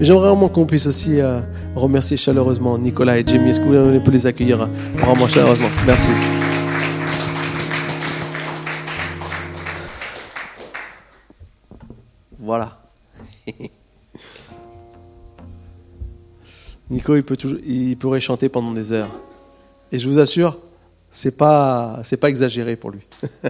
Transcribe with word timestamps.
J'aimerais 0.00 0.28
vraiment 0.28 0.48
qu'on 0.48 0.66
puisse 0.66 0.86
aussi 0.86 1.20
euh, 1.20 1.40
remercier 1.74 2.16
chaleureusement 2.16 2.78
Nicolas 2.78 3.18
et 3.18 3.26
Jamie. 3.26 3.50
Est-ce 3.50 3.60
que 3.60 3.64
vous 3.64 4.00
pouvez 4.00 4.12
les 4.12 4.26
accueillir 4.26 4.62
euh, 4.62 4.66
vraiment 4.94 5.26
chaleureusement? 5.28 5.68
Merci. 5.86 6.10
Voilà. 12.38 12.78
Nico, 16.90 17.16
il, 17.16 17.22
peut 17.22 17.36
toujours, 17.36 17.58
il 17.66 17.96
pourrait 17.96 18.20
chanter 18.20 18.48
pendant 18.48 18.72
des 18.72 18.92
heures. 18.92 19.10
Et 19.90 19.98
je 19.98 20.06
vous 20.08 20.18
assure, 20.18 20.58
c'est 21.10 21.36
pas, 21.36 22.00
c'est 22.04 22.18
pas 22.18 22.28
exagéré 22.28 22.76
pour 22.76 22.90
lui. 22.90 23.00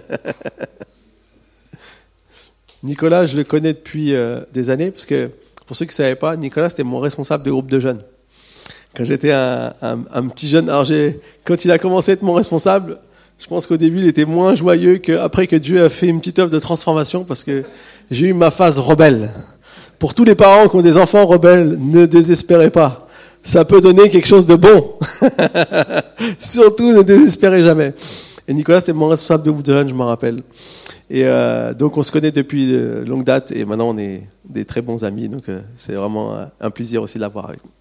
Nicolas, 2.83 3.25
je 3.25 3.35
le 3.35 3.43
connais 3.43 3.73
depuis 3.73 4.15
euh, 4.15 4.39
des 4.53 4.69
années, 4.69 4.91
parce 4.91 5.05
que 5.05 5.31
pour 5.69 5.77
ceux 5.77 5.85
qui 5.85 5.91
ne 5.91 5.97
savaient 5.97 6.15
pas, 6.15 6.35
Nicolas, 6.35 6.69
c'était 6.69 6.81
mon 6.81 6.97
responsable 6.97 7.43
de 7.43 7.51
groupe 7.51 7.69
de 7.69 7.79
jeunes. 7.79 8.01
Quand 8.97 9.03
j'étais 9.03 9.31
un, 9.31 9.69
petit 10.33 10.49
jeune, 10.49 10.67
alors 10.67 10.87
quand 11.45 11.63
il 11.63 11.69
a 11.69 11.77
commencé 11.77 12.09
à 12.09 12.13
être 12.15 12.23
mon 12.23 12.33
responsable, 12.33 12.97
je 13.37 13.45
pense 13.45 13.67
qu'au 13.67 13.77
début, 13.77 13.99
il 13.99 14.07
était 14.07 14.25
moins 14.25 14.55
joyeux 14.55 14.97
qu'après 14.97 15.45
que 15.45 15.55
Dieu 15.55 15.83
a 15.83 15.89
fait 15.89 16.07
une 16.07 16.21
petite 16.21 16.39
œuvre 16.39 16.49
de 16.49 16.57
transformation, 16.57 17.23
parce 17.23 17.43
que 17.43 17.63
j'ai 18.09 18.29
eu 18.29 18.33
ma 18.33 18.49
phase 18.49 18.79
rebelle. 18.79 19.29
Pour 19.99 20.15
tous 20.15 20.23
les 20.23 20.33
parents 20.33 20.67
qui 20.69 20.75
ont 20.75 20.81
des 20.81 20.97
enfants 20.97 21.27
rebelles, 21.27 21.77
ne 21.79 22.07
désespérez 22.07 22.71
pas. 22.71 23.07
Ça 23.43 23.63
peut 23.63 23.79
donner 23.79 24.09
quelque 24.09 24.27
chose 24.27 24.47
de 24.47 24.55
bon. 24.55 24.95
Surtout, 26.39 26.93
ne 26.93 27.03
désespérez 27.03 27.61
jamais. 27.61 27.93
Et 28.47 28.55
Nicolas, 28.55 28.79
c'était 28.79 28.93
mon 28.93 29.09
responsable 29.09 29.43
de 29.43 29.51
groupe 29.51 29.63
de 29.63 29.73
jeunes, 29.75 29.89
je 29.89 29.93
m'en 29.93 30.07
rappelle. 30.07 30.41
Et 31.09 31.25
euh, 31.25 31.73
donc 31.73 31.97
on 31.97 32.03
se 32.03 32.11
connaît 32.11 32.31
depuis 32.31 32.67
de 32.67 33.03
longue 33.07 33.23
date 33.23 33.51
et 33.51 33.65
maintenant 33.65 33.89
on 33.89 33.97
est 33.97 34.27
des 34.45 34.65
très 34.65 34.81
bons 34.81 35.03
amis. 35.03 35.27
Donc 35.27 35.49
euh, 35.49 35.61
c'est 35.75 35.93
vraiment 35.93 36.47
un 36.59 36.69
plaisir 36.69 37.01
aussi 37.01 37.15
de 37.15 37.21
l'avoir 37.21 37.49
avec 37.49 37.63
nous. 37.63 37.71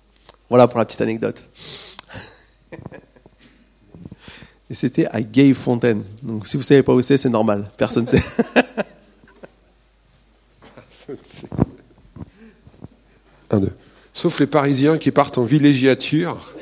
Voilà 0.49 0.67
pour 0.67 0.79
la 0.79 0.87
petite 0.87 1.03
anecdote. 1.03 1.43
Et 4.71 4.75
c'était 4.75 5.07
à 5.07 5.21
Gay 5.23 5.53
Fontaine. 5.55 6.05
Donc 6.23 6.47
si 6.47 6.57
vous 6.57 6.63
savez 6.63 6.83
pas 6.83 6.95
où 6.95 7.03
c'est, 7.03 7.19
c'est 7.19 7.29
normal. 7.29 7.71
Personne 7.77 8.05
ne 8.05 8.09
sait. 8.09 8.23
Un, 13.51 13.61
deux. 13.61 13.73
Sauf 14.13 14.41
les 14.41 14.47
Parisiens 14.47 14.99
qui 14.99 15.11
partent 15.11 15.39
en 15.39 15.45
villégiature 15.45 16.55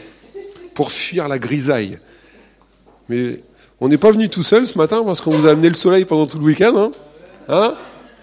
pour 0.74 0.92
fuir 0.92 1.26
la 1.26 1.40
grisaille. 1.40 1.98
Mais 3.08 3.40
on 3.80 3.88
n'est 3.88 3.98
pas 3.98 4.10
venu 4.10 4.28
tout 4.28 4.42
seul 4.42 4.66
ce 4.66 4.78
matin 4.78 5.02
parce 5.04 5.20
qu'on 5.20 5.30
vous 5.30 5.46
a 5.46 5.50
amené 5.50 5.68
le 5.68 5.74
soleil 5.74 6.04
pendant 6.04 6.26
tout 6.26 6.38
le 6.38 6.44
week-end. 6.44 6.74
Hein 6.76 6.92
Hein? 7.48 7.74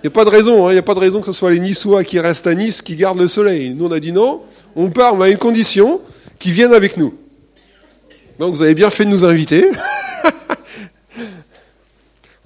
Il 0.04 0.08
n'y 0.08 0.10
a 0.10 0.12
pas 0.12 0.26
de 0.26 0.30
raison. 0.30 0.70
Il 0.70 0.76
hein. 0.76 0.80
a 0.80 0.84
pas 0.84 0.96
de 0.96 1.00
raison 1.00 1.22
que 1.22 1.28
ce 1.28 1.34
soit 1.34 1.52
les 1.52 1.60
Niçois 1.60 2.04
qui 2.04 2.20
restent 2.20 2.48
à 2.48 2.56
Nice 2.56 2.82
qui 2.82 2.96
gardent 2.96 3.20
le 3.20 3.28
soleil. 3.28 3.74
Nous, 3.74 3.86
on 3.86 3.92
a 3.92 4.00
dit 4.00 4.12
non. 4.12 4.42
On 4.76 4.90
part, 4.90 5.14
on 5.14 5.22
a 5.22 5.30
une 5.30 5.38
condition, 5.38 6.02
qu'ils 6.40 6.54
viennent 6.54 6.74
avec 6.74 6.98
nous. 6.98 7.14
Donc, 8.40 8.54
vous 8.54 8.64
avez 8.64 8.74
bien 8.74 8.90
fait 8.90 9.06
de 9.06 9.12
nous 9.12 9.24
inviter. 9.24 9.70
en 10.26 10.30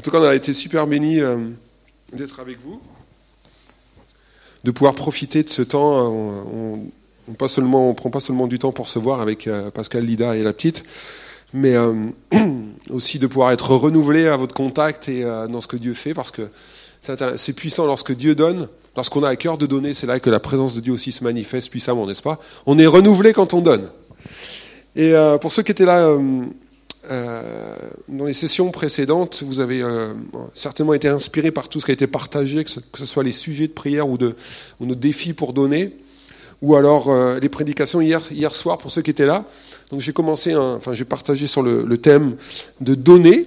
tout 0.04 0.12
cas, 0.12 0.20
on 0.20 0.24
a 0.24 0.36
été 0.36 0.54
super 0.54 0.86
bénis 0.86 1.20
euh, 1.20 1.38
d'être 2.14 2.40
avec 2.40 2.60
vous, 2.62 2.82
de 4.64 4.72
pouvoir 4.72 4.94
profiter 4.94 5.42
de 5.42 5.50
ce 5.50 5.62
temps. 5.62 6.12
On, 6.12 6.46
on, 6.54 6.80
on 7.28 7.94
prend 7.94 8.10
pas 8.10 8.20
seulement 8.20 8.48
du 8.48 8.60
temps 8.60 8.72
pour 8.72 8.88
se 8.88 9.00
voir 9.00 9.22
avec 9.22 9.48
euh, 9.48 9.72
Pascal 9.72 10.06
Lida 10.06 10.36
et 10.36 10.44
la 10.44 10.54
petite, 10.54 10.84
mais 11.54 11.76
euh, 11.76 11.94
aussi 12.90 13.20
de 13.20 13.28
pouvoir 13.28 13.52
être 13.52 13.76
renouvelé 13.76 14.28
à 14.28 14.38
votre 14.38 14.54
contact 14.54 15.10
et 15.10 15.24
euh, 15.24 15.48
dans 15.48 15.62
ce 15.62 15.68
que 15.68 15.78
Dieu 15.78 15.94
fait, 15.94 16.14
parce 16.14 16.32
que 16.32 16.44
c'est 17.36 17.54
puissant. 17.54 17.86
Lorsque 17.86 18.14
Dieu 18.14 18.36
donne, 18.36 18.68
lorsqu'on 18.96 19.24
a 19.24 19.30
à 19.30 19.36
cœur 19.36 19.58
de 19.58 19.66
donner, 19.66 19.94
c'est 19.94 20.08
là 20.08 20.20
que 20.20 20.30
la 20.30 20.40
présence 20.40 20.76
de 20.76 20.82
Dieu 20.82 20.92
aussi 20.92 21.12
se 21.12 21.24
manifeste 21.24 21.70
puissamment, 21.70 22.06
n'est-ce 22.06 22.22
pas? 22.24 22.40
On 22.66 22.78
est 22.78 22.88
renouvelé 22.88 23.34
quand 23.34 23.54
on 23.54 23.62
donne. 23.62 23.90
Et 24.96 25.14
euh, 25.14 25.38
pour 25.38 25.54
ceux 25.54 25.64
qui 25.64 25.72
étaient 25.72 25.86
là 25.86 26.12
dans 28.10 28.26
les 28.26 28.34
sessions 28.34 28.70
précédentes, 28.72 29.42
vous 29.46 29.62
avez 29.62 29.82
certainement 30.54 30.94
été 30.94 31.08
inspirés 31.08 31.52
par 31.52 31.70
tout 31.70 31.80
ce 31.80 31.86
qui 31.86 31.92
a 31.92 31.94
été 31.94 32.08
partagé, 32.08 32.66
que 32.66 32.70
ce, 32.70 33.06
soit 33.06 33.24
les 33.24 33.32
sujets 33.32 33.68
de 33.68 33.72
prière 33.72 34.10
ou, 34.10 34.18
de, 34.18 34.36
ou 34.82 34.86
nos 34.86 34.96
défis 34.96 35.32
pour 35.32 35.54
donner, 35.54 35.96
ou 36.62 36.76
alors 36.76 37.14
les 37.40 37.50
prédications 37.50 38.02
hier, 38.02 38.22
hier 38.32 38.54
soir 38.54 38.78
pour 38.78 38.92
ceux 38.92 39.02
qui 39.02 39.12
étaient 39.12 39.26
là. 39.26 39.46
Donc 39.92 40.02
j'ai 40.02 40.14
commencé, 40.14 40.56
enfin 40.56 40.94
j'ai 40.94 41.06
partagé 41.06 41.48
sur 41.48 41.62
le, 41.62 41.98
thème 41.98 42.36
de 42.82 42.96
donner 42.96 43.46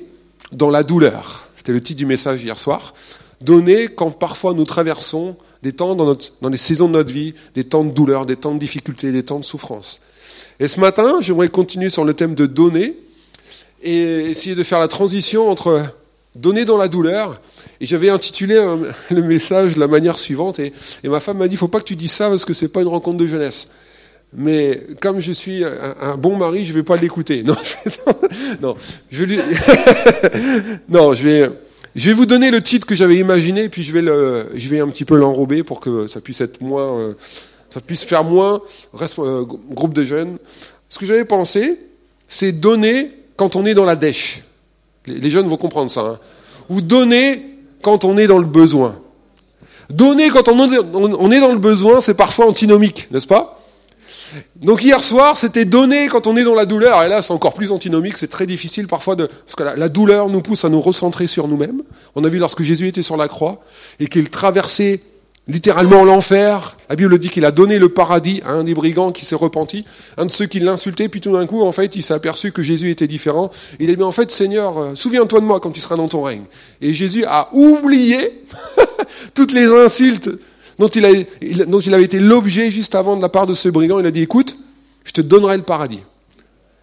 dans 0.53 0.71
la 0.71 0.83
douleur. 0.83 1.49
C'était 1.57 1.73
le 1.73 1.81
titre 1.81 1.99
du 1.99 2.07
message 2.07 2.43
hier 2.43 2.59
soir. 2.59 2.95
Donner 3.41 3.89
quand 3.89 4.11
parfois 4.11 4.55
nous 4.55 4.65
traversons 4.65 5.37
des 5.63 5.73
temps 5.73 5.95
dans, 5.95 6.07
notre, 6.07 6.33
dans 6.41 6.49
les 6.49 6.59
saisons 6.59 6.89
de 6.89 6.95
notre 6.95 7.13
vie, 7.13 7.35
des 7.55 7.65
temps 7.65 7.85
de 7.85 7.91
douleur, 7.91 8.27
des 8.27 8.37
temps 8.37 8.55
de 8.55 8.59
difficulté, 8.59 9.13
des 9.13 9.23
temps 9.23 9.39
de 9.39 9.45
souffrance. 9.45 10.01
Et 10.59 10.69
ce 10.69 10.81
matin, 10.81 11.19
j'aimerais 11.21 11.49
continuer 11.49 11.91
sur 11.91 12.05
le 12.05 12.15
thème 12.15 12.35
de 12.35 12.47
donner 12.47 12.97
et 13.83 14.31
essayer 14.31 14.55
de 14.55 14.63
faire 14.63 14.79
la 14.79 14.89
transition 14.89 15.51
entre 15.51 15.83
donner 16.35 16.65
dans 16.65 16.77
la 16.77 16.89
douleur. 16.89 17.41
Et 17.81 17.87
j'avais 17.87 18.11
intitulé 18.11 18.55
le 19.11 19.23
message 19.23 19.75
de 19.75 19.81
la 19.81 19.89
manière 19.89 20.19
suivante. 20.19 20.59
Et, 20.59 20.73
et 21.03 21.09
ma 21.09 21.21
femme 21.21 21.39
m'a 21.39 21.49
dit, 21.49 21.57
faut 21.57 21.69
pas 21.69 21.81
que 21.81 21.85
tu 21.85 21.97
dises 21.97 22.13
ça 22.13 22.29
parce 22.29 22.45
que 22.45 22.55
c'est 22.55 22.69
pas 22.69 22.83
une 22.83 22.89
rencontre 22.89 23.19
de 23.19 23.27
jeunesse 23.27 23.69
mais 24.33 24.87
comme 25.01 25.21
je 25.21 25.33
suis 25.33 25.65
un, 25.65 26.17
bon 26.17 26.37
mari, 26.37 26.65
je 26.65 26.73
vais 26.73 26.83
pas 26.83 26.97
l'écouter. 26.97 27.43
Non, 27.51 27.57
non, 28.63 28.77
je 29.11 29.25
lui... 29.25 29.39
non, 30.89 31.15
je 31.15 31.25
vais, 31.25 31.51
je 31.97 32.11
vais 32.11 32.15
vous 32.15 32.27
donner 32.27 32.51
le 32.51 32.63
titre 32.63 32.87
que 32.87 32.95
j'avais 32.95 33.17
imaginé, 33.17 33.69
puis 33.69 33.83
je 33.83 33.93
vais 33.93 34.03
le, 34.03 34.47
je 34.55 34.69
vais 34.69 34.81
un 34.81 34.89
petit 34.89 35.05
peu 35.05 35.17
l'enrober 35.17 35.65
pour 35.65 35.81
que 35.81 36.07
ça 36.07 36.21
puisse 36.21 36.41
être 36.41 36.61
moins, 36.61 36.99
euh, 36.99 37.15
ça 37.71 37.81
puisse 37.81 38.05
faire 38.05 38.23
moins 38.23 38.63
euh, 39.19 39.45
groupe 39.45 39.95
de 39.95 40.05
jeunes. 40.05 40.39
Ce 40.89 40.99
que 40.99 41.07
j'avais 41.07 41.25
pensé, 41.25 41.79
c'est 42.29 42.53
donner 42.53 43.11
quand 43.37 43.57
on 43.57 43.67
est 43.67 43.75
dans 43.75 43.85
la 43.85 43.97
dèche. 43.97 44.45
Les, 45.19 45.31
jeunes 45.31 45.47
vont 45.47 45.57
comprendre 45.57 45.91
ça. 45.91 46.01
Hein. 46.01 46.19
Ou 46.69 46.81
donner 46.81 47.43
quand 47.83 48.05
on 48.05 48.17
est 48.19 48.27
dans 48.27 48.39
le 48.39 48.47
besoin. 48.47 48.97
Donner 49.91 50.31
quand 50.31 50.49
on 50.49 51.31
est 51.31 51.41
dans 51.41 51.53
le 51.53 51.59
besoin, 51.59 52.01
c'est 52.01 52.15
parfois 52.15 52.47
antinomique, 52.47 53.09
n'est-ce 53.11 53.27
pas? 53.27 53.61
Donc 54.57 54.85
hier 54.85 55.03
soir, 55.03 55.37
c'était 55.37 55.65
donné 55.65 56.09
quand 56.09 56.27
on 56.27 56.37
est 56.37 56.45
dans 56.45 56.55
la 56.55 56.67
douleur, 56.67 57.03
et 57.03 57.09
là 57.09 57.23
c'est 57.23 57.33
encore 57.33 57.55
plus 57.55 57.73
antinomique, 57.73 58.17
c'est 58.17 58.29
très 58.29 58.47
difficile 58.47 58.87
parfois 58.87 59.17
de... 59.17 59.27
Parce 59.27 59.57
que 59.57 59.79
la, 59.79 59.89
douleur 59.89 60.29
nous 60.29 60.43
pousse 60.43 60.65
à 60.65 60.69
nous 60.69 60.81
recentrer 60.81 61.27
sur 61.27 61.49
nous-mêmes. 61.49 61.83
On 62.15 62.25
a 62.25 62.29
vu 62.29 62.39
lorsque 62.39 62.63
Jésus 62.63 62.89
était 62.89 63.03
sur 63.03 63.17
la 63.17 63.29
croix, 63.29 63.63
et 63.99 64.07
qu'il 64.07 64.31
traversait 64.31 65.01
littéralement 65.51 66.05
l'enfer, 66.05 66.77
la 66.89 66.97
Bible 66.97 67.19
dit 67.19 67.29
qu'il 67.29 67.45
a 67.45 67.51
donné 67.51 67.79
le 67.79 67.89
paradis 67.89 68.41
à 68.45 68.51
un 68.51 68.65
des 68.65 68.75
brigands 68.75 69.13
qui 69.13 69.25
s'est 69.25 69.35
repenti, 69.35 69.85
un 70.17 70.27
de 70.27 70.31
ceux 70.31 70.47
qui 70.47 70.61
l'insultaient, 70.61 71.09
puis 71.09 71.21
tout 71.21 71.33
d'un 71.33 71.47
coup, 71.47 71.63
en 71.63 71.73
fait, 71.73 71.97
il 71.97 72.03
s'est 72.03 72.15
aperçu 72.15 72.53
que 72.53 72.63
Jésus 72.63 72.91
était 72.91 73.07
différent. 73.07 73.51
Il 73.79 73.91
a 73.91 73.95
dit, 73.95 74.03
en 74.03 74.13
fait, 74.13 74.31
Seigneur, 74.31 74.79
euh, 74.79 74.95
souviens-toi 74.95 75.41
de 75.41 75.45
moi 75.45 75.61
quand 75.61 75.71
tu 75.71 75.81
seras 75.81 75.97
dans 75.97 76.09
ton 76.09 76.23
règne. 76.23 76.45
Et 76.81 76.95
Jésus 76.95 77.25
a 77.25 77.49
oublié 77.53 78.45
toutes 79.35 79.53
les 79.53 79.67
insultes 79.67 80.31
dont 80.79 80.89
il, 80.89 81.05
avait 81.05 82.05
été 82.05 82.19
l'objet 82.19 82.71
juste 82.71 82.95
avant 82.95 83.17
de 83.17 83.23
la 83.23 83.29
part 83.29 83.47
de 83.47 83.55
ce 83.55 83.69
brigand. 83.69 83.99
Il 83.99 84.07
a 84.07 84.11
dit, 84.11 84.23
écoute, 84.23 84.57
je 85.05 85.13
te 85.13 85.21
donnerai 85.21 85.57
le 85.57 85.63
paradis. 85.63 86.01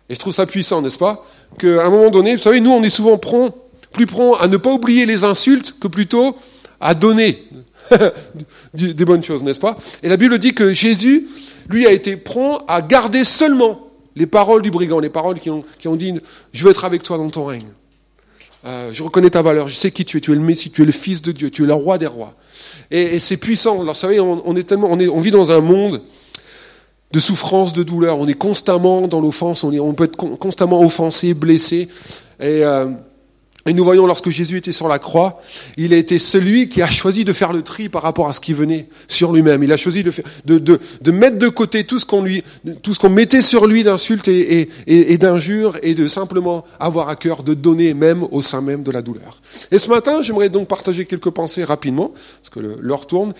Et 0.09 0.13
je 0.13 0.19
trouve 0.19 0.34
ça 0.34 0.45
puissant, 0.45 0.81
n'est-ce 0.81 0.97
pas? 0.97 1.25
Qu'à 1.57 1.85
un 1.85 1.89
moment 1.89 2.09
donné, 2.09 2.35
vous 2.35 2.41
savez, 2.41 2.59
nous, 2.59 2.72
on 2.72 2.84
est 2.84 2.89
souvent 2.89 3.17
prompt, 3.17 3.53
plus 3.94 4.05
prompt 4.05 4.35
à 4.35 4.47
ne 4.47 4.57
pas 4.57 4.72
oublier 4.72 5.05
les 5.05 5.23
insultes 5.23 5.75
que 5.79 5.88
plutôt 5.88 6.38
à 6.79 6.94
donner 6.94 7.44
des 8.73 9.05
bonnes 9.05 9.23
choses, 9.23 9.43
n'est-ce 9.43 9.59
pas? 9.59 9.77
Et 10.03 10.09
la 10.09 10.17
Bible 10.17 10.37
dit 10.39 10.53
que 10.53 10.73
Jésus, 10.73 11.27
lui, 11.69 11.85
a 11.85 11.91
été 11.91 12.17
prompt 12.17 12.59
à 12.67 12.81
garder 12.81 13.23
seulement 13.23 13.87
les 14.15 14.25
paroles 14.25 14.61
du 14.61 14.71
brigand, 14.71 14.99
les 14.99 15.09
paroles 15.09 15.39
qui 15.39 15.49
ont, 15.49 15.63
qui 15.77 15.87
ont 15.87 15.95
dit, 15.95 16.13
je 16.51 16.63
veux 16.63 16.71
être 16.71 16.85
avec 16.85 17.03
toi 17.03 17.17
dans 17.17 17.29
ton 17.29 17.45
règne. 17.45 17.67
Euh, 18.65 18.89
je 18.91 19.03
reconnais 19.03 19.29
ta 19.29 19.41
valeur, 19.41 19.67
je 19.67 19.75
sais 19.75 19.91
qui 19.91 20.03
tu 20.03 20.17
es, 20.17 20.21
tu 20.21 20.31
es 20.31 20.35
le 20.35 20.41
Messie, 20.41 20.71
tu 20.71 20.81
es 20.81 20.85
le 20.85 20.91
Fils 20.91 21.21
de 21.21 21.31
Dieu, 21.31 21.51
tu 21.51 21.63
es 21.63 21.67
le 21.67 21.73
roi 21.73 21.97
des 21.97 22.07
rois. 22.07 22.33
Et, 22.89 23.19
c'est 23.19 23.37
puissant. 23.37 23.81
Alors, 23.81 23.93
vous 23.93 23.99
savez, 23.99 24.19
on, 24.19 24.55
est 24.55 24.63
tellement, 24.63 24.89
on, 24.89 25.19
vit 25.21 25.31
dans 25.31 25.51
un 25.51 25.61
monde 25.61 26.01
de 27.11 27.19
souffrance, 27.19 27.72
de 27.73 27.83
douleur. 27.83 28.19
On 28.19 28.28
est 28.28 28.33
constamment 28.33 29.07
dans 29.07 29.22
l'offense. 29.22 29.63
On, 29.63 29.93
peut 29.93 30.05
être 30.05 30.17
constamment 30.17 30.81
offensé, 30.81 31.33
blessé. 31.33 31.87
Et, 32.40 32.66
euh, 32.66 32.90
et 33.67 33.73
nous 33.73 33.84
voyons 33.84 34.08
lorsque 34.08 34.29
Jésus 34.29 34.58
était 34.58 34.72
sur 34.72 34.87
la 34.87 34.97
croix, 34.97 35.41
il 35.75 35.93
a 35.93 35.97
été 35.97 36.19
celui 36.19 36.69
qui 36.69 36.81
a 36.81 36.90
choisi 36.90 37.25
de 37.25 37.34
faire 37.34 37.52
le 37.52 37.64
tri 37.64 37.90
par 37.90 38.02
rapport 38.02 38.29
à 38.29 38.34
ce 38.34 38.40
qui 38.40 38.53
venait 38.53 38.87
sur 39.09 39.34
lui-même. 39.34 39.61
Il 39.61 39.73
a 39.73 39.78
choisi 39.78 40.03
de, 40.03 40.11
faire, 40.11 40.23
de, 40.46 40.58
de, 40.58 40.79
de, 41.02 41.11
mettre 41.11 41.37
de 41.37 41.49
côté 41.49 41.84
tout 41.84 41.99
ce 41.99 42.05
qu'on 42.05 42.22
lui, 42.22 42.46
tout 42.81 42.93
ce 42.93 42.99
qu'on 42.99 43.09
mettait 43.09 43.41
sur 43.41 43.67
lui 43.67 43.84
d'insultes 43.84 44.29
et, 44.29 44.69
et, 44.87 45.14
et, 45.14 45.17
d'injures 45.17 45.78
et 45.84 45.96
de 45.96 46.08
simplement 46.08 46.64
avoir 46.79 47.09
à 47.09 47.17
cœur 47.17 47.43
de 47.43 47.53
donner 47.53 47.93
même 47.93 48.25
au 48.31 48.41
sein 48.41 48.61
même 48.61 48.84
de 48.84 48.91
la 48.91 49.02
douleur. 49.02 49.41
Et 49.69 49.79
ce 49.79 49.90
matin, 49.90 50.22
j'aimerais 50.22 50.47
donc 50.47 50.69
partager 50.69 51.05
quelques 51.05 51.31
pensées 51.31 51.66
rapidement, 51.66 52.14
parce 52.41 52.49
que 52.49 52.78
l'heure 52.79 53.05
tourne. 53.05 53.34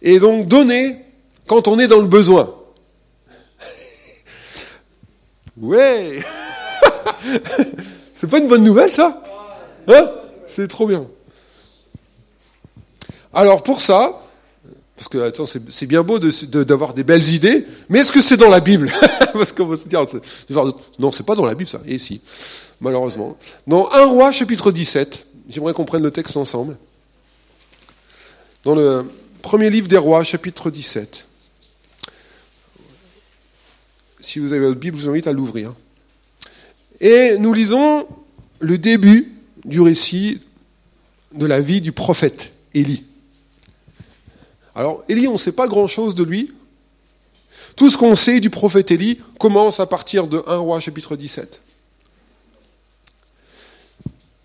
Et 0.00 0.20
donc 0.20 0.46
donner 0.46 0.96
quand 1.48 1.66
on 1.66 1.80
est 1.80 1.88
dans 1.88 2.00
le 2.00 2.06
besoin. 2.06 2.54
ouais 5.60 6.20
C'est 8.14 8.30
pas 8.30 8.38
une 8.38 8.46
bonne 8.46 8.62
nouvelle 8.62 8.92
ça? 8.92 9.20
Hein? 9.88 10.10
C'est 10.46 10.68
trop 10.68 10.86
bien. 10.86 11.06
Alors 13.32 13.62
pour 13.62 13.80
ça, 13.80 14.20
Parce 14.96 15.08
que 15.08 15.18
attends, 15.18 15.46
c'est 15.46 15.86
bien 15.86 16.02
beau 16.02 16.18
d'avoir 16.18 16.90
de, 16.90 16.96
des 16.96 17.04
belles 17.04 17.28
idées, 17.32 17.66
mais 17.88 18.00
est-ce 18.00 18.12
que 18.12 18.22
c'est 18.22 18.36
dans 18.36 18.50
la 18.50 18.60
Bible? 18.60 18.92
Parce 19.32 19.52
qu'on 19.52 19.66
va 19.66 19.76
se 19.76 19.88
dire, 19.88 20.04
non, 20.98 21.10
c'est 21.10 21.26
pas 21.26 21.34
dans 21.34 21.46
la 21.46 21.54
Bible 21.54 21.68
ça. 21.68 21.80
Et 21.86 21.98
si, 21.98 22.20
malheureusement. 22.80 23.36
Dans 23.66 23.90
1 23.90 24.04
roi 24.04 24.32
chapitre 24.32 24.70
17, 24.70 25.26
j'aimerais 25.48 25.72
qu'on 25.72 25.84
prenne 25.84 26.02
le 26.02 26.10
texte 26.10 26.36
ensemble. 26.36 26.76
Dans 28.64 28.74
le 28.74 29.04
premier 29.40 29.70
livre 29.70 29.88
des 29.88 29.96
rois, 29.96 30.22
chapitre 30.22 30.70
17. 30.70 31.26
Si 34.20 34.38
vous 34.38 34.52
avez 34.52 34.66
votre 34.66 34.78
Bible, 34.78 34.96
je 34.96 35.02
vous 35.02 35.10
invite 35.10 35.26
à 35.26 35.32
l'ouvrir. 35.32 35.74
Et 37.00 37.38
nous 37.38 37.52
lisons 37.52 38.06
le 38.60 38.78
début 38.78 39.31
du 39.64 39.80
récit 39.80 40.40
de 41.34 41.46
la 41.46 41.60
vie 41.60 41.80
du 41.80 41.92
prophète 41.92 42.52
Élie. 42.74 43.04
Alors, 44.74 45.04
Élie, 45.08 45.28
on 45.28 45.34
ne 45.34 45.38
sait 45.38 45.52
pas 45.52 45.68
grand-chose 45.68 46.14
de 46.14 46.24
lui. 46.24 46.52
Tout 47.76 47.90
ce 47.90 47.96
qu'on 47.96 48.14
sait 48.14 48.40
du 48.40 48.50
prophète 48.50 48.90
Élie 48.90 49.18
commence 49.38 49.80
à 49.80 49.86
partir 49.86 50.26
de 50.26 50.42
1 50.46 50.56
roi 50.58 50.80
chapitre 50.80 51.16
17. 51.16 51.60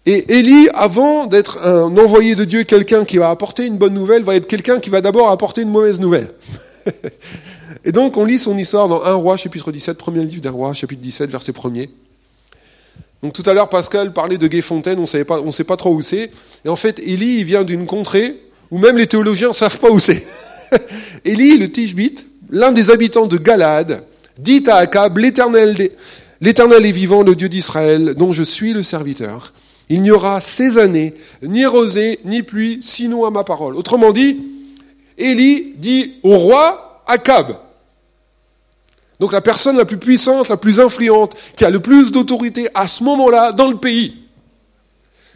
Et 0.06 0.38
Élie, 0.38 0.70
avant 0.74 1.26
d'être 1.26 1.66
un 1.66 1.96
envoyé 1.98 2.36
de 2.36 2.46
Dieu, 2.46 2.64
quelqu'un 2.64 3.04
qui 3.04 3.18
va 3.18 3.30
apporter 3.30 3.66
une 3.66 3.78
bonne 3.78 3.94
nouvelle, 3.94 4.24
va 4.24 4.36
être 4.36 4.48
quelqu'un 4.48 4.80
qui 4.80 4.90
va 4.90 5.02
d'abord 5.02 5.30
apporter 5.30 5.62
une 5.62 5.70
mauvaise 5.70 6.00
nouvelle. 6.00 6.34
Et 7.84 7.92
donc 7.92 8.16
on 8.18 8.24
lit 8.24 8.38
son 8.38 8.58
histoire 8.58 8.88
dans 8.88 9.04
1 9.04 9.14
roi 9.16 9.38
chapitre 9.38 9.72
17, 9.72 9.98
premier 9.98 10.24
livre 10.24 10.42
d'un 10.42 10.52
roi 10.52 10.74
chapitre 10.74 11.02
17, 11.02 11.30
verset 11.30 11.52
1er. 11.52 11.90
Donc 13.24 13.34
tout 13.34 13.44
à 13.46 13.54
l'heure 13.54 13.70
Pascal 13.70 14.14
parlait 14.14 14.38
de 14.38 14.48
Guéfontaine, 14.48 15.00
on 15.00 15.02
ne 15.46 15.52
sait 15.52 15.64
pas 15.64 15.78
trop 15.78 15.94
où 15.94 16.02
c'est. 16.02 16.32
Et 16.66 16.70
en 16.70 16.76
fait 16.76 17.00
Élie, 17.00 17.38
il 17.40 17.46
vient 17.46 17.64
d'une 17.64 17.86
contrée 17.86 18.36
où 18.70 18.78
même 18.78 18.98
les 18.98 19.08
théologiens 19.08 19.50
ne 19.50 19.54
savent 19.54 19.80
pas 19.80 19.90
où 19.90 20.00
c'est. 20.00 20.26
Élie, 21.26 21.58
le 21.58 21.72
Tishbite, 21.72 22.26
l'un 22.50 22.72
des 22.72 22.92
habitants 22.92 23.28
de 23.28 23.38
Galade, 23.38 24.04
dit 24.40 24.64
à 24.68 24.78
Akab, 24.78 25.18
l'Éternel 25.18 25.90
est 26.86 26.92
vivant, 26.92 27.24
le 27.24 27.36
Dieu 27.36 27.50
d'Israël, 27.50 28.14
dont 28.16 28.32
je 28.32 28.44
suis 28.44 28.74
le 28.74 28.84
serviteur. 28.84 29.54
Il 29.90 30.02
n'y 30.02 30.12
aura 30.12 30.42
ces 30.42 30.78
années 30.78 31.14
ni 31.42 31.66
rosée 31.66 32.20
ni 32.26 32.44
pluie, 32.44 32.80
sinon 32.82 33.26
à 33.26 33.32
ma 33.32 33.44
parole. 33.44 33.76
Autrement 33.76 34.12
dit, 34.12 34.38
Élie 35.18 35.74
dit 35.78 36.16
au 36.24 36.38
roi 36.38 37.04
Akab, 37.08 37.58
donc 39.20 39.32
la 39.32 39.42
personne 39.42 39.78
la 39.78 39.86
plus 39.86 39.98
puissante, 39.98 40.50
la 40.50 40.58
plus 40.58 40.80
influente, 40.80 41.36
qui 41.56 41.66
a 41.66 41.70
le 41.70 41.80
plus 41.80 42.12
d'autorité 42.12 42.68
à 42.76 42.88
ce 42.88 43.04
moment-là 43.04 43.52
dans 43.52 43.68
le 43.68 43.78
pays. 43.78 44.16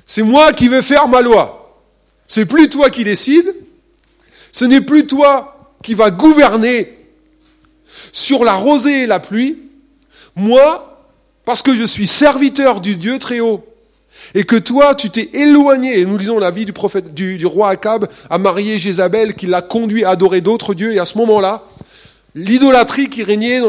C'est 0.05 0.23
moi 0.23 0.53
qui 0.53 0.67
vais 0.67 0.81
faire 0.81 1.07
ma 1.07 1.21
loi. 1.21 1.81
C'est 2.27 2.45
plus 2.45 2.69
toi 2.69 2.89
qui 2.89 3.03
décides, 3.03 3.53
ce 4.51 4.65
n'est 4.65 4.81
plus 4.81 5.07
toi 5.07 5.73
qui 5.83 5.93
vas 5.93 6.11
gouverner 6.11 6.97
sur 8.11 8.43
la 8.43 8.53
rosée 8.53 9.03
et 9.03 9.07
la 9.07 9.19
pluie. 9.19 9.57
Moi, 10.35 11.07
parce 11.45 11.61
que 11.61 11.73
je 11.73 11.83
suis 11.83 12.07
serviteur 12.07 12.81
du 12.81 12.95
Dieu 12.95 13.19
très 13.19 13.39
haut, 13.39 13.65
et 14.35 14.43
que 14.43 14.55
toi, 14.55 14.95
tu 14.95 15.09
t'es 15.09 15.29
éloigné, 15.33 15.99
et 15.99 16.05
nous 16.05 16.17
lisons 16.17 16.37
la 16.37 16.51
vie 16.51 16.65
du 16.65 16.73
prophète, 16.73 17.13
du, 17.13 17.45
roi 17.45 17.69
Akab, 17.69 18.07
à 18.29 18.37
marier 18.37 18.77
Jézabel, 18.77 19.35
qui 19.35 19.47
l'a 19.47 19.61
conduit 19.61 20.05
à 20.05 20.11
adorer 20.11 20.41
d'autres 20.41 20.73
dieux, 20.73 20.93
et 20.93 20.99
à 20.99 21.05
ce 21.05 21.17
moment-là, 21.17 21.63
l'idolâtrie 22.35 23.09
qui 23.09 23.23
régnait 23.23 23.61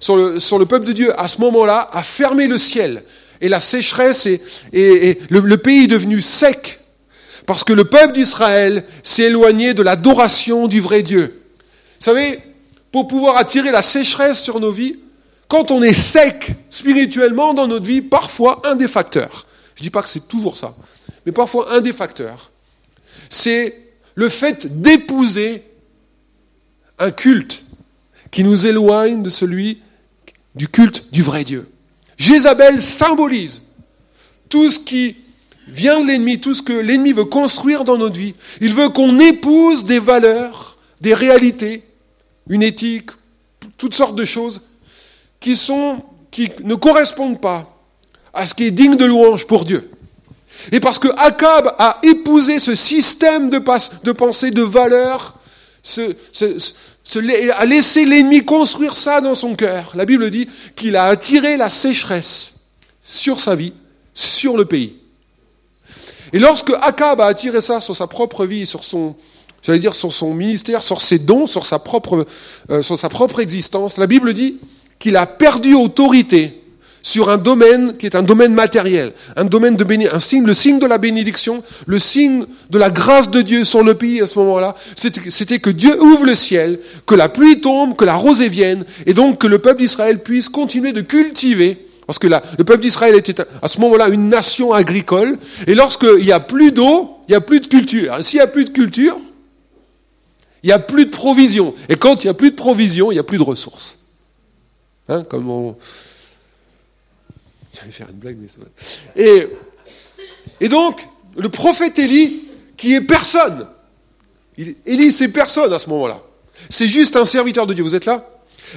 sur, 0.00 0.16
le, 0.16 0.64
peuple 0.64 0.86
de 0.86 0.92
Dieu, 0.92 1.20
à 1.20 1.28
ce 1.28 1.40
moment-là, 1.40 1.90
a 1.92 2.02
fermé 2.02 2.46
le 2.46 2.58
ciel, 2.58 3.04
et 3.40 3.48
la 3.48 3.60
sécheresse, 3.60 4.26
et, 4.72 5.18
le 5.28 5.56
pays 5.56 5.84
est 5.84 5.88
devenu 5.88 6.22
sec, 6.22 6.80
parce 7.46 7.64
que 7.64 7.72
le 7.72 7.84
peuple 7.84 8.14
d'Israël 8.14 8.84
s'est 9.02 9.24
éloigné 9.24 9.74
de 9.74 9.82
l'adoration 9.82 10.66
du 10.66 10.80
vrai 10.80 11.02
Dieu. 11.02 11.42
Vous 11.98 12.04
savez, 12.04 12.38
pour 12.90 13.08
pouvoir 13.08 13.36
attirer 13.36 13.70
la 13.70 13.82
sécheresse 13.82 14.42
sur 14.42 14.58
nos 14.58 14.72
vies, 14.72 14.96
quand 15.48 15.70
on 15.70 15.82
est 15.82 15.92
sec 15.92 16.54
spirituellement 16.70 17.54
dans 17.54 17.68
notre 17.68 17.86
vie, 17.86 18.02
parfois 18.02 18.62
un 18.64 18.74
des 18.74 18.88
facteurs, 18.88 19.46
je 19.76 19.82
ne 19.82 19.84
dis 19.84 19.90
pas 19.90 20.02
que 20.02 20.08
c'est 20.08 20.26
toujours 20.26 20.56
ça, 20.56 20.74
mais 21.24 21.32
parfois 21.32 21.72
un 21.72 21.80
des 21.80 21.92
facteurs, 21.92 22.50
c'est 23.30 23.80
le 24.14 24.28
fait 24.28 24.80
d'épouser 24.80 25.62
un 26.98 27.10
culte 27.10 27.65
qui 28.36 28.44
nous 28.44 28.66
éloigne 28.66 29.22
de 29.22 29.30
celui 29.30 29.80
du 30.54 30.68
culte 30.68 31.10
du 31.10 31.22
vrai 31.22 31.42
Dieu. 31.42 31.70
Jézabel 32.18 32.82
symbolise 32.82 33.62
tout 34.50 34.70
ce 34.70 34.78
qui 34.78 35.16
vient 35.66 36.02
de 36.02 36.06
l'ennemi, 36.06 36.38
tout 36.38 36.52
ce 36.52 36.60
que 36.60 36.74
l'ennemi 36.74 37.12
veut 37.12 37.24
construire 37.24 37.82
dans 37.84 37.96
notre 37.96 38.18
vie. 38.18 38.34
Il 38.60 38.74
veut 38.74 38.90
qu'on 38.90 39.18
épouse 39.20 39.84
des 39.84 39.98
valeurs, 39.98 40.76
des 41.00 41.14
réalités, 41.14 41.82
une 42.50 42.62
éthique, 42.62 43.08
toutes 43.78 43.94
sortes 43.94 44.16
de 44.16 44.26
choses 44.26 44.68
qui 45.40 45.56
sont, 45.56 46.02
qui 46.30 46.50
ne 46.62 46.74
correspondent 46.74 47.40
pas 47.40 47.74
à 48.34 48.44
ce 48.44 48.52
qui 48.52 48.64
est 48.64 48.70
digne 48.70 48.96
de 48.96 49.06
louange 49.06 49.46
pour 49.46 49.64
Dieu. 49.64 49.90
Et 50.72 50.80
parce 50.80 50.98
que 50.98 51.08
Akab 51.16 51.74
a 51.78 52.00
épousé 52.02 52.58
ce 52.58 52.74
système 52.74 53.48
de, 53.48 53.60
pensée, 54.12 54.50
de 54.50 54.62
valeurs, 54.62 55.36
a 57.14 57.64
laissé 57.66 58.04
l'ennemi 58.04 58.44
construire 58.44 58.96
ça 58.96 59.20
dans 59.20 59.34
son 59.34 59.54
cœur. 59.54 59.92
La 59.94 60.04
Bible 60.04 60.30
dit 60.30 60.48
qu'il 60.74 60.96
a 60.96 61.04
attiré 61.04 61.56
la 61.56 61.70
sécheresse 61.70 62.54
sur 63.02 63.38
sa 63.40 63.54
vie, 63.54 63.72
sur 64.12 64.56
le 64.56 64.64
pays. 64.64 64.96
Et 66.32 66.38
lorsque 66.38 66.72
Akab 66.82 67.20
a 67.20 67.26
attiré 67.26 67.60
ça 67.60 67.80
sur 67.80 67.94
sa 67.94 68.06
propre 68.06 68.44
vie, 68.44 68.66
sur 68.66 68.82
son, 68.82 69.14
j'allais 69.62 69.78
dire, 69.78 69.94
sur 69.94 70.12
son 70.12 70.34
ministère, 70.34 70.82
sur 70.82 71.00
ses 71.00 71.18
dons, 71.18 71.46
sur 71.46 71.66
sa 71.66 71.78
propre, 71.78 72.26
euh, 72.70 72.82
sur 72.82 72.98
sa 72.98 73.08
propre 73.08 73.40
existence, 73.40 73.96
la 73.96 74.06
Bible 74.06 74.34
dit 74.34 74.56
qu'il 74.98 75.16
a 75.16 75.26
perdu 75.26 75.74
autorité 75.74 76.60
sur 77.06 77.30
un 77.30 77.36
domaine 77.36 77.96
qui 77.96 78.06
est 78.06 78.16
un 78.16 78.24
domaine 78.24 78.52
matériel, 78.52 79.12
un 79.36 79.44
domaine 79.44 79.76
de 79.76 79.84
béni, 79.84 80.08
un 80.08 80.18
signe, 80.18 80.44
le 80.44 80.54
signe 80.54 80.80
de 80.80 80.86
la 80.86 80.98
bénédiction, 80.98 81.62
le 81.86 82.00
signe 82.00 82.42
de 82.68 82.78
la 82.78 82.90
grâce 82.90 83.30
de 83.30 83.42
Dieu 83.42 83.64
sur 83.64 83.84
le 83.84 83.94
pays 83.94 84.20
à 84.22 84.26
ce 84.26 84.36
moment-là, 84.40 84.74
c'était 84.96 85.60
que 85.60 85.70
Dieu 85.70 86.02
ouvre 86.02 86.26
le 86.26 86.34
ciel, 86.34 86.80
que 87.06 87.14
la 87.14 87.28
pluie 87.28 87.60
tombe, 87.60 87.94
que 87.94 88.04
la 88.04 88.16
rosée 88.16 88.48
vienne, 88.48 88.84
et 89.06 89.14
donc 89.14 89.38
que 89.38 89.46
le 89.46 89.60
peuple 89.60 89.82
d'Israël 89.82 90.20
puisse 90.20 90.48
continuer 90.48 90.92
de 90.92 91.00
cultiver 91.00 91.78
parce 92.08 92.18
que 92.18 92.26
là, 92.26 92.42
le 92.58 92.64
peuple 92.64 92.82
d'Israël 92.82 93.14
était 93.14 93.40
à 93.62 93.68
ce 93.68 93.80
moment-là 93.80 94.08
une 94.08 94.28
nation 94.28 94.72
agricole, 94.72 95.38
et 95.68 95.76
lorsqu'il 95.76 96.24
n'y 96.24 96.32
a 96.32 96.40
plus 96.40 96.72
d'eau, 96.72 97.18
il 97.28 97.32
n'y 97.32 97.36
a 97.36 97.40
plus 97.40 97.60
de 97.60 97.66
culture. 97.68 98.16
S'il 98.24 98.38
n'y 98.38 98.44
a 98.44 98.46
plus 98.48 98.64
de 98.64 98.70
culture, 98.70 99.16
il 100.64 100.66
n'y 100.66 100.72
a 100.72 100.78
plus 100.80 101.06
de 101.06 101.10
provision. 101.10 101.72
Et 101.88 101.94
quand 101.94 102.24
il 102.24 102.26
n'y 102.26 102.30
a 102.30 102.34
plus 102.34 102.50
de 102.50 102.56
provision, 102.56 103.12
il 103.12 103.14
n'y 103.14 103.20
a 103.20 103.24
plus 103.24 103.38
de 103.38 103.44
ressources. 103.44 104.06
Hein. 105.08 105.24
J'allais 107.78 107.92
faire 107.92 108.08
une 108.10 108.16
blague, 108.16 108.38
mais 108.40 109.22
et, 109.22 109.48
et 110.60 110.68
donc, 110.68 111.00
le 111.36 111.48
prophète 111.48 111.98
Élie, 111.98 112.48
qui 112.76 112.94
est 112.94 113.00
personne, 113.00 113.66
Élie, 114.86 115.12
c'est 115.12 115.28
personne 115.28 115.72
à 115.72 115.78
ce 115.78 115.88
moment-là. 115.90 116.22
C'est 116.70 116.86
juste 116.86 117.16
un 117.16 117.26
serviteur 117.26 117.66
de 117.66 117.74
Dieu. 117.74 117.84
Vous 117.84 117.94
êtes 117.94 118.06
là? 118.06 118.26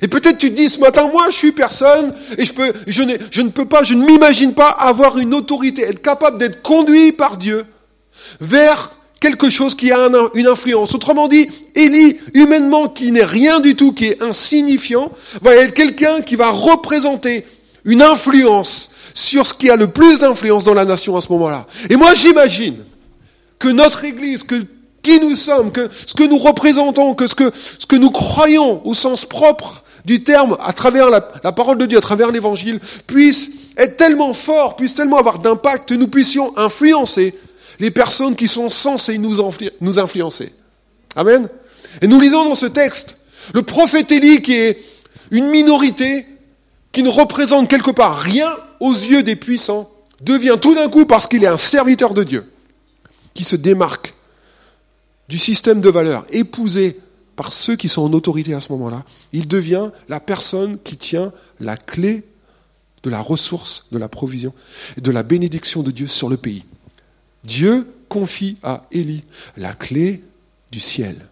Et 0.01 0.07
peut-être 0.07 0.37
tu 0.37 0.51
te 0.51 0.55
dis 0.55 0.69
ce 0.69 0.79
matin, 0.79 1.09
moi 1.11 1.31
je 1.31 1.35
suis 1.35 1.51
personne 1.51 2.13
et 2.37 2.43
je, 2.43 2.53
peux, 2.53 2.71
je, 2.85 3.01
je 3.31 3.41
ne 3.41 3.49
peux 3.49 3.65
pas, 3.65 3.83
je 3.83 3.95
ne 3.95 4.05
m'imagine 4.05 4.53
pas 4.53 4.69
avoir 4.69 5.17
une 5.17 5.33
autorité, 5.33 5.81
être 5.81 6.01
capable 6.01 6.37
d'être 6.37 6.61
conduit 6.61 7.11
par 7.11 7.37
Dieu 7.37 7.65
vers 8.39 8.91
quelque 9.19 9.49
chose 9.49 9.75
qui 9.75 9.91
a 9.91 10.09
une 10.35 10.47
influence. 10.47 10.93
Autrement 10.93 11.27
dit, 11.27 11.47
Élie, 11.73 12.17
humainement, 12.33 12.87
qui 12.87 13.11
n'est 13.11 13.25
rien 13.25 13.59
du 13.59 13.75
tout, 13.75 13.91
qui 13.91 14.05
est 14.05 14.21
insignifiant, 14.21 15.11
va 15.41 15.55
être 15.55 15.73
quelqu'un 15.73 16.21
qui 16.21 16.35
va 16.35 16.51
représenter 16.51 17.45
une 17.85 18.01
influence 18.01 18.91
sur 19.13 19.47
ce 19.47 19.53
qui 19.53 19.69
a 19.69 19.75
le 19.75 19.87
plus 19.87 20.19
d'influence 20.19 20.63
dans 20.63 20.73
la 20.73 20.85
nation 20.85 21.15
à 21.17 21.21
ce 21.21 21.31
moment-là. 21.31 21.65
Et 21.89 21.95
moi 21.95 22.13
j'imagine 22.15 22.77
que 23.57 23.69
notre 23.69 24.05
Église, 24.05 24.43
que 24.43 24.63
qui 25.01 25.19
nous 25.19 25.35
sommes, 25.35 25.71
que 25.71 25.87
ce 26.05 26.13
que 26.13 26.23
nous 26.23 26.37
représentons, 26.37 27.13
que 27.13 27.27
ce 27.27 27.35
que, 27.35 27.51
ce 27.77 27.85
que 27.85 27.95
nous 27.95 28.11
croyons 28.11 28.85
au 28.85 28.93
sens 28.93 29.25
propre 29.25 29.83
du 30.05 30.23
terme, 30.23 30.57
à 30.61 30.73
travers 30.73 31.09
la, 31.09 31.21
parole 31.21 31.77
de 31.77 31.85
Dieu, 31.85 31.97
à 31.97 32.01
travers 32.01 32.31
l'évangile, 32.31 32.79
puisse 33.07 33.49
être 33.77 33.97
tellement 33.97 34.33
fort, 34.33 34.75
puisse 34.75 34.95
tellement 34.95 35.17
avoir 35.17 35.39
d'impact 35.39 35.89
que 35.89 35.93
nous 35.93 36.07
puissions 36.07 36.57
influencer 36.57 37.35
les 37.79 37.91
personnes 37.91 38.35
qui 38.35 38.47
sont 38.47 38.69
censées 38.69 39.17
nous, 39.17 39.37
nous 39.81 39.99
influencer. 39.99 40.53
Amen. 41.15 41.47
Et 42.01 42.07
nous 42.07 42.19
lisons 42.19 42.45
dans 42.45 42.55
ce 42.55 42.65
texte 42.65 43.17
le 43.53 43.61
prophète 43.61 44.11
Élie 44.11 44.41
qui 44.41 44.53
est 44.53 44.77
une 45.31 45.47
minorité 45.47 46.25
qui 46.91 47.03
ne 47.03 47.09
représente 47.09 47.69
quelque 47.69 47.91
part 47.91 48.19
rien 48.19 48.55
aux 48.79 48.93
yeux 48.93 49.23
des 49.23 49.35
puissants, 49.35 49.89
devient 50.21 50.57
tout 50.61 50.75
d'un 50.75 50.89
coup, 50.89 51.05
parce 51.05 51.27
qu'il 51.27 51.43
est 51.43 51.47
un 51.47 51.57
serviteur 51.57 52.13
de 52.13 52.23
Dieu, 52.23 52.51
qui 53.33 53.43
se 53.43 53.55
démarque 53.55 54.13
du 55.27 55.37
système 55.37 55.81
de 55.81 55.89
valeurs 55.89 56.25
épousé 56.31 56.99
par 57.35 57.53
ceux 57.53 57.75
qui 57.75 57.87
sont 57.87 58.01
en 58.01 58.11
autorité 58.13 58.53
à 58.53 58.59
ce 58.59 58.71
moment-là, 58.73 59.05
il 59.31 59.47
devient 59.47 59.91
la 60.09 60.19
personne 60.19 60.77
qui 60.81 60.97
tient 60.97 61.31
la 61.59 61.77
clé 61.77 62.25
de 63.03 63.09
la 63.09 63.21
ressource, 63.21 63.87
de 63.91 63.97
la 63.97 64.09
provision 64.09 64.53
de 64.97 65.11
la 65.11 65.23
bénédiction 65.23 65.83
de 65.83 65.91
Dieu 65.91 66.07
sur 66.07 66.29
le 66.29 66.35
pays. 66.35 66.65
Dieu 67.45 67.87
confie 68.09 68.57
à 68.61 68.87
Élie 68.91 69.23
la 69.55 69.71
clé 69.73 70.21
du 70.71 70.79
ciel. 70.81 71.27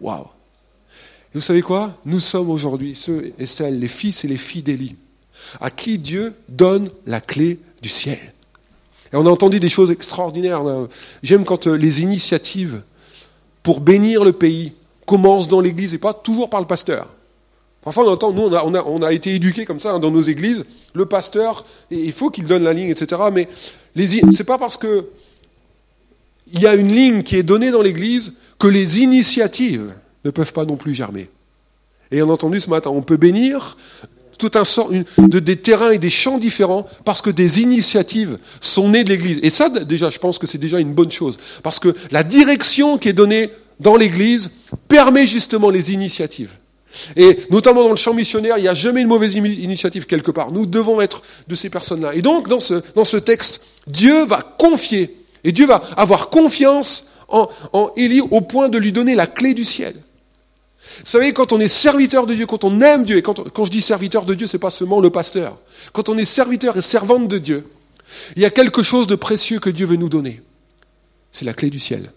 Waouh 0.00 0.26
vous 1.34 1.40
savez 1.40 1.62
quoi? 1.62 1.96
Nous 2.04 2.20
sommes 2.20 2.50
aujourd'hui 2.50 2.94
ceux 2.96 3.32
et 3.38 3.46
celles, 3.46 3.78
les 3.78 3.88
fils 3.88 4.24
et 4.24 4.28
les 4.28 4.36
filles 4.36 4.62
d'Élie, 4.62 4.96
à 5.60 5.70
qui 5.70 5.98
Dieu 5.98 6.34
donne 6.48 6.90
la 7.06 7.20
clé 7.20 7.58
du 7.82 7.88
ciel. 7.88 8.18
Et 9.12 9.16
on 9.16 9.26
a 9.26 9.30
entendu 9.30 9.60
des 9.60 9.68
choses 9.68 9.90
extraordinaires. 9.90 10.62
J'aime 11.22 11.44
quand 11.44 11.66
euh, 11.66 11.74
les 11.74 12.02
initiatives 12.02 12.82
pour 13.62 13.80
bénir 13.80 14.24
le 14.24 14.32
pays 14.32 14.72
commencent 15.06 15.48
dans 15.48 15.60
l'église 15.60 15.94
et 15.94 15.98
pas 15.98 16.14
toujours 16.14 16.50
par 16.50 16.60
le 16.60 16.66
pasteur. 16.66 17.08
Parfois, 17.82 18.04
on 18.04 18.12
entend, 18.12 18.32
nous, 18.32 18.42
on 18.42 18.52
a, 18.52 18.64
on 18.64 18.74
a, 18.74 18.82
on 18.84 19.02
a 19.02 19.12
été 19.12 19.34
éduqués 19.34 19.64
comme 19.64 19.80
ça 19.80 19.92
hein, 19.92 19.98
dans 19.98 20.10
nos 20.10 20.20
églises. 20.20 20.64
Le 20.94 21.06
pasteur, 21.06 21.64
il 21.90 22.12
faut 22.12 22.30
qu'il 22.30 22.44
donne 22.44 22.64
la 22.64 22.72
ligne, 22.72 22.90
etc. 22.90 23.20
Mais 23.32 23.48
c'est 23.96 24.44
pas 24.44 24.58
parce 24.58 24.76
que 24.76 25.06
il 26.52 26.60
y 26.60 26.66
a 26.66 26.74
une 26.74 26.92
ligne 26.92 27.22
qui 27.22 27.36
est 27.36 27.42
donnée 27.42 27.70
dans 27.70 27.82
l'église 27.82 28.34
que 28.58 28.66
les 28.66 28.98
initiatives 28.98 29.94
ne 30.24 30.30
peuvent 30.30 30.52
pas 30.52 30.64
non 30.64 30.76
plus 30.76 30.94
germer. 30.94 31.28
Et 32.10 32.22
on 32.22 32.30
entendu 32.30 32.60
ce 32.60 32.70
matin, 32.70 32.90
on 32.90 33.02
peut 33.02 33.16
bénir 33.16 33.76
tout 34.38 34.50
un 34.54 34.64
sort 34.64 34.90
de 34.90 35.38
des 35.38 35.56
terrains 35.56 35.90
et 35.90 35.98
des 35.98 36.10
champs 36.10 36.38
différents 36.38 36.88
parce 37.04 37.20
que 37.20 37.30
des 37.30 37.60
initiatives 37.60 38.38
sont 38.60 38.88
nées 38.88 39.04
de 39.04 39.10
l'Église. 39.10 39.38
Et 39.42 39.50
ça, 39.50 39.68
déjà, 39.68 40.10
je 40.10 40.18
pense 40.18 40.38
que 40.38 40.46
c'est 40.46 40.58
déjà 40.58 40.80
une 40.80 40.94
bonne 40.94 41.12
chose 41.12 41.36
parce 41.62 41.78
que 41.78 41.94
la 42.10 42.22
direction 42.22 42.96
qui 42.98 43.10
est 43.10 43.12
donnée 43.12 43.50
dans 43.78 43.96
l'Église 43.96 44.50
permet 44.88 45.26
justement 45.26 45.70
les 45.70 45.92
initiatives. 45.92 46.52
Et 47.16 47.38
notamment 47.50 47.84
dans 47.84 47.90
le 47.90 47.96
champ 47.96 48.14
missionnaire, 48.14 48.58
il 48.58 48.62
n'y 48.62 48.68
a 48.68 48.74
jamais 48.74 49.02
une 49.02 49.08
mauvaise 49.08 49.34
initiative 49.34 50.06
quelque 50.06 50.30
part. 50.30 50.50
Nous 50.50 50.66
devons 50.66 51.00
être 51.00 51.22
de 51.46 51.54
ces 51.54 51.70
personnes-là. 51.70 52.14
Et 52.14 52.22
donc, 52.22 52.48
dans 52.48 52.60
ce, 52.60 52.82
dans 52.96 53.04
ce 53.04 53.16
texte, 53.16 53.64
Dieu 53.86 54.24
va 54.24 54.42
confier, 54.58 55.16
et 55.44 55.52
Dieu 55.52 55.66
va 55.66 55.82
avoir 55.96 56.30
confiance 56.30 57.08
en, 57.28 57.48
en 57.72 57.92
Élie 57.96 58.20
au 58.20 58.40
point 58.40 58.68
de 58.68 58.76
lui 58.76 58.92
donner 58.92 59.14
la 59.14 59.26
clé 59.26 59.54
du 59.54 59.64
ciel. 59.64 59.94
Vous 60.98 61.06
savez, 61.06 61.32
quand 61.32 61.52
on 61.52 61.60
est 61.60 61.68
serviteur 61.68 62.26
de 62.26 62.34
Dieu, 62.34 62.46
quand 62.46 62.64
on 62.64 62.80
aime 62.80 63.04
Dieu, 63.04 63.16
et 63.16 63.22
quand, 63.22 63.64
je 63.64 63.70
dis 63.70 63.80
serviteur 63.80 64.24
de 64.24 64.34
Dieu, 64.34 64.46
c'est 64.46 64.58
pas 64.58 64.70
seulement 64.70 65.00
le 65.00 65.10
pasteur. 65.10 65.58
Quand 65.92 66.08
on 66.08 66.18
est 66.18 66.24
serviteur 66.24 66.76
et 66.76 66.82
servante 66.82 67.28
de 67.28 67.38
Dieu, 67.38 67.66
il 68.36 68.42
y 68.42 68.44
a 68.44 68.50
quelque 68.50 68.82
chose 68.82 69.06
de 69.06 69.14
précieux 69.14 69.60
que 69.60 69.70
Dieu 69.70 69.86
veut 69.86 69.96
nous 69.96 70.08
donner. 70.08 70.42
C'est 71.32 71.44
la 71.44 71.54
clé 71.54 71.70
du 71.70 71.78
ciel. 71.78 72.12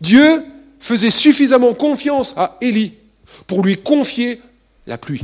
Dieu 0.00 0.42
faisait 0.80 1.10
suffisamment 1.10 1.74
confiance 1.74 2.34
à 2.36 2.56
Élie 2.60 2.94
pour 3.46 3.62
lui 3.62 3.76
confier 3.76 4.40
la 4.86 4.98
pluie. 4.98 5.22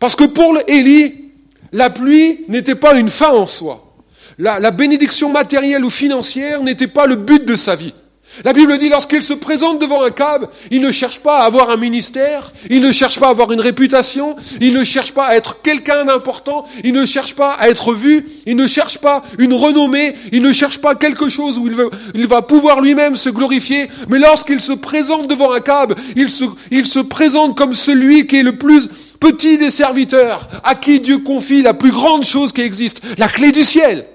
Parce 0.00 0.16
que 0.16 0.24
pour 0.24 0.58
Élie, 0.66 1.32
la 1.72 1.88
pluie 1.90 2.44
n'était 2.48 2.74
pas 2.74 2.94
une 2.94 3.10
fin 3.10 3.32
en 3.32 3.46
soi. 3.46 3.93
La, 4.38 4.70
bénédiction 4.70 5.30
matérielle 5.30 5.84
ou 5.84 5.90
financière 5.90 6.62
n'était 6.62 6.88
pas 6.88 7.06
le 7.06 7.16
but 7.16 7.44
de 7.44 7.54
sa 7.54 7.76
vie. 7.76 7.94
La 8.42 8.52
Bible 8.52 8.76
dit, 8.78 8.88
lorsqu'il 8.88 9.22
se 9.22 9.32
présente 9.32 9.80
devant 9.80 10.02
un 10.02 10.10
cab, 10.10 10.48
il 10.72 10.82
ne 10.82 10.90
cherche 10.90 11.20
pas 11.20 11.38
à 11.38 11.44
avoir 11.44 11.70
un 11.70 11.76
ministère, 11.76 12.52
il 12.68 12.80
ne 12.80 12.90
cherche 12.90 13.20
pas 13.20 13.28
à 13.28 13.30
avoir 13.30 13.52
une 13.52 13.60
réputation, 13.60 14.34
il 14.60 14.74
ne 14.74 14.82
cherche 14.82 15.12
pas 15.12 15.26
à 15.26 15.36
être 15.36 15.62
quelqu'un 15.62 16.04
d'important, 16.04 16.66
il 16.82 16.94
ne 16.94 17.06
cherche 17.06 17.34
pas 17.34 17.52
à 17.52 17.68
être 17.68 17.92
vu, 17.92 18.26
il 18.46 18.56
ne 18.56 18.66
cherche 18.66 18.98
pas 18.98 19.22
une 19.38 19.52
renommée, 19.52 20.14
il 20.32 20.42
ne 20.42 20.52
cherche 20.52 20.78
pas 20.78 20.96
quelque 20.96 21.28
chose 21.28 21.58
où 21.58 21.68
il, 22.14 22.26
va 22.26 22.42
pouvoir 22.42 22.80
lui-même 22.80 23.14
se 23.14 23.28
glorifier, 23.28 23.88
mais 24.08 24.18
lorsqu'il 24.18 24.60
se 24.60 24.72
présente 24.72 25.28
devant 25.28 25.52
un 25.52 25.60
cab, 25.60 25.94
il 26.16 26.28
se, 26.28 26.44
il 26.72 26.86
se 26.86 26.98
présente 26.98 27.56
comme 27.56 27.74
celui 27.74 28.26
qui 28.26 28.38
est 28.38 28.42
le 28.42 28.56
plus 28.56 28.88
petit 29.20 29.58
des 29.58 29.70
serviteurs, 29.70 30.48
à 30.64 30.74
qui 30.74 30.98
Dieu 30.98 31.18
confie 31.18 31.62
la 31.62 31.74
plus 31.74 31.92
grande 31.92 32.24
chose 32.24 32.52
qui 32.52 32.62
existe, 32.62 33.00
la 33.16 33.28
clé 33.28 33.52
du 33.52 33.62
ciel. 33.62 34.06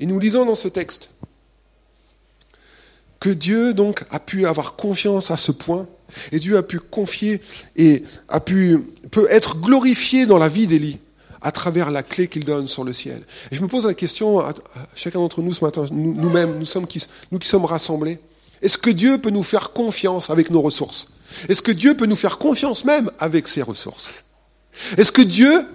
Et 0.00 0.06
nous 0.06 0.18
lisons 0.18 0.44
dans 0.44 0.54
ce 0.54 0.68
texte 0.68 1.10
que 3.20 3.30
Dieu 3.30 3.74
donc 3.74 4.04
a 4.10 4.20
pu 4.20 4.46
avoir 4.46 4.74
confiance 4.74 5.30
à 5.30 5.36
ce 5.36 5.52
point, 5.52 5.86
et 6.32 6.38
Dieu 6.38 6.56
a 6.56 6.62
pu 6.62 6.78
confier 6.78 7.40
et 7.74 8.04
a 8.28 8.40
pu 8.40 8.78
peut 9.10 9.26
être 9.30 9.56
glorifié 9.56 10.26
dans 10.26 10.38
la 10.38 10.48
vie 10.48 10.66
d'Élie 10.66 10.98
à 11.40 11.52
travers 11.52 11.90
la 11.90 12.02
clé 12.02 12.28
qu'il 12.28 12.44
donne 12.44 12.68
sur 12.68 12.84
le 12.84 12.92
ciel. 12.92 13.22
Et 13.50 13.56
je 13.56 13.62
me 13.62 13.68
pose 13.68 13.86
la 13.86 13.94
question 13.94 14.40
à, 14.40 14.54
chacun 14.94 15.18
d'entre 15.18 15.42
nous 15.42 15.54
ce 15.54 15.64
matin, 15.64 15.86
nous-mêmes, 15.90 16.58
nous, 16.58 16.66
nous 17.30 17.38
qui 17.38 17.48
sommes 17.48 17.64
rassemblés, 17.64 18.18
est-ce 18.62 18.78
que 18.78 18.90
Dieu 18.90 19.18
peut 19.18 19.30
nous 19.30 19.42
faire 19.42 19.72
confiance 19.72 20.30
avec 20.30 20.50
nos 20.50 20.62
ressources? 20.62 21.14
Est-ce 21.48 21.62
que 21.62 21.72
Dieu 21.72 21.96
peut 21.96 22.06
nous 22.06 22.16
faire 22.16 22.38
confiance 22.38 22.84
même 22.84 23.10
avec 23.18 23.48
ses 23.48 23.62
ressources? 23.62 24.24
Est-ce 24.96 25.12
que 25.12 25.22
Dieu 25.22 25.66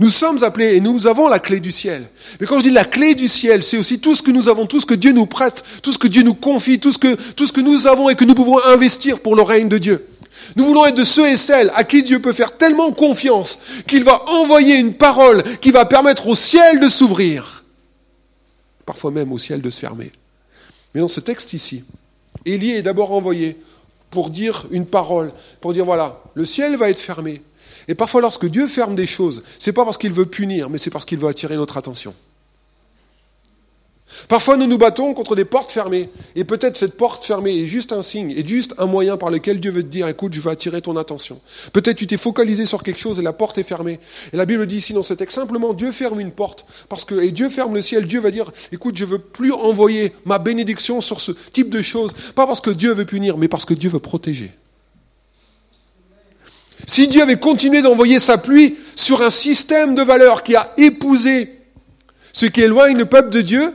nous 0.00 0.10
sommes 0.10 0.42
appelés 0.42 0.74
et 0.76 0.80
nous 0.80 1.06
avons 1.06 1.28
la 1.28 1.38
clé 1.38 1.60
du 1.60 1.72
ciel. 1.72 2.04
Mais 2.40 2.46
quand 2.46 2.58
je 2.58 2.64
dis 2.64 2.70
la 2.70 2.84
clé 2.84 3.14
du 3.14 3.28
ciel, 3.28 3.62
c'est 3.62 3.78
aussi 3.78 3.98
tout 3.98 4.14
ce 4.14 4.22
que 4.22 4.30
nous 4.30 4.48
avons, 4.48 4.66
tout 4.66 4.80
ce 4.80 4.86
que 4.86 4.94
Dieu 4.94 5.12
nous 5.12 5.26
prête, 5.26 5.64
tout 5.82 5.92
ce 5.92 5.98
que 5.98 6.08
Dieu 6.08 6.22
nous 6.22 6.34
confie, 6.34 6.78
tout 6.78 6.92
ce 6.92 6.98
que, 6.98 7.14
tout 7.32 7.46
ce 7.46 7.52
que 7.52 7.60
nous 7.60 7.86
avons 7.86 8.08
et 8.08 8.14
que 8.14 8.24
nous 8.24 8.34
pouvons 8.34 8.62
investir 8.64 9.20
pour 9.20 9.36
le 9.36 9.42
règne 9.42 9.68
de 9.68 9.78
Dieu. 9.78 10.06
Nous 10.56 10.64
voulons 10.64 10.84
être 10.86 10.96
de 10.96 11.04
ceux 11.04 11.28
et 11.28 11.36
celles 11.36 11.70
à 11.74 11.84
qui 11.84 12.02
Dieu 12.02 12.20
peut 12.20 12.32
faire 12.32 12.56
tellement 12.56 12.92
confiance 12.92 13.58
qu'il 13.86 14.04
va 14.04 14.28
envoyer 14.30 14.76
une 14.76 14.94
parole 14.94 15.42
qui 15.60 15.70
va 15.70 15.84
permettre 15.84 16.26
au 16.28 16.34
ciel 16.34 16.80
de 16.80 16.88
s'ouvrir. 16.88 17.64
Parfois 18.84 19.10
même 19.10 19.32
au 19.32 19.38
ciel 19.38 19.62
de 19.62 19.70
se 19.70 19.80
fermer. 19.80 20.12
Mais 20.94 21.00
dans 21.00 21.08
ce 21.08 21.20
texte 21.20 21.52
ici, 21.52 21.84
Élie 22.44 22.72
est 22.72 22.82
d'abord 22.82 23.12
envoyé 23.12 23.56
pour 24.10 24.30
dire 24.30 24.66
une 24.70 24.86
parole, 24.86 25.32
pour 25.60 25.72
dire 25.72 25.84
voilà, 25.84 26.20
le 26.34 26.44
ciel 26.44 26.76
va 26.76 26.90
être 26.90 27.00
fermé, 27.00 27.42
et 27.88 27.94
parfois, 27.94 28.20
lorsque 28.20 28.46
Dieu 28.46 28.68
ferme 28.68 28.94
des 28.94 29.06
choses, 29.06 29.42
c'est 29.58 29.72
pas 29.72 29.84
parce 29.84 29.98
qu'il 29.98 30.12
veut 30.12 30.26
punir, 30.26 30.70
mais 30.70 30.78
c'est 30.78 30.90
parce 30.90 31.04
qu'il 31.04 31.18
veut 31.18 31.28
attirer 31.28 31.56
notre 31.56 31.76
attention. 31.76 32.14
Parfois, 34.28 34.56
nous 34.56 34.66
nous 34.66 34.78
battons 34.78 35.12
contre 35.12 35.34
des 35.34 35.44
portes 35.44 35.72
fermées. 35.72 36.08
Et 36.36 36.44
peut-être 36.44 36.76
cette 36.76 36.96
porte 36.96 37.24
fermée 37.24 37.58
est 37.58 37.66
juste 37.66 37.92
un 37.92 38.02
signe, 38.02 38.30
est 38.30 38.46
juste 38.46 38.74
un 38.78 38.86
moyen 38.86 39.16
par 39.16 39.30
lequel 39.30 39.60
Dieu 39.60 39.70
veut 39.70 39.82
te 39.82 39.88
dire, 39.88 40.08
écoute, 40.08 40.32
je 40.34 40.40
veux 40.40 40.50
attirer 40.50 40.80
ton 40.80 40.96
attention. 40.96 41.40
Peut-être 41.72 41.96
tu 41.96 42.06
t'es 42.06 42.16
focalisé 42.16 42.64
sur 42.64 42.82
quelque 42.82 42.98
chose 42.98 43.18
et 43.18 43.22
la 43.22 43.32
porte 43.32 43.58
est 43.58 43.64
fermée. 43.64 43.98
Et 44.32 44.36
la 44.36 44.46
Bible 44.46 44.66
dit 44.66 44.76
ici 44.76 44.92
dans 44.92 45.02
ce 45.02 45.14
texte, 45.14 45.36
simplement, 45.36 45.74
Dieu 45.74 45.92
ferme 45.92 46.20
une 46.20 46.30
porte. 46.30 46.64
Parce 46.88 47.04
que, 47.04 47.16
et 47.16 47.32
Dieu 47.32 47.50
ferme 47.50 47.74
le 47.74 47.82
ciel. 47.82 48.06
Dieu 48.06 48.20
va 48.20 48.30
dire, 48.30 48.50
écoute, 48.72 48.96
je 48.96 49.04
veux 49.04 49.18
plus 49.18 49.52
envoyer 49.52 50.12
ma 50.24 50.38
bénédiction 50.38 51.00
sur 51.00 51.20
ce 51.20 51.32
type 51.52 51.70
de 51.70 51.82
choses. 51.82 52.12
Pas 52.34 52.46
parce 52.46 52.60
que 52.60 52.70
Dieu 52.70 52.94
veut 52.94 53.06
punir, 53.06 53.36
mais 53.36 53.48
parce 53.48 53.64
que 53.64 53.74
Dieu 53.74 53.90
veut 53.90 53.98
protéger. 53.98 54.52
Si 56.86 57.08
Dieu 57.08 57.22
avait 57.22 57.38
continué 57.38 57.82
d'envoyer 57.82 58.20
sa 58.20 58.38
pluie 58.38 58.76
sur 58.96 59.22
un 59.22 59.30
système 59.30 59.94
de 59.94 60.02
valeurs 60.02 60.42
qui 60.42 60.56
a 60.56 60.72
épousé 60.76 61.58
ce 62.32 62.46
qui 62.46 62.62
éloigne 62.62 62.96
le 62.96 63.04
peuple 63.06 63.30
de 63.30 63.40
Dieu, 63.40 63.72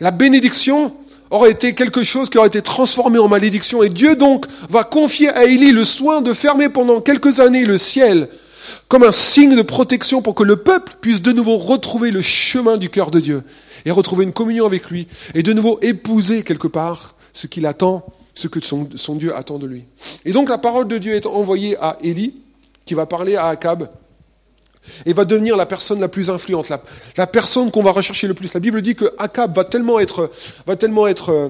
la 0.00 0.10
bénédiction 0.10 0.94
aurait 1.30 1.50
été 1.50 1.74
quelque 1.74 2.04
chose 2.04 2.28
qui 2.28 2.38
aurait 2.38 2.48
été 2.48 2.62
transformé 2.62 3.18
en 3.18 3.28
malédiction. 3.28 3.82
Et 3.82 3.88
Dieu 3.88 4.16
donc 4.16 4.46
va 4.68 4.84
confier 4.84 5.30
à 5.30 5.44
Élie 5.44 5.72
le 5.72 5.84
soin 5.84 6.20
de 6.20 6.34
fermer 6.34 6.68
pendant 6.68 7.00
quelques 7.00 7.40
années 7.40 7.64
le 7.64 7.78
ciel 7.78 8.28
comme 8.88 9.02
un 9.02 9.12
signe 9.12 9.56
de 9.56 9.62
protection 9.62 10.22
pour 10.22 10.34
que 10.34 10.44
le 10.44 10.56
peuple 10.56 10.94
puisse 11.00 11.22
de 11.22 11.32
nouveau 11.32 11.56
retrouver 11.56 12.10
le 12.10 12.20
chemin 12.20 12.76
du 12.76 12.90
cœur 12.90 13.10
de 13.10 13.18
Dieu 13.18 13.42
et 13.84 13.90
retrouver 13.90 14.24
une 14.24 14.32
communion 14.32 14.66
avec 14.66 14.90
lui 14.90 15.08
et 15.34 15.42
de 15.42 15.52
nouveau 15.52 15.78
épouser 15.82 16.42
quelque 16.42 16.68
part 16.68 17.14
ce 17.32 17.46
qu'il 17.46 17.66
attend, 17.66 18.04
ce 18.34 18.48
que 18.48 18.60
son, 18.60 18.86
Dieu 19.14 19.34
attend 19.34 19.58
de 19.58 19.66
lui. 19.66 19.84
Et 20.24 20.32
donc 20.32 20.48
la 20.48 20.58
parole 20.58 20.86
de 20.86 20.98
Dieu 20.98 21.14
est 21.14 21.26
envoyée 21.26 21.76
à 21.78 21.96
Élie 22.02 22.34
va 22.94 23.06
parler 23.06 23.36
à 23.36 23.46
Akab 23.46 23.88
et 25.06 25.12
va 25.12 25.24
devenir 25.24 25.56
la 25.56 25.66
personne 25.66 26.00
la 26.00 26.08
plus 26.08 26.30
influente, 26.30 26.70
la, 27.16 27.26
personne 27.26 27.70
qu'on 27.70 27.82
va 27.82 27.92
rechercher 27.92 28.26
le 28.26 28.34
plus. 28.34 28.52
La 28.52 28.60
Bible 28.60 28.82
dit 28.82 28.94
que 28.94 29.12
Akab 29.18 29.54
va 29.54 29.64
tellement 29.64 30.00
être, 30.00 30.30
va 30.66 30.76
tellement 30.76 31.06
être 31.06 31.30
euh, 31.30 31.48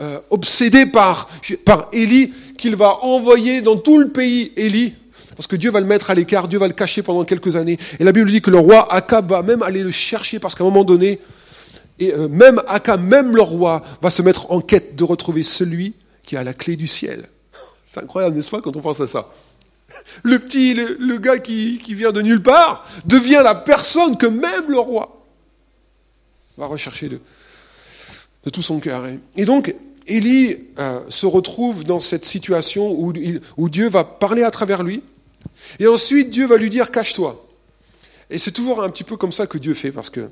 euh, 0.00 0.18
obsédé 0.30 0.86
par, 0.86 1.28
par 1.64 1.88
Élie 1.92 2.32
qu'il 2.58 2.76
va 2.76 3.02
envoyer 3.02 3.62
dans 3.62 3.76
tout 3.76 3.98
le 3.98 4.08
pays 4.08 4.52
Élie, 4.56 4.94
parce 5.36 5.46
que 5.46 5.56
Dieu 5.56 5.70
va 5.70 5.80
le 5.80 5.86
mettre 5.86 6.10
à 6.10 6.14
l'écart, 6.14 6.48
Dieu 6.48 6.58
va 6.58 6.68
le 6.68 6.74
cacher 6.74 7.02
pendant 7.02 7.24
quelques 7.24 7.56
années. 7.56 7.78
Et 7.98 8.04
la 8.04 8.12
Bible 8.12 8.30
dit 8.30 8.42
que 8.42 8.50
le 8.50 8.58
roi 8.58 8.92
Akab 8.92 9.30
va 9.30 9.42
même 9.42 9.62
aller 9.62 9.82
le 9.82 9.90
chercher, 9.90 10.38
parce 10.38 10.54
qu'à 10.54 10.64
un 10.64 10.66
moment 10.66 10.84
donné, 10.84 11.20
euh, 12.02 12.28
même 12.28 12.62
Akab, 12.68 13.02
même 13.02 13.34
le 13.34 13.42
roi, 13.42 13.82
va 14.02 14.10
se 14.10 14.20
mettre 14.22 14.50
en 14.50 14.60
quête 14.60 14.96
de 14.96 15.04
retrouver 15.04 15.42
celui 15.42 15.94
qui 16.26 16.36
a 16.36 16.44
la 16.44 16.52
clé 16.52 16.76
du 16.76 16.86
ciel. 16.86 17.28
C'est 17.86 18.00
incroyable, 18.00 18.36
n'est-ce 18.36 18.50
pas, 18.50 18.60
quand 18.60 18.76
on 18.76 18.80
pense 18.80 19.00
à 19.00 19.06
ça? 19.06 19.28
Le 20.22 20.38
petit, 20.38 20.74
le, 20.74 21.18
gars 21.18 21.38
qui, 21.38 21.78
vient 21.88 22.12
de 22.12 22.22
nulle 22.22 22.42
part, 22.42 22.86
devient 23.04 23.40
la 23.42 23.54
personne 23.54 24.16
que 24.16 24.26
même 24.26 24.64
le 24.68 24.78
roi 24.78 25.24
va 26.58 26.66
rechercher 26.66 27.08
de, 27.08 27.20
tout 28.50 28.62
son 28.62 28.80
cœur. 28.80 29.04
Et 29.36 29.44
donc, 29.44 29.74
Élie 30.06 30.56
euh, 30.78 31.00
se 31.08 31.26
retrouve 31.26 31.84
dans 31.84 32.00
cette 32.00 32.24
situation 32.24 32.90
où, 32.92 33.12
où 33.56 33.68
Dieu 33.68 33.88
va 33.88 34.04
parler 34.04 34.42
à 34.42 34.50
travers 34.50 34.82
lui, 34.82 35.02
et 35.78 35.86
ensuite 35.86 36.30
Dieu 36.30 36.46
va 36.46 36.56
lui 36.56 36.70
dire 36.70 36.90
cache-toi. 36.90 37.44
Et 38.30 38.38
c'est 38.38 38.52
toujours 38.52 38.82
un 38.82 38.90
petit 38.90 39.04
peu 39.04 39.16
comme 39.16 39.32
ça 39.32 39.46
que 39.46 39.58
Dieu 39.58 39.74
fait, 39.74 39.92
parce 39.92 40.10
que 40.10 40.28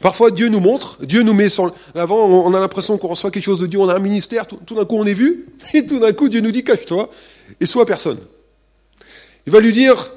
parfois 0.00 0.30
Dieu 0.30 0.48
nous 0.48 0.60
montre, 0.60 1.04
Dieu 1.04 1.22
nous 1.22 1.34
met 1.34 1.48
sur 1.48 1.74
l'avant, 1.94 2.26
on 2.26 2.54
a 2.54 2.60
l'impression 2.60 2.98
qu'on 2.98 3.08
reçoit 3.08 3.30
quelque 3.30 3.44
chose 3.44 3.60
de 3.60 3.66
Dieu, 3.66 3.78
on 3.78 3.88
a 3.88 3.96
un 3.96 4.00
ministère, 4.00 4.46
tout, 4.46 4.60
tout 4.66 4.74
d'un 4.74 4.84
coup 4.84 4.96
on 4.96 5.06
est 5.06 5.14
vu, 5.14 5.46
et 5.74 5.84
tout 5.84 5.98
d'un 5.98 6.12
coup 6.12 6.28
Dieu 6.28 6.40
nous 6.40 6.52
dit 6.52 6.64
cache-toi, 6.64 7.10
et 7.60 7.66
sois 7.66 7.86
personne. 7.86 8.18
Il 9.46 9.52
va 9.52 9.60
lui 9.60 9.72
dire, 9.72 10.12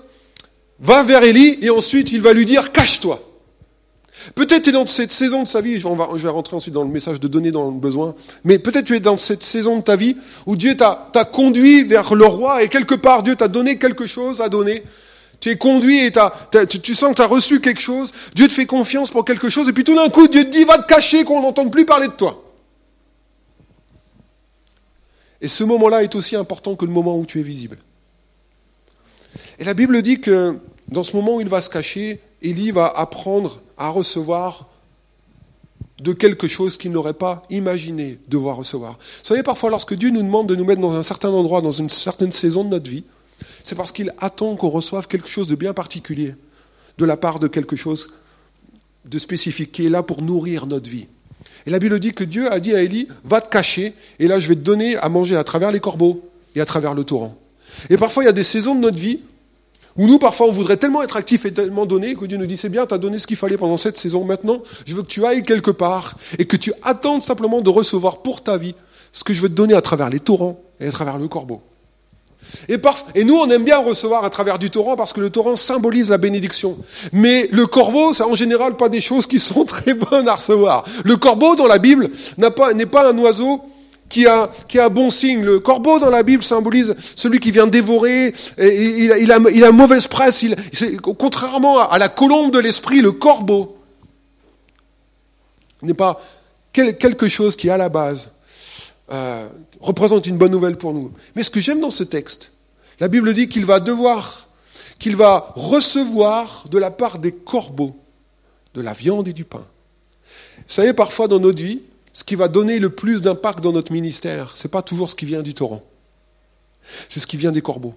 va 0.80 1.04
vers 1.04 1.24
Élie, 1.24 1.60
et 1.62 1.70
ensuite 1.70 2.12
il 2.12 2.22
va 2.22 2.34
lui 2.34 2.46
dire, 2.46 2.72
cache-toi. 2.72 3.22
Peut-être 4.36 4.64
tu 4.64 4.70
es 4.70 4.74
dans 4.74 4.86
cette 4.86 5.12
saison 5.12 5.44
de 5.44 5.48
sa 5.48 5.62
vie, 5.62 5.78
je 5.78 5.88
vais, 5.88 6.30
rentrer 6.30 6.56
ensuite 6.56 6.74
dans 6.74 6.84
le 6.84 6.90
message 6.90 7.20
de 7.20 7.28
donner 7.28 7.52
dans 7.52 7.70
le 7.70 7.80
besoin, 7.80 8.16
mais 8.44 8.60
peut-être 8.60 8.86
tu 8.86 8.96
es 8.96 9.00
dans 9.00 9.18
cette 9.18 9.44
saison 9.44 9.78
de 9.78 9.84
ta 9.84 9.96
vie 9.96 10.18
où 10.46 10.56
Dieu 10.56 10.76
t'a 10.76 11.26
conduit 11.32 11.84
vers 11.84 12.14
le 12.16 12.26
roi 12.26 12.64
et 12.64 12.68
quelque 12.68 12.96
part 12.96 13.24
Dieu 13.24 13.36
t'a 13.36 13.48
donné 13.48 13.78
quelque 13.78 14.08
chose 14.08 14.42
à 14.42 14.50
donner. 14.50 14.84
Tu 15.40 15.50
es 15.50 15.58
conduit 15.58 16.06
et 16.06 16.12
tu, 16.68 16.82
tu, 16.82 16.96
sens 16.96 17.12
que 17.12 17.16
tu 17.16 17.22
as 17.22 17.28
reçu 17.28 17.62
quelque 17.62 17.80
chose, 17.80 18.12
Dieu 18.36 18.50
te 18.50 18.54
fait 18.54 18.66
confiance 18.66 19.10
pour 19.10 19.24
quelque 19.24 19.50
chose 19.50 19.70
et 19.70 19.74
puis 19.74 19.86
tout 19.86 19.96
d'un 19.96 20.10
coup 20.10 20.28
Dieu 20.28 20.44
te 20.44 20.50
dit 20.50 20.66
va 20.66 20.78
te 20.80 20.88
cacher 20.88 21.24
qu'on 21.24 21.42
n'entende 21.42 21.72
plus 21.72 21.86
parler 21.86 22.08
de 22.08 22.14
toi. 22.14 22.44
Et 25.42 25.48
ce 25.48 25.64
moment-là 25.64 26.04
est 26.04 26.14
aussi 26.16 26.36
important 26.36 26.76
que 26.76 26.84
le 26.84 26.92
moment 26.92 27.18
où 27.18 27.26
tu 27.26 27.40
es 27.40 27.44
visible. 27.44 27.78
Et 29.60 29.66
la 29.66 29.74
Bible 29.74 30.02
dit 30.02 30.22
que 30.22 30.58
dans 30.88 31.04
ce 31.04 31.16
moment 31.16 31.36
où 31.36 31.42
il 31.42 31.50
va 31.50 31.62
se 31.62 31.70
cacher, 31.70 32.22
Élie 32.42 32.72
va 32.72 32.88
apprendre 32.88 33.62
à 33.78 33.90
recevoir 33.90 34.68
de 36.02 36.14
quelque 36.14 36.48
chose 36.48 36.78
qu'il 36.78 36.94
n'aurait 36.94 37.14
pas 37.14 37.44
imaginé 37.50 38.20
devoir 38.30 38.56
recevoir. 38.56 38.94
Vous 38.94 39.26
savez, 39.26 39.44
parfois, 39.44 39.70
lorsque 39.70 39.94
Dieu 39.94 40.12
nous 40.12 40.24
demande 40.24 40.48
de 40.48 40.56
nous 40.56 40.64
mettre 40.64 40.80
dans 40.80 40.96
un 40.96 41.04
certain 41.04 41.30
endroit, 41.30 41.62
dans 41.62 41.72
une 41.72 41.90
certaine 41.90 42.32
saison 42.32 42.64
de 42.64 42.70
notre 42.70 42.90
vie, 42.90 43.04
c'est 43.66 43.76
parce 43.76 43.92
qu'il 43.92 44.14
attend 44.20 44.56
qu'on 44.56 44.70
reçoive 44.70 45.08
quelque 45.08 45.28
chose 45.28 45.48
de 45.48 45.56
bien 45.56 45.74
particulier, 45.74 46.36
de 46.98 47.06
la 47.06 47.18
part 47.18 47.40
de 47.40 47.48
quelque 47.48 47.76
chose 47.76 48.14
de 49.04 49.20
spécifique, 49.20 49.74
qui 49.74 49.86
est 49.86 49.90
là 49.90 50.04
pour 50.04 50.22
nourrir 50.22 50.68
notre 50.68 50.90
vie. 50.90 51.08
Et 51.66 51.70
la 51.70 51.80
Bible 51.80 52.00
dit 52.00 52.14
que 52.14 52.24
Dieu 52.24 52.52
a 52.52 52.62
dit 52.62 52.74
à 52.74 52.82
Élie, 52.82 53.10
va 53.26 53.42
te 53.42 53.50
cacher, 53.50 53.94
et 54.20 54.28
là 54.28 54.40
je 54.40 54.48
vais 54.48 54.56
te 54.56 54.62
donner 54.62 54.96
à 54.96 55.10
manger 55.10 55.36
à 55.36 55.44
travers 55.44 55.72
les 55.72 55.82
corbeaux 55.82 56.24
et 56.56 56.62
à 56.62 56.66
travers 56.66 56.94
le 56.94 57.04
torrent. 57.04 57.36
Et 57.90 57.98
parfois 57.98 58.24
il 58.24 58.28
y 58.28 58.30
a 58.30 58.34
des 58.34 58.44
saisons 58.44 58.76
de 58.76 58.80
notre 58.80 58.98
vie 58.98 59.20
où 60.00 60.08
nous, 60.08 60.18
parfois, 60.18 60.48
on 60.48 60.52
voudrait 60.52 60.78
tellement 60.78 61.04
être 61.04 61.18
actifs 61.18 61.46
et 61.46 61.54
tellement 61.54 61.86
donner 61.86 62.16
que 62.16 62.24
Dieu 62.24 62.38
nous 62.38 62.46
dit, 62.46 62.56
c'est 62.56 62.70
bien, 62.70 62.86
tu 62.86 62.94
as 62.94 62.98
donné 62.98 63.20
ce 63.20 63.28
qu'il 63.28 63.36
fallait 63.36 63.58
pendant 63.58 63.76
cette 63.76 63.98
saison. 63.98 64.24
Maintenant, 64.24 64.64
je 64.86 64.96
veux 64.96 65.04
que 65.04 65.08
tu 65.10 65.26
ailles 65.26 65.44
quelque 65.44 65.72
part 65.72 66.16
et 66.38 66.46
que 66.46 66.56
tu 66.56 66.72
attendes 66.84 67.22
simplement 67.22 67.60
de 67.60 67.70
recevoir 67.70 68.20
pour 68.20 68.42
ta 68.42 68.56
vie 68.56 68.76
ce 69.12 69.26
que 69.26 69.34
je 69.34 69.42
veux 69.42 69.50
te 69.50 69.56
donner 69.56 69.74
à 69.74 69.82
travers 69.82 70.10
les 70.10 70.22
torrents 70.22 70.58
et 70.80 70.88
à 70.88 70.92
travers 70.92 71.18
le 71.18 71.28
corbeau. 71.28 71.62
Et, 72.70 72.78
et 73.14 73.26
nous, 73.26 73.36
on 73.36 73.50
aime 73.50 73.66
bien 73.66 73.80
recevoir 73.80 74.24
à 74.24 74.30
travers 74.30 74.58
du 74.58 74.70
torrent 74.70 74.96
parce 74.96 75.12
que 75.12 75.20
le 75.20 75.32
torrent 75.32 75.58
symbolise 75.58 76.10
la 76.10 76.18
bénédiction. 76.18 76.78
Mais 77.12 77.50
le 77.52 77.66
corbeau, 77.66 78.14
c'est 78.14 78.24
en 78.24 78.36
général 78.36 78.78
pas 78.78 78.88
des 78.88 79.02
choses 79.02 79.28
qui 79.28 79.42
sont 79.42 79.66
très 79.66 79.96
bonnes 79.96 80.30
à 80.30 80.36
recevoir. 80.36 80.86
Le 81.04 81.18
corbeau, 81.18 81.58
dans 81.58 81.68
la 81.68 81.78
Bible, 81.78 82.10
n'est 82.38 82.52
pas, 82.52 82.74
pas 82.74 83.10
un 83.10 83.18
oiseau 83.18 83.62
qui 84.10 84.26
a, 84.26 84.50
qui 84.68 84.80
a 84.80 84.90
bon 84.90 85.10
signe. 85.12 85.44
Le 85.44 85.60
corbeau 85.60 86.00
dans 86.00 86.10
la 86.10 86.24
Bible 86.24 86.44
symbolise 86.44 86.96
celui 87.16 87.40
qui 87.40 87.52
vient 87.52 87.68
dévorer, 87.68 88.34
et 88.58 89.04
il, 89.04 89.12
a, 89.12 89.18
il, 89.20 89.32
a, 89.32 89.40
il 89.54 89.64
a 89.64 89.72
mauvaise 89.72 90.08
presse. 90.08 90.42
Il, 90.42 90.56
contrairement 91.00 91.90
à 91.90 91.98
la 91.98 92.10
colombe 92.10 92.52
de 92.52 92.60
l'esprit, 92.60 93.02
le 93.02 93.12
corbeau 93.12 93.78
n'est 95.82 95.94
pas 95.94 96.22
quelque 96.74 97.28
chose 97.30 97.56
qui, 97.56 97.70
à 97.70 97.78
la 97.78 97.90
base, 97.90 98.32
euh, 99.12 99.48
représente 99.80 100.28
une 100.28 100.38
bonne 100.38 100.52
nouvelle 100.52 100.78
pour 100.78 100.94
nous. 100.94 101.12
Mais 101.36 101.44
ce 101.44 101.50
que 101.50 101.60
j'aime 101.60 101.80
dans 101.80 101.92
ce 101.92 102.04
texte, 102.04 102.52
la 103.00 103.08
Bible 103.08 103.34
dit 103.34 103.48
qu'il 103.48 103.66
va 103.66 103.80
devoir, 103.80 104.48
qu'il 104.98 105.16
va 105.16 105.54
recevoir 105.56 106.66
de 106.70 106.78
la 106.78 106.92
part 106.92 107.20
des 107.20 107.32
corbeaux 107.32 107.96
de 108.74 108.82
la 108.82 108.94
viande 108.94 109.28
et 109.28 109.34
du 109.34 109.46
pain. 109.46 109.66
Vous 110.58 110.64
savez, 110.76 110.94
parfois 110.94 111.28
dans 111.28 111.40
notre 111.40 111.62
vie, 111.62 111.82
ce 112.14 112.24
qui 112.24 112.36
va 112.36 112.48
donner 112.48 112.80
le 112.80 112.90
plus 112.90 113.22
d'impact 113.22 113.62
dans 113.62 113.72
notre 113.72 113.92
ministère, 113.92 114.54
ce 114.56 114.68
n'est 114.68 114.72
pas 114.72 114.82
toujours 114.82 115.10
ce 115.10 115.16
qui 115.16 115.26
vient 115.26 115.44
du 115.44 115.54
torrent. 115.54 115.84
C'est 117.08 117.20
ce 117.20 117.28
qui 117.28 117.38
vient 117.38 117.52
des 117.52 117.62
corbeaux. 117.62 117.94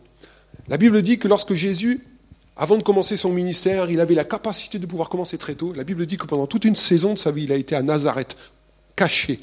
La 0.68 0.76
Bible 0.76 1.00
dit 1.02 1.18
que 1.18 1.28
lorsque 1.28 1.54
Jésus, 1.54 2.04
avant 2.56 2.76
de 2.76 2.82
commencer 2.82 3.16
son 3.16 3.30
ministère, 3.30 3.90
il 3.90 4.00
avait 4.00 4.14
la 4.14 4.24
capacité 4.24 4.78
de 4.78 4.86
pouvoir 4.86 5.08
commencer 5.08 5.38
très 5.38 5.54
tôt. 5.54 5.72
La 5.72 5.84
Bible 5.84 6.04
dit 6.06 6.18
que 6.18 6.26
pendant 6.26 6.46
toute 6.46 6.64
une 6.64 6.76
saison 6.76 7.14
de 7.14 7.18
sa 7.18 7.30
vie, 7.30 7.44
il 7.44 7.52
a 7.52 7.56
été 7.56 7.74
à 7.74 7.82
Nazareth, 7.82 8.36
caché, 8.94 9.40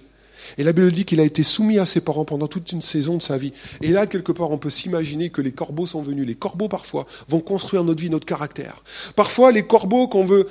et 0.57 0.63
la 0.63 0.73
Bible 0.73 0.91
dit 0.91 1.05
qu'il 1.05 1.19
a 1.19 1.23
été 1.23 1.43
soumis 1.43 1.79
à 1.79 1.85
ses 1.85 2.01
parents 2.01 2.25
pendant 2.25 2.47
toute 2.47 2.71
une 2.71 2.81
saison 2.81 3.17
de 3.17 3.21
sa 3.21 3.37
vie. 3.37 3.53
Et 3.81 3.89
là, 3.89 4.07
quelque 4.07 4.31
part, 4.31 4.51
on 4.51 4.57
peut 4.57 4.69
s'imaginer 4.69 5.29
que 5.29 5.41
les 5.41 5.51
corbeaux 5.51 5.87
sont 5.87 6.01
venus. 6.01 6.25
Les 6.25 6.35
corbeaux, 6.35 6.67
parfois, 6.67 7.05
vont 7.27 7.39
construire 7.39 7.83
notre 7.83 8.01
vie, 8.01 8.09
notre 8.09 8.25
caractère. 8.25 8.83
Parfois, 9.15 9.51
les 9.51 9.63
corbeaux 9.63 10.07
qu'on 10.07 10.23
veut, 10.23 10.47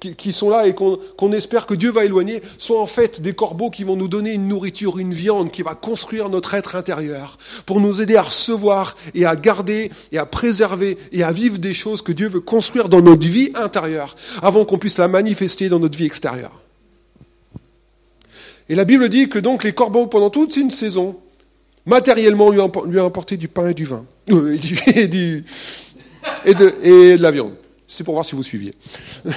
qui, 0.00 0.32
sont 0.32 0.50
là 0.50 0.66
et 0.66 0.74
qu'on 0.74 1.32
espère 1.32 1.66
que 1.66 1.74
Dieu 1.74 1.90
va 1.90 2.04
éloigner, 2.04 2.42
sont 2.58 2.76
en 2.76 2.86
fait 2.86 3.20
des 3.20 3.32
corbeaux 3.32 3.70
qui 3.70 3.84
vont 3.84 3.96
nous 3.96 4.08
donner 4.08 4.32
une 4.32 4.48
nourriture, 4.48 4.98
une 4.98 5.14
viande 5.14 5.50
qui 5.50 5.62
va 5.62 5.74
construire 5.74 6.28
notre 6.28 6.54
être 6.54 6.76
intérieur, 6.76 7.38
pour 7.66 7.80
nous 7.80 8.00
aider 8.00 8.16
à 8.16 8.22
recevoir 8.22 8.96
et 9.14 9.24
à 9.24 9.36
garder 9.36 9.90
et 10.12 10.18
à 10.18 10.26
préserver 10.26 10.98
et 11.12 11.22
à 11.22 11.32
vivre 11.32 11.58
des 11.58 11.74
choses 11.74 12.02
que 12.02 12.12
Dieu 12.12 12.28
veut 12.28 12.40
construire 12.40 12.88
dans 12.88 13.00
notre 13.00 13.26
vie 13.26 13.50
intérieure, 13.54 14.16
avant 14.42 14.64
qu'on 14.64 14.78
puisse 14.78 14.98
la 14.98 15.08
manifester 15.08 15.68
dans 15.68 15.78
notre 15.78 15.96
vie 15.96 16.06
extérieure. 16.06 16.67
Et 18.68 18.74
la 18.74 18.84
Bible 18.84 19.08
dit 19.08 19.28
que 19.28 19.38
donc 19.38 19.64
les 19.64 19.72
corbeaux, 19.72 20.06
pendant 20.06 20.30
toute 20.30 20.56
une 20.56 20.70
saison, 20.70 21.18
matériellement 21.86 22.50
lui 22.50 22.60
ont, 22.60 23.06
apporté 23.06 23.36
du 23.36 23.48
pain 23.48 23.68
et 23.68 23.74
du 23.74 23.84
vin. 23.84 24.04
Euh, 24.30 24.58
et, 26.44 26.54
de, 26.54 27.16
la 27.16 27.30
viande. 27.30 27.54
C'était 27.86 28.04
pour 28.04 28.12
voir 28.14 28.24
si 28.24 28.34
vous 28.34 28.42
suiviez. 28.42 28.74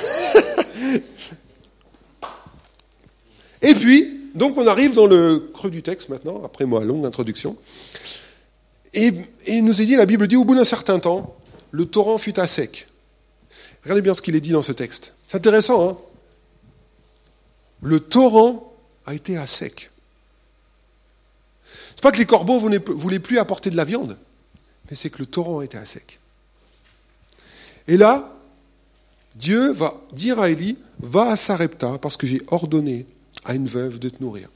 et 3.62 3.74
puis, 3.76 4.30
donc 4.36 4.58
on 4.58 4.68
arrive 4.68 4.94
dans 4.94 5.06
le 5.06 5.50
creux 5.54 5.72
du 5.72 5.82
texte 5.82 6.10
maintenant, 6.10 6.42
après 6.44 6.66
ma 6.66 6.82
longue 6.82 7.06
introduction. 7.06 7.56
Et, 8.94 9.14
et 9.46 9.54
il 9.54 9.64
nous 9.64 9.82
est 9.82 9.86
dit, 9.86 9.96
la 9.96 10.06
Bible 10.06 10.28
dit, 10.28 10.36
au 10.36 10.44
bout 10.44 10.56
d'un 10.56 10.66
certain 10.66 11.00
temps, 11.00 11.38
le 11.72 11.86
torrent 11.86 12.18
fut 12.18 12.38
à 12.38 12.48
sec. 12.48 12.88
Regardez 13.84 14.02
bien 14.02 14.14
ce 14.14 14.22
qu'il 14.22 14.36
est 14.36 14.42
dit 14.42 14.52
dans 14.52 14.62
ce 14.62 14.74
texte. 14.74 15.14
C'est 15.28 15.38
intéressant, 15.38 15.90
hein 15.90 15.98
Le 17.82 18.02
torrent 18.02 18.71
a 19.06 19.14
été 19.14 19.38
à 19.38 19.48
sec. 19.48 19.92
C'est 21.96 22.02
pas 22.02 22.12
que 22.12 22.18
les 22.18 22.26
corbeaux 22.26 22.60
voulaient 22.60 23.20
plus 23.20 23.40
apporter 23.40 23.70
de 23.70 23.78
la 23.78 23.86
viande, 23.86 24.18
mais 24.90 24.96
c'est 24.96 25.10
que 25.10 25.20
le 25.20 25.26
torrent 25.26 25.62
était 25.62 25.78
à 25.78 25.86
sec. 25.86 26.20
Et 27.88 27.98
là, 27.98 28.36
Dieu 29.36 29.72
va 29.72 29.96
dire 30.12 30.40
à 30.40 30.50
Élie, 30.50 30.78
va 31.00 31.32
à 31.32 31.36
Sarepta 31.36 31.98
parce 31.98 32.18
que 32.18 32.28
j'ai 32.28 32.42
ordonné 32.48 33.06
à 33.44 33.56
une 33.56 33.66
veuve 33.66 34.00
de 34.00 34.10
te 34.10 34.22
nourrir. 34.22 34.50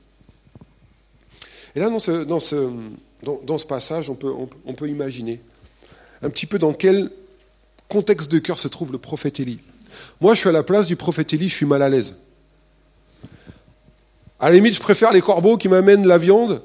Et 1.75 1.79
là, 1.79 1.89
dans 1.89 1.99
ce, 1.99 3.65
passage, 3.67 4.09
on, 4.09 4.15
peut 4.15 4.89
imaginer 4.89 5.41
un 6.21 6.29
petit 6.29 6.45
peu 6.45 6.57
dans 6.57 6.73
quel 6.73 7.11
contexte 7.89 8.31
de 8.31 8.39
cœur 8.39 8.57
se 8.57 8.67
trouve 8.67 8.91
le 8.91 8.97
prophète 8.97 9.39
Élie. 9.39 9.59
Moi, 10.21 10.33
je 10.33 10.39
suis 10.39 10.49
à 10.49 10.53
la 10.53 10.63
place 10.63 10.87
du 10.87 10.95
prophète 10.95 11.33
Élie, 11.33 11.49
je 11.49 11.55
suis 11.55 11.65
mal 11.65 11.81
à 11.81 11.89
l'aise. 11.89 12.17
À 14.45 14.49
la 14.49 14.57
limite, 14.57 14.75
je 14.75 14.79
préfère 14.79 15.11
les 15.11 15.21
corbeaux 15.21 15.57
qui 15.57 15.69
m'amènent 15.69 16.05
la 16.05 16.19
viande 16.19 16.61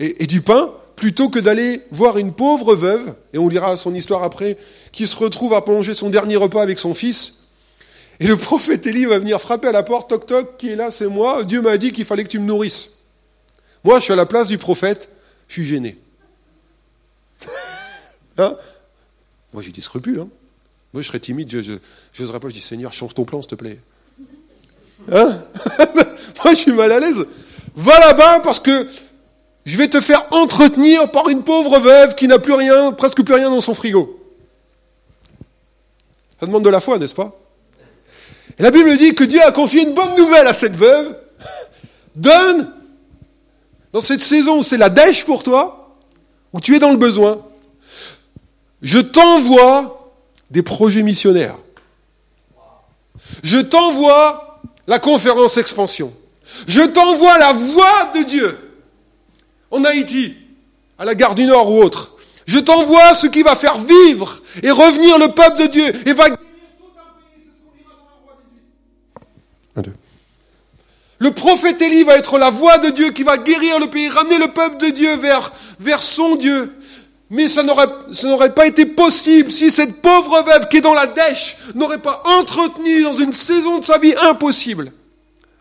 et, 0.00 0.26
du 0.26 0.40
pain 0.40 0.74
plutôt 0.96 1.28
que 1.28 1.38
d'aller 1.38 1.80
voir 1.92 2.18
une 2.18 2.32
pauvre 2.32 2.74
veuve, 2.74 3.14
et 3.32 3.38
on 3.38 3.48
lira 3.48 3.76
son 3.76 3.94
histoire 3.94 4.24
après, 4.24 4.58
qui 4.90 5.06
se 5.06 5.14
retrouve 5.14 5.54
à 5.54 5.62
manger 5.64 5.94
son 5.94 6.10
dernier 6.10 6.34
repas 6.34 6.60
avec 6.60 6.76
son 6.76 6.92
fils. 6.92 7.44
Et 8.18 8.26
le 8.26 8.36
prophète 8.50 8.84
Élie 8.88 9.04
va 9.04 9.20
venir 9.20 9.40
frapper 9.40 9.68
à 9.68 9.70
la 9.70 9.84
porte, 9.84 10.10
toc 10.10 10.26
toc, 10.26 10.56
qui 10.56 10.70
est 10.70 10.74
là, 10.74 10.90
c'est 10.90 11.06
moi, 11.06 11.44
Dieu 11.44 11.62
m'a 11.62 11.78
dit 11.78 11.92
qu'il 11.92 12.04
fallait 12.04 12.24
que 12.24 12.30
tu 12.30 12.40
me 12.40 12.46
nourrisses. 12.46 13.04
Moi, 13.84 14.00
je 14.00 14.04
suis 14.06 14.12
à 14.12 14.16
la 14.16 14.26
place 14.26 14.48
du 14.48 14.58
prophète, 14.58 15.08
je 15.46 15.52
suis 15.52 15.66
gêné. 15.66 15.96
hein? 18.38 18.56
Moi, 19.52 19.62
j'ai 19.62 19.70
des 19.70 19.82
scrupules. 19.82 20.18
Hein 20.18 20.28
moi, 20.92 21.00
je 21.00 21.06
serais 21.06 21.20
timide, 21.20 21.48
je 21.48 21.78
n'oserais 22.18 22.40
pas, 22.40 22.48
je 22.48 22.54
dis 22.54 22.60
Seigneur, 22.60 22.92
change 22.92 23.14
ton 23.14 23.24
plan, 23.24 23.40
s'il 23.40 23.50
te 23.50 23.54
plaît. 23.54 23.78
Hein 25.12 25.42
Moi, 26.44 26.54
je 26.54 26.58
suis 26.58 26.72
mal 26.72 26.92
à 26.92 27.00
l'aise. 27.00 27.24
Va 27.76 27.98
là-bas 27.98 28.40
parce 28.40 28.60
que 28.60 28.86
je 29.64 29.76
vais 29.76 29.88
te 29.88 30.00
faire 30.00 30.26
entretenir 30.30 31.10
par 31.10 31.28
une 31.28 31.42
pauvre 31.42 31.78
veuve 31.78 32.14
qui 32.14 32.28
n'a 32.28 32.38
plus 32.38 32.52
rien, 32.52 32.92
presque 32.92 33.22
plus 33.22 33.34
rien 33.34 33.50
dans 33.50 33.60
son 33.60 33.74
frigo. 33.74 34.20
Ça 36.38 36.46
demande 36.46 36.64
de 36.64 36.70
la 36.70 36.80
foi, 36.80 36.98
n'est-ce 36.98 37.14
pas? 37.14 37.32
La 38.58 38.70
Bible 38.70 38.96
dit 38.96 39.14
que 39.14 39.24
Dieu 39.24 39.42
a 39.42 39.52
confié 39.52 39.82
une 39.82 39.94
bonne 39.94 40.14
nouvelle 40.16 40.46
à 40.46 40.52
cette 40.52 40.76
veuve. 40.76 41.16
Donne, 42.14 42.70
dans 43.92 44.00
cette 44.00 44.22
saison 44.22 44.58
où 44.58 44.62
c'est 44.62 44.76
la 44.76 44.90
dèche 44.90 45.24
pour 45.24 45.42
toi, 45.42 45.96
où 46.52 46.60
tu 46.60 46.76
es 46.76 46.78
dans 46.78 46.90
le 46.90 46.96
besoin, 46.96 47.44
je 48.82 48.98
t'envoie 48.98 50.12
des 50.50 50.62
projets 50.62 51.02
missionnaires. 51.02 51.56
Je 53.42 53.58
t'envoie 53.58 54.53
la 54.86 54.98
conférence 54.98 55.56
expansion. 55.56 56.12
Je 56.66 56.82
t'envoie 56.82 57.38
la 57.38 57.52
voix 57.52 58.10
de 58.14 58.22
Dieu 58.24 58.58
en 59.70 59.82
Haïti, 59.84 60.34
à 60.98 61.04
la 61.04 61.14
gare 61.14 61.34
du 61.34 61.44
Nord 61.46 61.70
ou 61.70 61.82
autre. 61.82 62.12
Je 62.46 62.58
t'envoie 62.58 63.14
ce 63.14 63.26
qui 63.26 63.42
va 63.42 63.56
faire 63.56 63.78
vivre 63.78 64.40
et 64.62 64.70
revenir 64.70 65.18
le 65.18 65.28
peuple 65.28 65.62
de 65.62 65.66
Dieu 65.66 65.86
et 66.06 66.12
va 66.12 66.28
guérir 66.28 66.38
tout 66.78 66.84
un 66.98 67.18
pays. 67.18 67.42
C'est 67.44 67.50
ce 67.50 67.64
qu'on 67.64 67.76
dira 67.76 67.94
dans 67.96 68.04
la 68.04 68.20
roi 68.22 68.36
18. 69.74 69.92
Le 71.18 71.30
prophète 71.30 71.80
Élie 71.80 72.04
va 72.04 72.16
être 72.16 72.38
la 72.38 72.50
voix 72.50 72.78
de 72.78 72.90
Dieu 72.90 73.10
qui 73.10 73.22
va 73.22 73.38
guérir 73.38 73.80
le 73.80 73.86
pays, 73.86 74.08
ramener 74.08 74.38
le 74.38 74.48
peuple 74.48 74.76
de 74.76 74.90
Dieu 74.90 75.16
vers 75.16 76.02
son 76.02 76.36
Dieu. 76.36 76.70
Mais 77.30 77.48
ça 77.48 77.62
n'aurait 77.62 78.54
pas 78.54 78.66
été 78.66 78.86
possible 78.86 79.50
si 79.50 79.70
cette 79.70 80.02
pauvre 80.02 80.42
veuve 80.42 80.68
qui 80.68 80.76
est 80.76 80.82
dans 80.82 80.94
la 80.94 81.06
dèche 81.06 81.56
n'aurait 81.74 82.02
pas 82.02 82.22
entretenu 82.24 83.02
dans 83.02 83.14
une 83.14 83.32
saison 83.32 83.78
de 83.78 83.84
sa 83.84 83.98
vie 83.98 84.14
impossible 84.22 84.92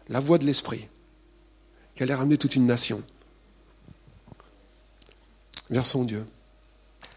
la 0.10 0.20
voix 0.20 0.38
de 0.38 0.46
l'Esprit 0.46 0.88
qui 1.96 2.04
allait 2.04 2.14
ramener 2.14 2.38
toute 2.38 2.56
une 2.56 2.66
nation 2.66 3.02
vers 5.70 5.86
son 5.86 6.04
Dieu. 6.04 6.26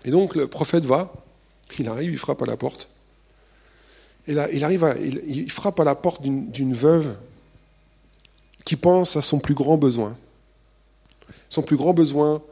Et 0.04 0.10
donc 0.10 0.36
le 0.36 0.46
prophète 0.46 0.84
va, 0.84 1.12
il 1.78 1.88
arrive, 1.88 2.12
il 2.12 2.18
frappe 2.18 2.42
à 2.42 2.46
la 2.46 2.56
porte. 2.56 2.88
Et 4.28 4.34
là, 4.34 4.48
il 4.52 4.64
arrive, 4.64 4.96
il, 5.26 5.50
frappe 5.50 5.78
à 5.80 5.84
la 5.84 5.94
porte 5.94 6.22
d'une 6.22 6.74
veuve 6.74 7.16
qui 8.64 8.76
pense 8.76 9.16
à 9.16 9.22
son 9.22 9.38
plus 9.38 9.54
grand 9.54 9.76
besoin. 9.76 10.16
Son 11.48 11.62
plus 11.62 11.76
grand 11.76 11.92
besoin, 11.94 12.42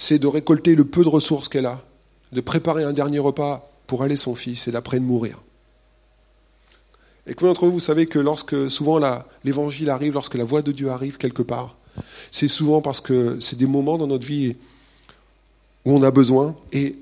c'est 0.00 0.18
de 0.18 0.26
récolter 0.26 0.74
le 0.74 0.86
peu 0.86 1.02
de 1.02 1.10
ressources 1.10 1.50
qu'elle 1.50 1.66
a, 1.66 1.84
de 2.32 2.40
préparer 2.40 2.84
un 2.84 2.94
dernier 2.94 3.18
repas 3.18 3.70
pour 3.86 4.02
aller 4.02 4.16
son 4.16 4.34
fils 4.34 4.66
et 4.66 4.70
d'après 4.70 4.98
de 4.98 5.04
mourir. 5.04 5.42
Et 7.26 7.34
combien 7.34 7.50
d'entre 7.50 7.66
vous, 7.66 7.72
vous 7.72 7.80
savez 7.80 8.06
que 8.06 8.18
lorsque 8.18 8.70
souvent 8.70 8.98
l'évangile 9.44 9.90
arrive, 9.90 10.14
lorsque 10.14 10.36
la 10.36 10.44
voix 10.44 10.62
de 10.62 10.72
Dieu 10.72 10.88
arrive 10.88 11.18
quelque 11.18 11.42
part, 11.42 11.76
c'est 12.30 12.48
souvent 12.48 12.80
parce 12.80 13.02
que 13.02 13.38
c'est 13.40 13.58
des 13.58 13.66
moments 13.66 13.98
dans 13.98 14.06
notre 14.06 14.26
vie 14.26 14.56
où 15.84 15.92
on 15.92 16.02
a 16.02 16.10
besoin. 16.10 16.56
Et 16.72 16.96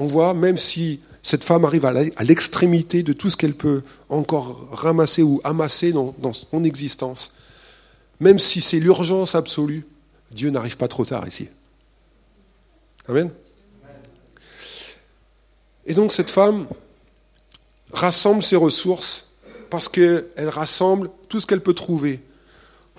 on 0.00 0.06
voit, 0.06 0.34
même 0.34 0.56
si 0.56 0.98
cette 1.22 1.44
femme 1.44 1.64
arrive 1.64 1.84
à 1.84 2.24
l'extrémité 2.24 3.04
de 3.04 3.12
tout 3.12 3.30
ce 3.30 3.36
qu'elle 3.36 3.54
peut 3.54 3.82
encore 4.08 4.68
ramasser 4.72 5.22
ou 5.22 5.40
amasser 5.44 5.92
dans, 5.92 6.32
son 6.32 6.64
existence, 6.64 7.36
même 8.18 8.40
si 8.40 8.60
c'est 8.60 8.80
l'urgence 8.80 9.36
absolue, 9.36 9.86
Dieu 10.32 10.50
n'arrive 10.50 10.76
pas 10.76 10.88
trop 10.88 11.04
tard 11.04 11.28
ici. 11.28 11.46
Amen. 13.08 13.30
Et 15.86 15.94
donc 15.94 16.12
cette 16.12 16.30
femme 16.30 16.66
rassemble 17.92 18.42
ses 18.42 18.56
ressources 18.56 19.34
parce 19.70 19.88
qu'elle 19.88 20.24
rassemble 20.36 21.10
tout 21.28 21.40
ce 21.40 21.46
qu'elle 21.46 21.60
peut 21.60 21.74
trouver 21.74 22.20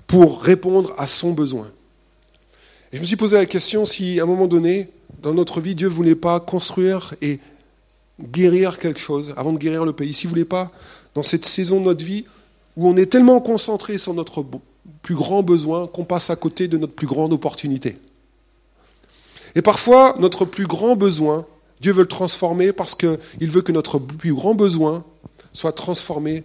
pour 0.06 0.42
répondre 0.42 0.94
à 0.98 1.06
son 1.06 1.32
besoin. 1.32 1.70
Et 2.92 2.96
je 2.96 3.00
me 3.00 3.06
suis 3.06 3.16
posé 3.16 3.36
la 3.36 3.46
question 3.46 3.86
si 3.86 4.20
à 4.20 4.24
un 4.24 4.26
moment 4.26 4.46
donné, 4.46 4.90
dans 5.22 5.34
notre 5.34 5.60
vie, 5.60 5.74
Dieu 5.74 5.88
ne 5.88 5.92
voulait 5.92 6.14
pas 6.14 6.38
construire 6.40 7.14
et 7.22 7.40
guérir 8.22 8.78
quelque 8.78 9.00
chose 9.00 9.34
avant 9.36 9.52
de 9.52 9.58
guérir 9.58 9.84
le 9.84 9.92
pays. 9.92 10.12
S'il 10.12 10.28
ne 10.28 10.34
voulait 10.34 10.44
pas, 10.44 10.70
dans 11.14 11.22
cette 11.22 11.44
saison 11.44 11.80
de 11.80 11.86
notre 11.86 12.04
vie, 12.04 12.24
où 12.76 12.88
on 12.88 12.96
est 12.96 13.06
tellement 13.06 13.40
concentré 13.40 13.98
sur 13.98 14.14
notre 14.14 14.44
plus 15.02 15.14
grand 15.14 15.42
besoin 15.42 15.86
qu'on 15.86 16.04
passe 16.04 16.30
à 16.30 16.36
côté 16.36 16.68
de 16.68 16.76
notre 16.76 16.92
plus 16.92 17.06
grande 17.06 17.32
opportunité. 17.32 17.96
Et 19.54 19.62
parfois, 19.62 20.16
notre 20.18 20.44
plus 20.44 20.66
grand 20.66 20.96
besoin, 20.96 21.46
Dieu 21.80 21.92
veut 21.92 22.02
le 22.02 22.08
transformer 22.08 22.72
parce 22.72 22.94
qu'il 22.94 23.18
veut 23.40 23.62
que 23.62 23.72
notre 23.72 23.98
plus 23.98 24.34
grand 24.34 24.54
besoin 24.54 25.04
soit 25.52 25.72
transformé 25.72 26.42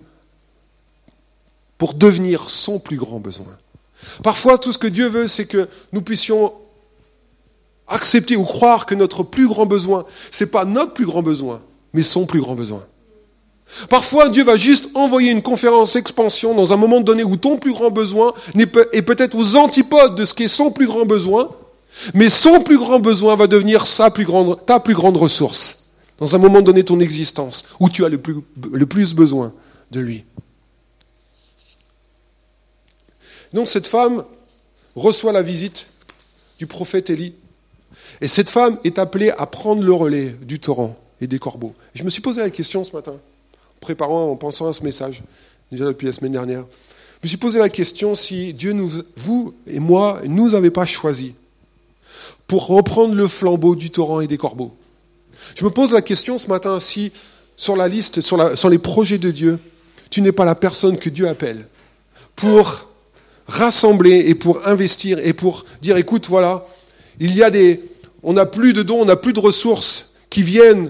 pour 1.78 1.94
devenir 1.94 2.50
son 2.50 2.80
plus 2.80 2.98
grand 2.98 3.20
besoin. 3.20 3.58
Parfois, 4.24 4.58
tout 4.58 4.72
ce 4.72 4.78
que 4.78 4.88
Dieu 4.88 5.08
veut, 5.08 5.28
c'est 5.28 5.46
que 5.46 5.68
nous 5.92 6.02
puissions 6.02 6.54
accepter 7.88 8.36
ou 8.36 8.44
croire 8.44 8.86
que 8.86 8.96
notre 8.96 9.24
plus 9.24 9.48
grand 9.48 9.66
besoin, 9.66 10.06
ce 10.30 10.44
n'est 10.44 10.50
pas 10.50 10.66
notre 10.66 10.94
plus 10.94 11.06
grand 11.06 11.24
besoin, 11.24 11.62
mais 11.94 12.04
son 12.04 12.26
plus 12.26 12.42
grand 12.42 12.56
besoin. 12.56 12.84
Parfois, 13.90 14.30
Dieu 14.30 14.44
va 14.44 14.56
juste 14.56 14.90
envoyer 14.96 15.32
une 15.32 15.42
conférence 15.42 15.96
expansion 15.96 16.54
dans 16.54 16.74
un 16.74 16.78
moment 16.78 17.02
donné 17.02 17.24
où 17.24 17.36
ton 17.36 17.58
plus 17.58 17.72
grand 17.72 17.92
besoin 17.92 18.34
est 18.56 19.02
peut-être 19.02 19.36
aux 19.36 19.56
antipodes 19.56 20.16
de 20.16 20.26
ce 20.26 20.34
qui 20.34 20.44
est 20.44 20.48
son 20.48 20.72
plus 20.72 20.88
grand 20.88 21.06
besoin, 21.06 21.50
mais 22.14 22.30
son 22.30 22.62
plus 22.62 22.78
grand 22.78 23.00
besoin 23.00 23.36
va 23.36 23.48
devenir 23.48 23.84
ta 23.86 24.80
plus 24.80 24.96
grande 24.96 25.18
ressource 25.18 25.94
dans 26.18 26.36
un 26.36 26.40
moment 26.40 26.62
donné 26.62 26.82
de 26.82 26.88
ton 26.88 27.00
existence 27.00 27.66
où 27.80 27.90
tu 27.90 28.06
as 28.06 28.10
le 28.10 28.18
plus, 28.20 29.14
besoin 29.14 29.54
de 29.92 30.00
lui. 30.00 30.24
Donc 33.54 33.68
cette 33.68 33.88
femme 33.88 34.24
reçoit 34.96 35.32
la 35.32 35.42
visite 35.42 35.88
du 36.60 36.68
prophète 36.68 37.10
Élie. 37.10 37.34
Et 38.22 38.28
cette 38.28 38.50
femme 38.50 38.78
est 38.84 39.00
appelée 39.00 39.32
à 39.32 39.46
prendre 39.46 39.82
le 39.82 39.94
relais 39.94 40.36
du 40.42 40.60
torrent 40.60 40.98
et 41.22 41.28
des 41.28 41.40
corbeaux. 41.40 41.74
Je 41.96 42.04
me 42.04 42.10
suis 42.10 42.22
posé 42.22 42.42
la 42.42 42.50
question 42.50 42.84
ce 42.84 42.96
matin, 42.96 43.14
en 43.14 43.80
préparant, 43.80 44.30
en 44.30 44.36
pensant 44.36 44.68
à 44.68 44.74
ce 44.74 44.84
message, 44.84 45.24
déjà 45.72 45.86
depuis 45.86 46.06
la 46.06 46.14
semaine 46.14 46.34
dernière. 46.34 46.66
Je 47.22 47.26
me 47.26 47.30
suis 47.30 47.38
posé 47.38 47.60
la 47.60 47.70
question 47.70 48.14
si 48.14 48.54
Dieu, 48.54 48.74
nous, 48.74 48.92
vous 49.16 49.56
et 49.68 49.80
moi, 49.80 50.22
nous 50.26 50.54
avait 50.54 50.70
pas 50.70 50.86
choisi 50.86 51.34
pour 52.50 52.66
reprendre 52.66 53.14
le 53.14 53.28
flambeau 53.28 53.76
du 53.76 53.92
torrent 53.92 54.22
et 54.22 54.28
des 54.28 54.40
corbeaux. 54.40 54.76
Je 55.56 55.64
me 55.64 55.70
pose 55.70 55.92
la 55.92 56.02
question 56.02 56.40
ce 56.40 56.48
matin 56.48 56.80
si, 56.80 57.12
sur 57.56 57.76
la 57.76 57.88
liste, 57.88 58.22
sur, 58.22 58.70
les 58.70 58.80
projets 58.80 59.20
de 59.20 59.30
Dieu, 59.30 59.60
tu 60.10 60.22
n'es 60.22 60.32
pas 60.32 60.46
la 60.46 60.56
personne 60.56 60.98
que 60.98 61.10
Dieu 61.10 61.28
appelle 61.28 61.68
pour 62.36 62.88
rassembler 63.48 64.26
et 64.28 64.34
pour 64.34 64.68
investir 64.68 65.20
et 65.20 65.34
pour 65.34 65.64
dire 65.84 65.96
écoute, 65.98 66.28
voilà, 66.28 66.66
il 67.20 67.36
y 67.36 67.44
a 67.44 67.52
des. 67.52 67.84
On 68.24 68.34
n'a 68.34 68.48
plus 68.48 68.74
de 68.74 68.82
dons, 68.82 69.02
on 69.02 69.06
n'a 69.06 69.16
plus 69.16 69.34
de 69.34 69.40
ressources 69.40 70.16
qui 70.32 70.42
viennent 70.42 70.90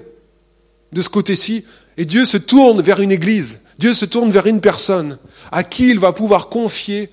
de 0.93 1.01
ce 1.01 1.09
côté-ci, 1.09 1.65
et 1.97 2.05
Dieu 2.05 2.25
se 2.25 2.37
tourne 2.37 2.81
vers 2.81 3.01
une 3.01 3.11
église, 3.11 3.59
Dieu 3.77 3.93
se 3.93 4.05
tourne 4.05 4.31
vers 4.31 4.47
une 4.47 4.61
personne 4.61 5.17
à 5.51 5.65
qui 5.65 5.89
il 5.89 5.99
va 5.99 6.13
pouvoir 6.13 6.47
confier 6.47 7.09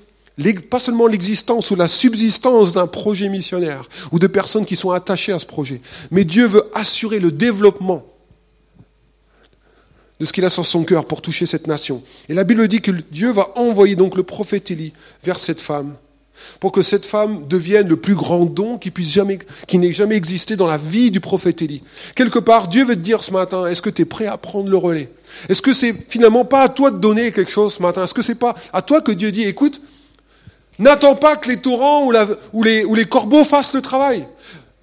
pas 0.68 0.80
seulement 0.80 1.06
l'existence 1.06 1.70
ou 1.70 1.76
la 1.76 1.88
subsistance 1.88 2.72
d'un 2.72 2.86
projet 2.86 3.28
missionnaire 3.28 3.88
ou 4.12 4.18
de 4.18 4.26
personnes 4.26 4.66
qui 4.66 4.76
sont 4.76 4.90
attachées 4.90 5.32
à 5.32 5.38
ce 5.38 5.46
projet, 5.46 5.80
mais 6.10 6.24
Dieu 6.24 6.46
veut 6.46 6.64
assurer 6.74 7.20
le 7.20 7.30
développement 7.30 8.04
de 10.20 10.24
ce 10.24 10.32
qu'il 10.32 10.44
a 10.44 10.50
sur 10.50 10.64
son 10.64 10.84
cœur 10.84 11.06
pour 11.06 11.20
toucher 11.20 11.46
cette 11.46 11.66
nation. 11.66 12.02
Et 12.28 12.34
la 12.34 12.44
Bible 12.44 12.68
dit 12.68 12.80
que 12.80 12.90
Dieu 13.10 13.32
va 13.32 13.50
envoyer 13.56 13.96
donc 13.96 14.16
le 14.16 14.22
prophète 14.22 14.70
Élie 14.70 14.92
vers 15.22 15.38
cette 15.38 15.60
femme 15.60 15.94
pour 16.60 16.72
que 16.72 16.82
cette 16.82 17.06
femme 17.06 17.46
devienne 17.48 17.88
le 17.88 17.96
plus 17.96 18.14
grand 18.14 18.44
don 18.44 18.78
qui 18.78 18.90
puisse 18.90 19.10
jamais, 19.10 19.38
qui 19.66 19.78
n'ait 19.78 19.92
jamais 19.92 20.16
existé 20.16 20.56
dans 20.56 20.66
la 20.66 20.78
vie 20.78 21.10
du 21.10 21.20
prophète 21.20 21.62
Élie. 21.62 21.82
Quelque 22.14 22.38
part, 22.38 22.68
Dieu 22.68 22.84
veut 22.84 22.94
te 22.94 23.00
dire 23.00 23.24
ce 23.24 23.32
matin, 23.32 23.66
est-ce 23.66 23.82
que 23.82 23.90
tu 23.90 24.02
es 24.02 24.04
prêt 24.04 24.26
à 24.26 24.36
prendre 24.36 24.68
le 24.68 24.76
relais? 24.76 25.10
Est-ce 25.48 25.62
que 25.62 25.74
c'est 25.74 25.94
finalement 26.08 26.44
pas 26.44 26.62
à 26.62 26.68
toi 26.68 26.90
de 26.90 26.98
donner 26.98 27.32
quelque 27.32 27.50
chose 27.50 27.74
ce 27.74 27.82
matin? 27.82 28.04
Est-ce 28.04 28.14
que 28.14 28.22
c'est 28.22 28.34
pas 28.34 28.54
à 28.72 28.82
toi 28.82 29.00
que 29.00 29.12
Dieu 29.12 29.32
dit, 29.32 29.42
écoute, 29.42 29.80
n'attends 30.78 31.14
pas 31.14 31.36
que 31.36 31.48
les 31.48 31.58
torrents 31.58 32.04
ou, 32.52 32.62
les, 32.62 33.04
corbeaux 33.04 33.44
fassent 33.44 33.72
le 33.72 33.82
travail. 33.82 34.26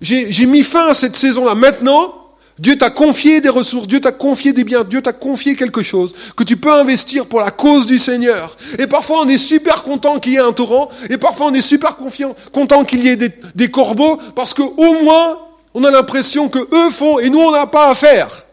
J'ai 0.02 0.46
mis 0.46 0.64
fin 0.64 0.88
à 0.88 0.94
cette 0.94 1.16
saison-là. 1.16 1.56
Maintenant, 1.56 2.14
Dieu 2.60 2.78
t'a 2.78 2.92
confié 2.92 3.42
des 3.42 3.50
ressources, 3.50 3.88
Dieu 3.88 4.00
t'a 4.00 4.12
confié 4.12 4.54
des 4.54 4.64
biens, 4.64 4.84
Dieu 4.84 5.02
t'a 5.02 5.14
confié 5.14 5.56
quelque 5.56 5.82
chose 5.82 6.14
que 6.38 6.44
tu 6.44 6.56
peux 6.56 6.72
investir 6.72 7.26
pour 7.26 7.42
la 7.42 7.50
cause 7.50 7.88
du 7.88 7.98
Seigneur. 7.98 8.56
Et 8.78 8.86
parfois 8.86 9.22
on 9.22 9.28
est 9.28 9.40
super 9.40 9.82
content 9.82 10.20
qu'il 10.20 10.34
y 10.34 10.36
ait 10.36 10.40
un 10.40 10.52
torrent, 10.52 10.90
et 11.10 11.18
parfois 11.18 11.48
on 11.48 11.54
est 11.54 11.62
super 11.62 11.96
confiant, 11.96 12.36
content 12.52 12.84
qu'il 12.84 13.04
y 13.04 13.10
ait 13.10 13.18
des, 13.18 13.72
corbeaux, 13.72 14.20
parce 14.36 14.54
qu'au 14.54 15.02
moins 15.02 15.40
on 15.74 15.84
a 15.84 15.90
l'impression 15.90 16.48
que 16.48 16.60
eux 16.60 16.92
font 16.92 17.18
et 17.18 17.32
nous 17.32 17.40
on 17.40 17.52
n'a 17.52 17.66
pas 17.66 17.90
à 17.90 17.96
faire. 17.96 18.46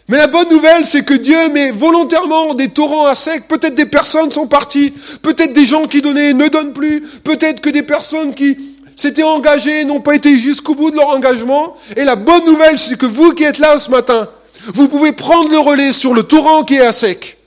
Mais 0.08 0.18
la 0.18 0.28
bonne 0.28 0.48
nouvelle, 0.50 0.86
c'est 0.86 1.04
que 1.04 1.14
Dieu 1.14 1.48
met 1.48 1.72
volontairement 1.72 2.54
des 2.54 2.68
torrents 2.68 3.06
à 3.06 3.14
sec. 3.14 3.48
Peut-être 3.48 3.74
des 3.74 3.86
personnes 3.86 4.30
sont 4.30 4.46
parties, 4.46 4.92
peut-être 5.22 5.52
des 5.52 5.64
gens 5.64 5.86
qui 5.86 6.00
donnaient 6.00 6.32
ne 6.32 6.48
donnent 6.48 6.72
plus, 6.72 7.00
peut-être 7.24 7.60
que 7.60 7.70
des 7.70 7.82
personnes 7.82 8.34
qui 8.34 8.56
s'étaient 8.94 9.24
engagés, 9.24 9.84
n'ont 9.84 10.00
pas 10.00 10.14
été 10.14 10.38
jusqu'au 10.38 10.74
bout 10.74 10.90
de 10.90 10.96
leur 10.96 11.08
engagement. 11.08 11.76
Et 11.96 12.04
la 12.04 12.16
bonne 12.16 12.44
nouvelle, 12.46 12.78
c'est 12.78 12.96
que 12.96 13.06
vous 13.06 13.32
qui 13.32 13.44
êtes 13.44 13.58
là 13.58 13.78
ce 13.78 13.90
matin, 13.90 14.28
vous 14.74 14.88
pouvez 14.88 15.12
prendre 15.12 15.50
le 15.50 15.58
relais 15.58 15.92
sur 15.92 16.14
le 16.14 16.22
torrent 16.22 16.64
qui 16.64 16.74
est 16.74 16.86
à 16.86 16.92
sec 16.92 17.38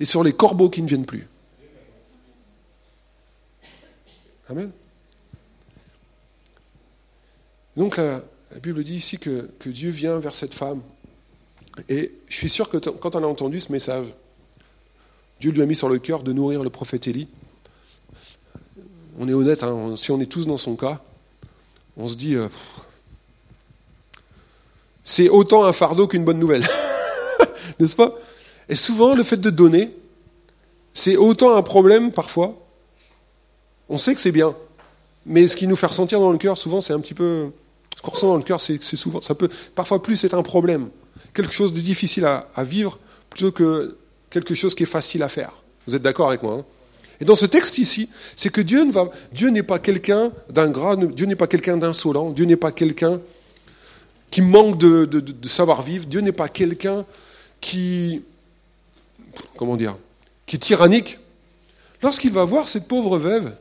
et 0.00 0.04
sur 0.04 0.24
les 0.24 0.32
corbeaux 0.32 0.70
qui 0.70 0.82
ne 0.82 0.88
viennent 0.88 1.04
plus. 1.04 1.28
Amen. 4.48 4.70
Donc 7.76 7.96
la, 7.96 8.20
Bible 8.62 8.82
dit 8.84 8.96
ici 8.96 9.18
que, 9.18 9.48
Dieu 9.66 9.90
vient 9.90 10.18
vers 10.18 10.34
cette 10.34 10.54
femme. 10.54 10.82
Et 11.88 12.12
je 12.28 12.36
suis 12.36 12.50
sûr 12.50 12.68
que 12.68 12.76
quand 12.76 13.16
on 13.16 13.22
a 13.22 13.26
entendu 13.26 13.60
ce 13.60 13.72
message, 13.72 14.06
Dieu 15.40 15.50
lui 15.50 15.62
a 15.62 15.66
mis 15.66 15.76
sur 15.76 15.88
le 15.88 15.98
cœur 15.98 16.22
de 16.22 16.32
nourrir 16.32 16.62
le 16.62 16.70
prophète 16.70 17.08
Élie 17.08 17.28
on 19.18 19.28
est 19.28 19.34
honnête, 19.34 19.62
hein, 19.62 19.94
si 19.96 20.10
on 20.10 20.20
est 20.20 20.26
tous 20.26 20.46
dans 20.46 20.58
son 20.58 20.76
cas, 20.76 21.00
on 21.96 22.08
se 22.08 22.16
dit, 22.16 22.34
euh, 22.34 22.48
c'est 25.04 25.28
autant 25.28 25.64
un 25.64 25.72
fardeau 25.72 26.06
qu'une 26.06 26.24
bonne 26.24 26.38
nouvelle. 26.38 26.66
N'est-ce 27.78 27.96
pas? 27.96 28.14
Et 28.68 28.76
souvent, 28.76 29.14
le 29.14 29.22
fait 29.22 29.36
de 29.36 29.50
donner, 29.50 29.94
c'est 30.94 31.16
autant 31.16 31.56
un 31.56 31.62
problème 31.62 32.12
parfois. 32.12 32.58
On 33.88 33.98
sait 33.98 34.14
que 34.14 34.20
c'est 34.20 34.32
bien, 34.32 34.54
mais 35.26 35.46
ce 35.48 35.56
qui 35.56 35.66
nous 35.66 35.76
fait 35.76 35.86
ressentir 35.86 36.20
dans 36.20 36.32
le 36.32 36.38
cœur, 36.38 36.56
souvent, 36.56 36.80
c'est 36.80 36.92
un 36.92 37.00
petit 37.00 37.14
peu. 37.14 37.50
Ce 37.96 38.02
qu'on 38.02 38.10
ressent 38.10 38.28
dans 38.28 38.36
le 38.36 38.42
cœur, 38.42 38.60
c'est 38.60 38.80
souvent. 38.82 39.20
Ça 39.20 39.34
peut 39.34 39.48
parfois 39.74 40.02
plus 40.02 40.22
être 40.24 40.34
un 40.34 40.42
problème, 40.42 40.88
quelque 41.34 41.52
chose 41.52 41.72
de 41.72 41.80
difficile 41.80 42.24
à, 42.24 42.64
vivre, 42.64 42.98
plutôt 43.30 43.52
que 43.52 43.96
quelque 44.30 44.54
chose 44.54 44.74
qui 44.74 44.84
est 44.84 44.86
facile 44.86 45.22
à 45.22 45.28
faire. 45.28 45.52
Vous 45.86 45.94
êtes 45.94 46.02
d'accord 46.02 46.28
avec 46.28 46.42
moi 46.42 46.54
hein? 46.54 46.64
Et 47.20 47.24
dans 47.24 47.36
ce 47.36 47.46
texte 47.46 47.78
ici, 47.78 48.10
c'est 48.34 48.50
que 48.50 48.60
Dieu 48.60 48.84
n'est 49.50 49.62
pas 49.62 49.78
quelqu'un 49.78 50.32
d'ingrat, 50.50 50.96
Dieu 50.96 51.26
n'est 51.26 51.36
pas 51.36 51.46
quelqu'un 51.46 51.76
d'insolent, 51.76 52.30
Dieu 52.30 52.46
n'est 52.46 52.56
pas 52.56 52.72
quelqu'un 52.72 53.20
qui 54.32 54.42
manque 54.42 54.76
de, 54.76 55.04
de 55.04 55.48
savoir-vivre, 55.48 56.06
Dieu 56.06 56.20
n'est 56.20 56.32
pas 56.32 56.48
quelqu'un 56.48 57.04
qui, 57.60 58.22
comment 59.56 59.76
dire, 59.76 59.96
qui 60.46 60.56
est 60.56 60.58
tyrannique. 60.58 61.18
Lorsqu'il 62.02 62.32
va 62.32 62.44
voir 62.44 62.68
cette 62.68 62.88
pauvre 62.88 63.16
veuve, 63.18 63.54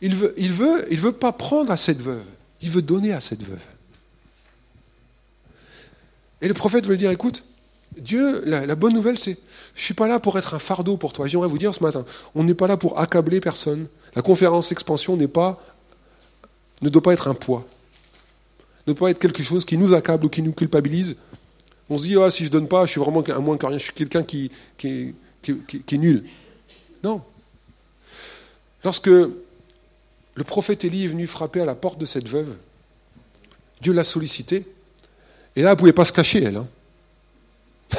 il 0.00 0.14
veut, 0.14 0.34
il 0.36 0.50
veut, 0.50 0.86
il 0.90 0.98
veut 0.98 1.12
pas 1.12 1.32
prendre 1.32 1.70
à 1.70 1.76
cette 1.76 2.00
veuve, 2.00 2.24
il 2.64 2.70
veut 2.70 2.82
donner 2.82 3.12
à 3.12 3.20
cette 3.20 3.42
veuve. 3.42 3.62
Et 6.40 6.48
le 6.48 6.54
prophète 6.54 6.84
veut 6.84 6.92
lui 6.92 6.98
dire, 6.98 7.10
écoute, 7.10 7.44
Dieu, 7.98 8.42
la, 8.46 8.74
bonne 8.74 8.94
nouvelle, 8.94 9.18
c'est, 9.18 9.38
je 9.74 9.82
suis 9.82 9.92
pas 9.92 10.08
là 10.08 10.18
pour 10.18 10.38
être 10.38 10.54
un 10.54 10.58
fardeau 10.58 10.96
pour 10.96 11.12
toi. 11.12 11.26
J'aimerais 11.26 11.46
vous 11.46 11.58
dire 11.58 11.74
ce 11.74 11.82
matin, 11.82 12.06
on 12.34 12.42
n'est 12.42 12.54
pas 12.54 12.66
là 12.66 12.78
pour 12.78 12.98
accabler 12.98 13.40
personne. 13.40 13.86
La 14.16 14.22
conférence 14.22 14.72
expansion 14.72 15.14
n'est 15.16 15.28
pas, 15.28 15.62
ne 16.80 16.88
doit 16.88 17.02
pas 17.02 17.12
être 17.12 17.28
un 17.28 17.34
poids, 17.34 17.66
ne 18.86 18.94
doit 18.94 19.06
pas 19.06 19.10
être 19.10 19.18
quelque 19.18 19.42
chose 19.42 19.66
qui 19.66 19.76
nous 19.76 19.92
accable 19.92 20.24
ou 20.24 20.28
qui 20.30 20.40
nous 20.40 20.52
culpabilise. 20.52 21.16
On 21.90 21.98
se 21.98 22.04
dit, 22.04 22.16
ah, 22.16 22.30
si 22.30 22.46
je 22.46 22.50
donne 22.50 22.66
pas, 22.66 22.86
je 22.86 22.92
suis 22.92 23.00
vraiment 23.00 23.22
un 23.28 23.40
moins 23.40 23.58
que 23.58 23.66
rien, 23.66 23.76
je 23.76 23.84
suis 23.84 23.92
quelqu'un 23.92 24.22
qui, 24.22 24.50
qui, 24.78 25.14
qui 25.42 25.94
est 25.94 25.98
nul. 25.98 26.24
Non. 27.02 27.20
Lorsque 28.82 29.10
le 30.34 30.44
prophète 30.44 30.84
Élie 30.84 31.04
est 31.04 31.08
venu 31.08 31.26
frapper 31.26 31.60
à 31.60 31.64
la 31.64 31.74
porte 31.74 31.98
de 31.98 32.06
cette 32.06 32.28
veuve, 32.28 32.56
Dieu 33.80 33.92
l'a 33.92 34.04
sollicité, 34.04 34.66
et 35.56 35.62
là, 35.62 35.70
elle 35.70 35.76
ne 35.76 35.78
pouvait 35.78 35.92
pas 35.92 36.04
se 36.04 36.12
cacher, 36.12 36.42
elle. 36.42 36.56
Hein. 36.56 36.66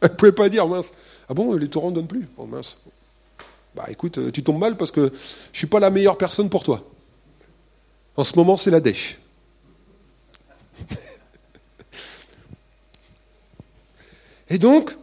elle 0.00 0.10
ne 0.10 0.16
pouvait 0.16 0.32
pas 0.32 0.48
dire, 0.48 0.66
mince, 0.68 0.92
ah 1.28 1.34
bon, 1.34 1.54
les 1.54 1.68
torrents 1.68 1.90
ne 1.90 1.96
donnent 1.96 2.06
plus. 2.06 2.28
Oh 2.36 2.46
mince. 2.46 2.78
Bah 3.74 3.86
écoute, 3.88 4.18
euh, 4.18 4.30
tu 4.30 4.42
tombes 4.42 4.58
mal 4.58 4.76
parce 4.76 4.90
que 4.90 5.00
je 5.00 5.12
ne 5.14 5.56
suis 5.56 5.66
pas 5.66 5.80
la 5.80 5.88
meilleure 5.90 6.18
personne 6.18 6.50
pour 6.50 6.62
toi. 6.62 6.86
En 8.16 8.24
ce 8.24 8.36
moment, 8.36 8.58
c'est 8.58 8.70
la 8.70 8.80
dèche. 8.80 9.18
Et 14.50 14.58
donc, 14.58 14.94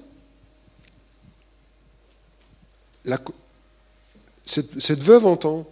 cette, 4.46 5.04
veuve 5.04 5.26
entend 5.26 5.66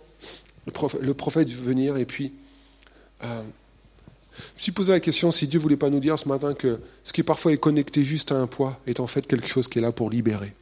le 1.02 1.14
prophète, 1.14 1.50
venir 1.50 1.98
et 1.98 2.06
puis 2.06 2.34
euh, 3.24 3.42
je 4.38 4.44
me 4.44 4.60
suis 4.60 4.72
posé 4.72 4.92
la 4.92 5.00
question 5.00 5.32
si 5.32 5.48
Dieu 5.48 5.60
voulait 5.60 5.78
pas 5.78 5.90
nous 5.90 6.00
dire 6.00 6.20
ce 6.20 6.28
matin 6.28 6.54
que 6.54 6.80
ce 7.04 7.14
qui 7.14 7.24
parfois 7.24 7.54
est 7.54 7.58
connecté 7.58 8.04
juste 8.04 8.32
à 8.32 8.36
un 8.36 8.48
poids 8.48 8.80
est 8.86 9.00
en 9.00 9.08
fait 9.08 9.26
quelque 9.26 9.48
chose 9.48 9.68
qui 9.68 9.80
est 9.80 9.82
là 9.82 9.92
pour 9.92 10.10
libérer. 10.10 10.54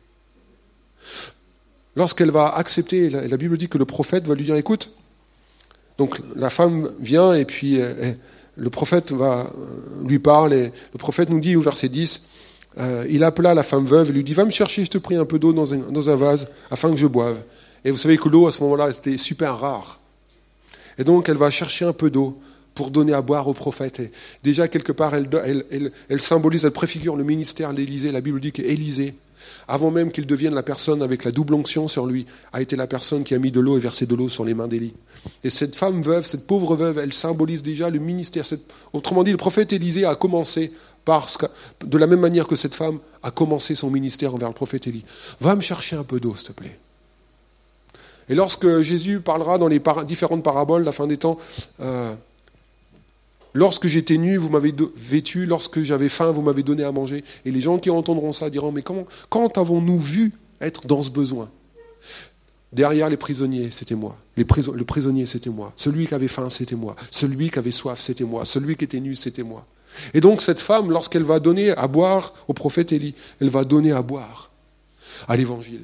Lorsqu'elle 1.95 2.31
va 2.31 2.55
accepter, 2.55 3.09
la, 3.09 3.37
Bible 3.37 3.57
dit 3.57 3.67
que 3.67 3.77
le 3.77 3.85
prophète 3.85 4.27
va 4.27 4.35
lui 4.35 4.45
dire 4.45 4.55
écoute, 4.55 4.91
donc 5.97 6.19
la 6.35 6.49
femme 6.49 6.91
vient 6.99 7.33
et 7.33 7.45
puis 7.45 7.81
euh, 7.81 8.13
le 8.55 8.69
prophète 8.69 9.11
va 9.11 9.41
euh, 9.41 10.07
lui 10.07 10.19
parle 10.19 10.53
et 10.53 10.71
le 10.93 10.97
prophète 10.97 11.29
nous 11.29 11.39
dit 11.39 11.55
au 11.55 11.61
verset 11.61 11.89
10 11.89 12.21
euh, 12.77 13.05
il 13.09 13.23
appela 13.23 13.53
la 13.53 13.63
femme 13.63 13.85
veuve 13.85 14.09
et 14.09 14.13
lui 14.13 14.23
dit 14.23 14.33
Va 14.33 14.45
me 14.45 14.51
chercher, 14.51 14.83
je 14.83 14.89
te 14.89 14.97
prie, 14.97 15.15
un 15.15 15.25
peu 15.25 15.39
d'eau 15.39 15.53
dans 15.53 15.73
un, 15.73 16.15
vase 16.15 16.49
afin 16.69 16.91
que 16.91 16.97
je 16.97 17.07
boive. 17.07 17.37
Et 17.85 17.91
vous 17.91 17.97
savez 17.97 18.17
que 18.17 18.27
l'eau 18.27 18.47
à 18.47 18.51
ce 18.51 18.61
moment-là, 18.63 18.91
c'était 18.91 19.15
super 19.15 19.59
rare. 19.59 19.99
Et 20.97 21.03
donc, 21.03 21.29
elle 21.29 21.37
va 21.37 21.51
chercher 21.51 21.85
un 21.85 21.93
peu 21.93 22.09
d'eau 22.09 22.37
pour 22.73 22.89
donner 22.89 23.13
à 23.13 23.21
boire 23.21 23.47
au 23.47 23.53
prophète. 23.53 23.99
Et 23.99 24.11
déjà, 24.43 24.67
quelque 24.67 24.91
part, 24.91 25.13
elle, 25.13 25.91
symbolise, 26.19 26.65
elle 26.65 26.71
préfigure 26.71 27.15
le 27.15 27.23
ministère 27.23 27.73
d'Élysée. 27.73 28.11
La 28.11 28.21
Bible 28.21 28.41
dit 28.41 28.51
qu'Élysée, 28.51 29.13
avant 29.67 29.91
même 29.91 30.11
qu'il 30.11 30.25
devienne 30.25 30.55
la 30.55 30.63
personne 30.63 31.03
avec 31.03 31.23
la 31.23 31.31
double 31.31 31.53
onction 31.53 31.87
sur 31.87 32.07
lui, 32.07 32.25
a 32.51 32.61
été 32.61 32.75
la 32.75 32.87
personne 32.87 33.23
qui 33.23 33.35
a 33.35 33.39
mis 33.39 33.51
de 33.51 33.59
l'eau 33.59 33.77
et 33.77 33.79
versé 33.79 34.07
de 34.07 34.15
l'eau 34.15 34.29
sur 34.29 34.43
les 34.43 34.55
mains 34.55 34.67
d'Élie. 34.67 34.95
Et 35.43 35.51
cette 35.51 35.75
femme 35.75 36.01
veuve, 36.01 36.25
cette 36.25 36.47
pauvre 36.47 36.75
veuve, 36.75 36.97
elle 36.97 37.13
symbolise 37.13 37.61
déjà 37.61 37.91
le 37.91 37.99
ministère. 37.99 38.45
Autrement 38.93 39.23
dit, 39.23 39.31
le 39.31 39.37
prophète 39.37 39.71
Élysée 39.73 40.05
a 40.05 40.15
commencé 40.15 40.73
parce 41.05 41.37
que, 41.37 41.45
de 41.85 41.97
la 41.99 42.07
même 42.07 42.19
manière 42.19 42.47
que 42.47 42.55
cette 42.55 42.73
femme 42.73 42.97
a 43.21 43.29
commencé 43.29 43.75
son 43.75 43.91
ministère 43.91 44.33
envers 44.33 44.49
le 44.49 44.55
prophète 44.55 44.87
Élie. 44.87 45.05
Va 45.39 45.55
me 45.55 45.61
chercher 45.61 45.95
un 45.95 46.03
peu 46.03 46.19
d'eau, 46.19 46.33
s'il 46.35 46.47
te 46.47 46.53
plaît. 46.53 46.79
Et 48.29 48.35
lorsque 48.35 48.81
Jésus 48.81 49.19
parlera 49.19 49.57
dans 49.57 49.67
les 49.67 49.81
différentes 50.07 50.43
paraboles, 50.43 50.83
la 50.83 50.91
fin 50.91 51.07
des 51.07 51.17
temps, 51.17 51.37
euh, 51.79 52.13
lorsque 53.53 53.87
j'étais 53.87 54.17
nu, 54.17 54.37
vous 54.37 54.49
m'avez 54.49 54.73
vêtu, 54.95 55.45
lorsque 55.45 55.81
j'avais 55.81 56.09
faim, 56.09 56.31
vous 56.31 56.41
m'avez 56.41 56.63
donné 56.63 56.83
à 56.83 56.91
manger. 56.91 57.23
Et 57.45 57.51
les 57.51 57.61
gens 57.61 57.77
qui 57.77 57.89
entendront 57.89 58.33
ça 58.33 58.49
diront, 58.49 58.71
mais 58.71 58.81
comment, 58.81 59.05
quand 59.29 59.57
avons-nous 59.57 59.99
vu 59.99 60.33
être 60.61 60.87
dans 60.87 61.03
ce 61.03 61.11
besoin? 61.11 61.49
Derrière 62.73 63.09
les 63.09 63.17
prisonniers, 63.17 63.69
c'était 63.71 63.95
moi. 63.95 64.17
le 64.35 64.83
prisonnier, 64.83 65.25
c'était 65.25 65.49
moi. 65.49 65.71
Celui 65.75 66.07
qui 66.07 66.13
avait 66.13 66.27
faim, 66.27 66.49
c'était 66.49 66.75
moi. 66.75 66.95
Celui 67.11 67.49
qui 67.49 67.59
avait 67.59 67.71
soif, 67.71 67.99
c'était 67.99 68.25
moi. 68.25 68.43
Celui 68.43 68.75
qui 68.75 68.83
était 68.83 68.99
nu, 68.99 69.15
c'était 69.15 69.43
moi. 69.43 69.65
Et 70.13 70.21
donc 70.21 70.41
cette 70.41 70.59
femme, 70.59 70.91
lorsqu'elle 70.91 71.23
va 71.23 71.39
donner 71.39 71.71
à 71.71 71.87
boire 71.87 72.33
au 72.47 72.53
prophète 72.53 72.91
Élie, 72.91 73.15
elle 73.39 73.49
va 73.49 73.63
donner 73.63 73.91
à 73.91 74.01
boire 74.01 74.51
à 75.27 75.37
l'évangile. 75.37 75.83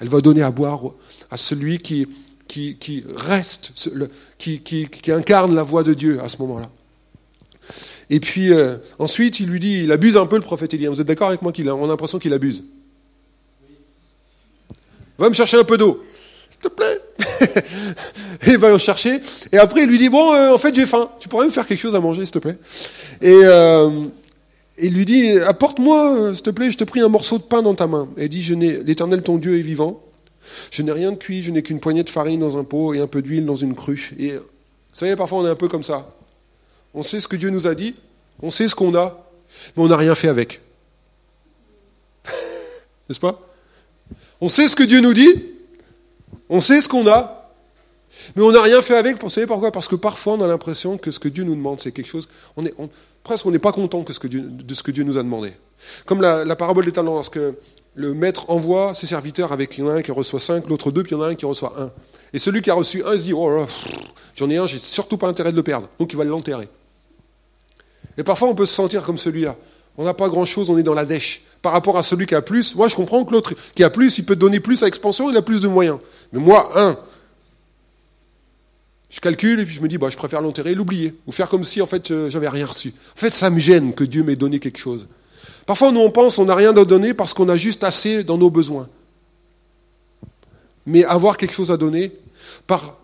Elle 0.00 0.08
va 0.08 0.20
donner 0.20 0.42
à 0.42 0.50
boire 0.50 0.80
à 1.30 1.36
celui 1.36 1.78
qui, 1.78 2.06
qui, 2.48 3.04
reste, 3.14 3.72
qui, 4.38 4.60
qui, 4.60 5.12
incarne 5.12 5.54
la 5.54 5.62
voix 5.62 5.82
de 5.82 5.94
Dieu 5.94 6.20
à 6.20 6.28
ce 6.28 6.38
moment-là. 6.38 6.68
Et 8.08 8.18
puis 8.18 8.52
euh, 8.52 8.78
ensuite, 8.98 9.38
il 9.38 9.48
lui 9.48 9.60
dit, 9.60 9.84
il 9.84 9.92
abuse 9.92 10.16
un 10.16 10.26
peu 10.26 10.36
le 10.36 10.42
prophète 10.42 10.74
Élie. 10.74 10.86
Vous 10.86 11.00
êtes 11.00 11.06
d'accord 11.06 11.28
avec 11.28 11.42
moi 11.42 11.52
qu'il 11.52 11.68
a, 11.68 11.72
a 11.72 11.86
l'impression 11.86 12.18
qu'il 12.18 12.32
abuse? 12.32 12.64
Va 15.18 15.28
me 15.28 15.34
chercher 15.34 15.58
un 15.58 15.64
peu 15.64 15.78
d'eau 15.78 16.02
s'il 16.50 16.60
te 16.60 16.68
plaît. 16.68 17.00
et 18.46 18.50
il 18.50 18.58
va 18.58 18.70
le 18.70 18.78
chercher. 18.78 19.20
Et 19.52 19.58
après, 19.58 19.82
il 19.82 19.88
lui 19.88 19.98
dit, 19.98 20.08
bon, 20.08 20.32
euh, 20.34 20.54
en 20.54 20.58
fait, 20.58 20.74
j'ai 20.74 20.86
faim. 20.86 21.08
Tu 21.20 21.28
pourrais 21.28 21.46
me 21.46 21.50
faire 21.50 21.66
quelque 21.66 21.78
chose 21.78 21.94
à 21.94 22.00
manger, 22.00 22.22
s'il 22.22 22.32
te 22.32 22.38
plaît? 22.38 22.58
Et 23.22 23.32
euh, 23.32 24.06
il 24.82 24.94
lui 24.94 25.04
dit, 25.04 25.38
apporte-moi, 25.38 26.16
euh, 26.16 26.34
s'il 26.34 26.42
te 26.42 26.50
plaît, 26.50 26.70
je 26.70 26.78
te 26.78 26.84
prie 26.84 27.00
un 27.00 27.08
morceau 27.08 27.38
de 27.38 27.42
pain 27.42 27.62
dans 27.62 27.74
ta 27.74 27.86
main. 27.86 28.08
Et 28.16 28.24
il 28.24 28.28
dit, 28.28 28.42
je 28.42 28.54
n'ai, 28.54 28.82
l'éternel 28.82 29.22
ton 29.22 29.36
Dieu 29.36 29.58
est 29.58 29.62
vivant. 29.62 30.02
Je 30.70 30.82
n'ai 30.82 30.92
rien 30.92 31.12
de 31.12 31.16
cuit, 31.16 31.42
je 31.42 31.50
n'ai 31.50 31.62
qu'une 31.62 31.80
poignée 31.80 32.02
de 32.02 32.08
farine 32.08 32.40
dans 32.40 32.56
un 32.56 32.64
pot 32.64 32.94
et 32.94 33.00
un 33.00 33.06
peu 33.06 33.22
d'huile 33.22 33.46
dans 33.46 33.56
une 33.56 33.74
cruche. 33.74 34.12
Et 34.18 34.32
vous 34.32 34.42
savez, 34.92 35.16
parfois, 35.16 35.38
on 35.38 35.46
est 35.46 35.50
un 35.50 35.56
peu 35.56 35.68
comme 35.68 35.84
ça. 35.84 36.14
On 36.94 37.02
sait 37.02 37.20
ce 37.20 37.28
que 37.28 37.36
Dieu 37.36 37.50
nous 37.50 37.66
a 37.66 37.74
dit, 37.74 37.94
on 38.42 38.50
sait 38.50 38.68
ce 38.68 38.74
qu'on 38.74 38.94
a, 38.94 39.30
mais 39.76 39.82
on 39.82 39.88
n'a 39.88 39.96
rien 39.96 40.14
fait 40.14 40.28
avec. 40.28 40.60
N'est-ce 43.08 43.20
pas? 43.20 43.40
On 44.40 44.48
sait 44.48 44.68
ce 44.68 44.74
que 44.74 44.82
Dieu 44.82 45.00
nous 45.00 45.12
dit, 45.12 45.44
on 46.48 46.60
sait 46.60 46.80
ce 46.80 46.88
qu'on 46.88 47.06
a, 47.06 47.52
mais 48.34 48.42
on 48.42 48.52
n'a 48.52 48.62
rien 48.62 48.82
fait 48.82 48.96
avec. 48.96 49.22
Vous 49.22 49.30
savez 49.30 49.46
pourquoi? 49.46 49.70
Parce 49.70 49.88
que 49.88 49.96
parfois 49.96 50.34
on 50.34 50.42
a 50.42 50.46
l'impression 50.46 50.98
que 50.98 51.10
ce 51.10 51.18
que 51.18 51.28
Dieu 51.28 51.44
nous 51.44 51.54
demande, 51.54 51.80
c'est 51.80 51.92
quelque 51.92 52.08
chose. 52.08 52.28
On 52.56 52.64
est, 52.64 52.74
presque 53.22 53.46
on 53.46 53.50
n'est 53.50 53.58
pas 53.58 53.72
content 53.72 54.02
de 54.02 54.12
ce 54.12 54.82
que 54.82 54.90
Dieu 54.90 55.04
nous 55.04 55.18
a 55.18 55.22
demandé. 55.22 55.52
Comme 56.06 56.20
la, 56.20 56.56
parabole 56.56 56.84
des 56.84 56.92
talents, 56.92 57.14
lorsque 57.14 57.38
le 57.94 58.14
maître 58.14 58.50
envoie 58.50 58.94
ses 58.94 59.06
serviteurs 59.06 59.52
avec, 59.52 59.76
il 59.78 59.80
y 59.80 59.86
en 59.86 59.90
a 59.90 59.94
un 59.94 60.02
qui 60.02 60.12
reçoit 60.12 60.40
cinq, 60.40 60.68
l'autre 60.68 60.90
deux, 60.90 61.02
puis 61.02 61.12
il 61.12 61.18
y 61.18 61.20
en 61.20 61.24
a 61.24 61.28
un 61.28 61.34
qui 61.34 61.46
reçoit 61.46 61.74
un. 61.78 61.90
Et 62.32 62.38
celui 62.38 62.62
qui 62.62 62.70
a 62.70 62.74
reçu 62.74 63.04
un 63.04 63.16
se 63.16 63.24
dit, 63.24 63.32
oh 63.32 63.66
j'en 64.36 64.50
ai 64.50 64.56
un, 64.56 64.66
j'ai 64.66 64.78
surtout 64.78 65.16
pas 65.16 65.28
intérêt 65.28 65.50
de 65.50 65.56
le 65.56 65.62
perdre. 65.62 65.88
Donc 65.98 66.12
il 66.12 66.16
va 66.16 66.24
l'enterrer. 66.24 66.68
Et 68.16 68.22
parfois 68.22 68.48
on 68.48 68.54
peut 68.54 68.66
se 68.66 68.74
sentir 68.74 69.02
comme 69.02 69.18
celui-là. 69.18 69.56
On 69.96 70.04
n'a 70.04 70.14
pas 70.14 70.28
grand-chose, 70.28 70.70
on 70.70 70.78
est 70.78 70.82
dans 70.82 70.94
la 70.94 71.04
dèche 71.04 71.42
par 71.62 71.72
rapport 71.72 71.98
à 71.98 72.02
celui 72.02 72.26
qui 72.26 72.34
a 72.34 72.42
plus. 72.42 72.74
Moi, 72.74 72.88
je 72.88 72.96
comprends 72.96 73.24
que 73.24 73.32
l'autre 73.32 73.52
qui 73.74 73.84
a 73.84 73.90
plus, 73.90 74.16
il 74.18 74.24
peut 74.24 74.36
donner 74.36 74.60
plus 74.60 74.82
à 74.82 74.86
expansion, 74.86 75.30
il 75.30 75.36
a 75.36 75.42
plus 75.42 75.60
de 75.60 75.68
moyens. 75.68 75.98
Mais 76.32 76.38
moi, 76.38 76.70
un, 76.74 76.96
je 79.10 79.20
calcule 79.20 79.60
et 79.60 79.66
puis 79.66 79.74
je 79.74 79.80
me 79.80 79.88
dis, 79.88 79.98
bah, 79.98 80.08
je 80.08 80.16
préfère 80.16 80.40
l'enterrer 80.40 80.74
l'oublier. 80.74 81.14
Ou 81.26 81.32
faire 81.32 81.48
comme 81.48 81.64
si, 81.64 81.82
en 81.82 81.86
fait, 81.86 82.10
euh, 82.10 82.30
j'avais 82.30 82.48
rien 82.48 82.66
reçu. 82.66 82.94
En 83.16 83.18
fait, 83.18 83.34
ça 83.34 83.50
me 83.50 83.58
gêne 83.58 83.92
que 83.92 84.04
Dieu 84.04 84.22
m'ait 84.22 84.36
donné 84.36 84.60
quelque 84.60 84.78
chose. 84.78 85.08
Parfois, 85.66 85.90
nous, 85.90 86.00
on 86.00 86.10
pense 86.10 86.36
qu'on 86.36 86.44
n'a 86.44 86.54
rien 86.54 86.76
à 86.76 86.84
donner 86.84 87.12
parce 87.12 87.34
qu'on 87.34 87.48
a 87.48 87.56
juste 87.56 87.84
assez 87.84 88.22
dans 88.22 88.38
nos 88.38 88.50
besoins. 88.50 88.88
Mais 90.86 91.04
avoir 91.04 91.36
quelque 91.36 91.52
chose 91.52 91.72
à 91.72 91.76
donner 91.76 92.12
par, 92.66 92.96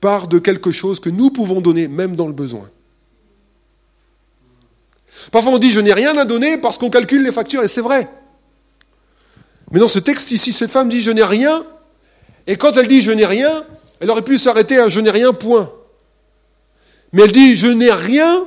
part 0.00 0.28
de 0.28 0.38
quelque 0.38 0.72
chose 0.72 1.00
que 1.00 1.10
nous 1.10 1.30
pouvons 1.30 1.60
donner, 1.60 1.88
même 1.88 2.16
dans 2.16 2.26
le 2.26 2.32
besoin. 2.32 2.68
Parfois 5.30 5.52
on 5.52 5.58
dit 5.58 5.70
je 5.70 5.80
n'ai 5.80 5.92
rien 5.92 6.16
à 6.16 6.24
donner 6.24 6.56
parce 6.56 6.78
qu'on 6.78 6.90
calcule 6.90 7.22
les 7.22 7.32
factures, 7.32 7.62
et 7.62 7.68
c'est 7.68 7.82
vrai. 7.82 8.08
Mais 9.70 9.78
dans 9.78 9.88
ce 9.88 9.98
texte 9.98 10.30
ici, 10.30 10.52
cette 10.52 10.70
femme 10.70 10.88
dit 10.88 11.02
je 11.02 11.10
n'ai 11.10 11.22
rien, 11.22 11.64
et 12.46 12.56
quand 12.56 12.76
elle 12.76 12.88
dit 12.88 13.02
je 13.02 13.10
n'ai 13.10 13.26
rien, 13.26 13.64
elle 14.00 14.10
aurait 14.10 14.22
pu 14.22 14.38
s'arrêter 14.38 14.78
à 14.78 14.88
je 14.88 15.00
n'ai 15.00 15.10
rien, 15.10 15.32
point. 15.32 15.70
Mais 17.12 17.22
elle 17.22 17.32
dit 17.32 17.56
je 17.56 17.68
n'ai 17.68 17.92
rien 17.92 18.46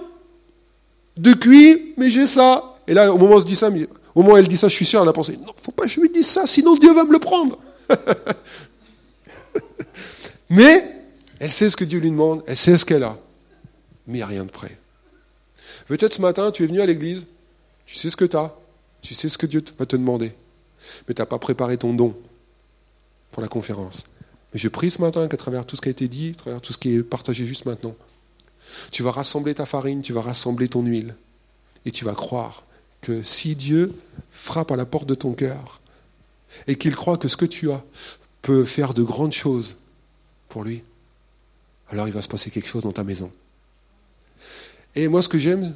de 1.17 1.33
cuit, 1.33 1.93
mais 1.97 2.09
j'ai 2.09 2.27
ça. 2.27 2.77
Et 2.87 2.93
là, 2.93 3.13
au 3.13 3.17
moment 3.17 3.35
où, 3.35 3.41
au 4.15 4.21
moment 4.23 4.37
elle 4.37 4.47
dit 4.47 4.57
ça, 4.57 4.67
je 4.67 4.75
suis 4.75 4.85
sûr, 4.85 5.01
elle 5.01 5.07
a 5.07 5.13
pensé 5.13 5.37
non, 5.37 5.53
faut 5.61 5.71
pas 5.71 5.83
que 5.83 5.89
je 5.89 6.01
lui 6.01 6.09
dise 6.09 6.27
ça, 6.27 6.47
sinon 6.47 6.75
Dieu 6.75 6.93
va 6.93 7.03
me 7.03 7.11
le 7.11 7.19
prendre. 7.19 7.57
mais 10.49 10.83
elle 11.39 11.51
sait 11.51 11.69
ce 11.69 11.75
que 11.75 11.83
Dieu 11.83 11.99
lui 11.99 12.11
demande, 12.11 12.43
elle 12.47 12.57
sait 12.57 12.77
ce 12.77 12.85
qu'elle 12.85 13.03
a, 13.03 13.17
mais 14.07 14.13
il 14.13 14.17
n'y 14.17 14.23
a 14.23 14.27
rien 14.27 14.43
de 14.43 14.51
prêt. 14.51 14.77
Peut-être 15.87 16.13
ce 16.13 16.21
matin, 16.21 16.51
tu 16.51 16.63
es 16.63 16.67
venu 16.67 16.81
à 16.81 16.85
l'église, 16.85 17.27
tu 17.85 17.95
sais 17.95 18.09
ce 18.09 18.15
que 18.15 18.25
tu 18.25 18.37
as, 18.37 18.53
tu 19.01 19.13
sais 19.13 19.29
ce 19.29 19.37
que 19.37 19.45
Dieu 19.45 19.63
va 19.77 19.85
te 19.85 19.95
demander, 19.95 20.33
mais 21.07 21.13
tu 21.13 21.21
n'as 21.21 21.25
pas 21.25 21.39
préparé 21.39 21.77
ton 21.77 21.93
don. 21.93 22.15
pour 23.31 23.41
la 23.41 23.47
conférence. 23.47 24.05
Mais 24.53 24.59
je 24.59 24.67
prie 24.67 24.91
ce 24.91 25.01
matin 25.01 25.27
qu'à 25.27 25.37
travers 25.37 25.65
tout 25.65 25.75
ce 25.75 25.81
qui 25.81 25.89
a 25.89 25.91
été 25.91 26.07
dit, 26.07 26.31
à 26.31 26.35
travers 26.35 26.61
tout 26.61 26.73
ce 26.73 26.77
qui 26.77 26.95
est 26.95 27.03
partagé 27.03 27.45
juste 27.45 27.65
maintenant, 27.65 27.95
tu 28.91 29.03
vas 29.03 29.11
rassembler 29.11 29.55
ta 29.55 29.65
farine, 29.65 30.01
tu 30.01 30.13
vas 30.13 30.21
rassembler 30.21 30.67
ton 30.67 30.83
huile. 30.83 31.15
Et 31.85 31.91
tu 31.91 32.05
vas 32.05 32.13
croire 32.13 32.63
que 33.01 33.21
si 33.21 33.55
Dieu 33.55 33.93
frappe 34.31 34.71
à 34.71 34.75
la 34.75 34.85
porte 34.85 35.07
de 35.07 35.15
ton 35.15 35.33
cœur 35.33 35.81
et 36.67 36.77
qu'il 36.77 36.95
croit 36.95 37.17
que 37.17 37.27
ce 37.27 37.35
que 37.35 37.45
tu 37.45 37.71
as 37.71 37.83
peut 38.41 38.63
faire 38.63 38.93
de 38.93 39.03
grandes 39.03 39.33
choses 39.33 39.77
pour 40.49 40.63
lui, 40.63 40.83
alors 41.89 42.07
il 42.07 42.13
va 42.13 42.21
se 42.21 42.29
passer 42.29 42.49
quelque 42.51 42.69
chose 42.69 42.83
dans 42.83 42.91
ta 42.91 43.03
maison. 43.03 43.31
Et 44.95 45.07
moi, 45.07 45.21
ce 45.21 45.29
que 45.29 45.39
j'aime 45.39 45.73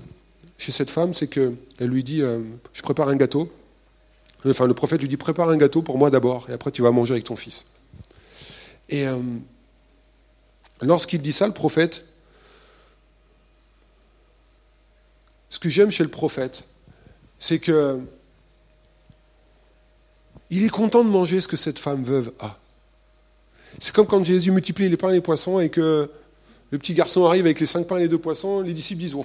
chez 0.58 0.72
cette 0.72 0.90
femme, 0.90 1.14
c'est 1.14 1.28
qu'elle 1.28 1.58
lui 1.82 2.04
dit 2.04 2.22
euh, 2.22 2.42
Je 2.74 2.82
prépare 2.82 3.10
un 3.10 3.16
gâteau. 3.16 3.52
Enfin, 4.46 4.68
le 4.68 4.74
prophète 4.74 5.02
lui 5.02 5.08
dit 5.08 5.18
Prépare 5.18 5.50
un 5.50 5.58
gâteau 5.58 5.82
pour 5.82 5.98
moi 5.98 6.10
d'abord, 6.10 6.50
et 6.50 6.54
après 6.54 6.72
tu 6.72 6.82
vas 6.82 6.92
manger 6.92 7.14
avec 7.14 7.24
ton 7.26 7.36
fils. 7.36 7.68
Et 8.90 9.08
euh, 9.08 9.22
lorsqu'il 10.82 11.22
dit 11.22 11.34
ça, 11.34 11.48
le 11.48 11.54
prophète, 11.54 12.06
ce 15.50 15.60
que 15.60 15.70
j'aime 15.70 15.92
chez 15.92 16.04
le 16.04 16.10
prophète, 16.10 16.64
c'est 17.40 17.60
que 17.60 18.00
il 20.50 20.64
est 20.64 20.70
content 20.70 21.04
de 21.04 21.10
manger 21.10 21.42
ce 21.42 21.48
que 21.48 21.58
cette 21.58 21.80
femme 21.80 22.04
veuve 22.04 22.32
a. 22.40 22.58
C'est 23.80 23.94
comme 23.94 24.08
quand 24.08 24.24
Jésus 24.24 24.52
multiplie 24.52 24.90
les 24.90 24.98
pains 24.98 25.10
et 25.10 25.16
les 25.16 25.22
poissons 25.22 25.60
et 25.60 25.70
que 25.70 26.10
le 26.72 26.78
petit 26.78 26.94
garçon 26.94 27.26
arrive 27.26 27.46
avec 27.46 27.60
les 27.60 27.66
cinq 27.66 27.88
pains 27.88 27.98
et 27.98 28.02
les 28.02 28.08
deux 28.08 28.18
poissons, 28.18 28.62
les 28.62 28.74
disciples 28.74 29.02
disent 29.02 29.16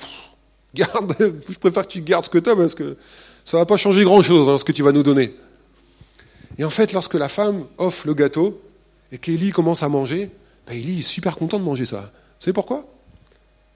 Garde, 0.74 1.14
je 1.48 1.58
préfère 1.58 1.86
que 1.86 1.92
tu 1.92 2.00
gardes 2.00 2.24
ce 2.24 2.30
que 2.30 2.38
tu 2.38 2.50
as 2.50 2.56
parce 2.56 2.74
que 2.74 2.96
ça 3.44 3.56
ne 3.56 3.62
va 3.62 3.66
pas 3.66 3.76
changer 3.76 4.04
grand-chose 4.04 4.48
hein, 4.48 4.58
ce 4.58 4.64
que 4.64 4.72
tu 4.72 4.82
vas 4.82 4.92
nous 4.92 5.02
donner. 5.02 5.34
Et 6.58 6.64
en 6.64 6.70
fait, 6.70 6.92
lorsque 6.92 7.14
la 7.14 7.28
femme 7.28 7.64
offre 7.78 8.06
le 8.06 8.14
gâteau 8.14 8.60
et 9.12 9.18
qu'Élie 9.18 9.52
commence 9.52 9.82
à 9.82 9.88
manger, 9.88 10.30
ben 10.66 10.76
est 10.76 11.02
super 11.02 11.36
content 11.36 11.58
de 11.58 11.64
manger 11.64 11.86
ça. 11.86 12.00
Vous 12.00 12.44
savez 12.44 12.54
pourquoi? 12.54 12.86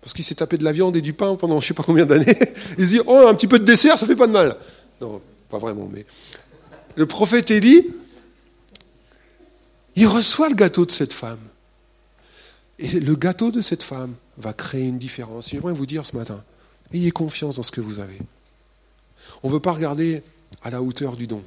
Parce 0.01 0.14
qu'il 0.14 0.25
s'est 0.25 0.37
tapé 0.37 0.57
de 0.57 0.64
la 0.64 0.72
viande 0.72 0.96
et 0.96 1.03
du 1.03 1.12
pain 1.12 1.37
pendant 1.37 1.61
je 1.61 1.66
ne 1.66 1.68
sais 1.68 1.75
pas 1.75 1.83
combien 1.83 2.07
d'années. 2.07 2.37
Il 2.79 2.85
se 2.85 2.90
dit 2.90 3.01
Oh, 3.07 3.27
un 3.29 3.35
petit 3.35 3.46
peu 3.46 3.59
de 3.59 3.64
dessert, 3.64 3.99
ça 3.99 4.07
fait 4.07 4.16
pas 4.16 4.27
de 4.27 4.33
mal. 4.33 4.57
Non, 5.01 5.20
pas 5.51 5.59
vraiment, 5.59 5.88
mais. 5.92 6.07
Le 6.94 7.05
prophète 7.07 7.51
Élie, 7.51 7.87
il 9.96 10.07
reçoit 10.07 10.49
le 10.49 10.55
gâteau 10.55 10.87
de 10.87 10.90
cette 10.90 11.12
femme. 11.12 11.40
Et 12.79 12.88
le 13.01 13.14
gâteau 13.16 13.51
de 13.51 13.61
cette 13.61 13.83
femme 13.83 14.14
va 14.38 14.55
créer 14.55 14.85
une 14.85 14.99
différence. 14.99 15.51
J'aimerais 15.51 15.75
vous 15.75 15.87
dire 15.87 16.07
ce 16.07 16.16
matin, 16.16 16.42
ayez 16.94 17.11
confiance 17.11 17.57
dans 17.57 17.62
ce 17.62 17.70
que 17.70 17.83
vous 17.83 17.99
avez. 17.99 18.18
On 19.42 19.49
ne 19.49 19.53
veut 19.53 19.61
pas 19.61 19.72
regarder 19.72 20.22
à 20.62 20.70
la 20.70 20.81
hauteur 20.81 21.16
du 21.16 21.27
don. 21.27 21.42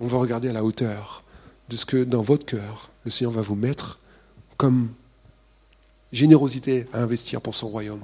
On 0.00 0.06
veut 0.06 0.16
regarder 0.16 0.48
à 0.48 0.52
la 0.52 0.64
hauteur 0.64 1.24
de 1.68 1.76
ce 1.76 1.84
que 1.84 2.04
dans 2.04 2.22
votre 2.22 2.46
cœur, 2.46 2.90
le 3.04 3.10
Seigneur 3.10 3.32
va 3.32 3.42
vous 3.42 3.54
mettre 3.54 3.98
comme 4.56 4.90
générosité 6.12 6.86
à 6.92 7.00
investir 7.00 7.40
pour 7.40 7.54
son 7.54 7.68
royaume. 7.68 8.00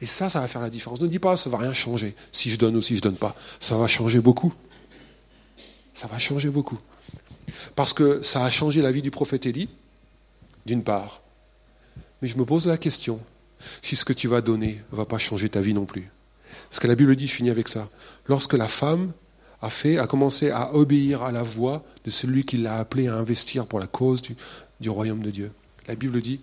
Et 0.00 0.06
ça, 0.06 0.30
ça 0.30 0.40
va 0.40 0.48
faire 0.48 0.60
la 0.60 0.70
différence. 0.70 1.00
Ne 1.00 1.06
dis 1.06 1.18
pas, 1.18 1.36
ça 1.36 1.50
ne 1.50 1.52
va 1.52 1.58
rien 1.60 1.72
changer 1.72 2.14
si 2.32 2.50
je 2.50 2.56
donne 2.56 2.76
ou 2.76 2.82
si 2.82 2.94
je 2.94 3.00
ne 3.00 3.02
donne 3.02 3.16
pas. 3.16 3.36
Ça 3.60 3.76
va 3.76 3.86
changer 3.86 4.20
beaucoup. 4.20 4.52
Ça 5.94 6.06
va 6.06 6.18
changer 6.18 6.48
beaucoup. 6.48 6.78
Parce 7.76 7.92
que 7.92 8.22
ça 8.22 8.44
a 8.44 8.50
changé 8.50 8.82
la 8.82 8.92
vie 8.92 9.02
du 9.02 9.10
prophète 9.10 9.46
Élie, 9.46 9.68
d'une 10.64 10.82
part. 10.82 11.20
Mais 12.20 12.28
je 12.28 12.36
me 12.36 12.44
pose 12.44 12.66
la 12.66 12.78
question, 12.78 13.20
si 13.82 13.96
ce 13.96 14.04
que 14.04 14.12
tu 14.12 14.28
vas 14.28 14.40
donner 14.40 14.80
ne 14.90 14.96
va 14.96 15.04
pas 15.04 15.18
changer 15.18 15.48
ta 15.48 15.60
vie 15.60 15.74
non 15.74 15.84
plus. 15.84 16.10
Parce 16.70 16.80
que 16.80 16.86
la 16.86 16.94
Bible 16.94 17.14
dit, 17.16 17.26
je 17.26 17.34
finis 17.34 17.50
avec 17.50 17.68
ça, 17.68 17.88
lorsque 18.26 18.54
la 18.54 18.68
femme 18.68 19.12
a 19.62 19.70
fait, 19.70 19.98
a 19.98 20.06
commencé 20.06 20.50
à 20.50 20.74
obéir 20.74 21.22
à 21.22 21.32
la 21.32 21.42
voix 21.42 21.84
de 22.04 22.10
celui 22.10 22.44
qui 22.44 22.58
l'a 22.58 22.78
appelé 22.78 23.08
à 23.08 23.14
investir 23.14 23.66
pour 23.66 23.78
la 23.78 23.86
cause 23.86 24.20
du, 24.20 24.36
du 24.80 24.90
royaume 24.90 25.22
de 25.22 25.30
Dieu. 25.30 25.52
La 25.88 25.94
Bible 25.94 26.20
dit 26.20 26.40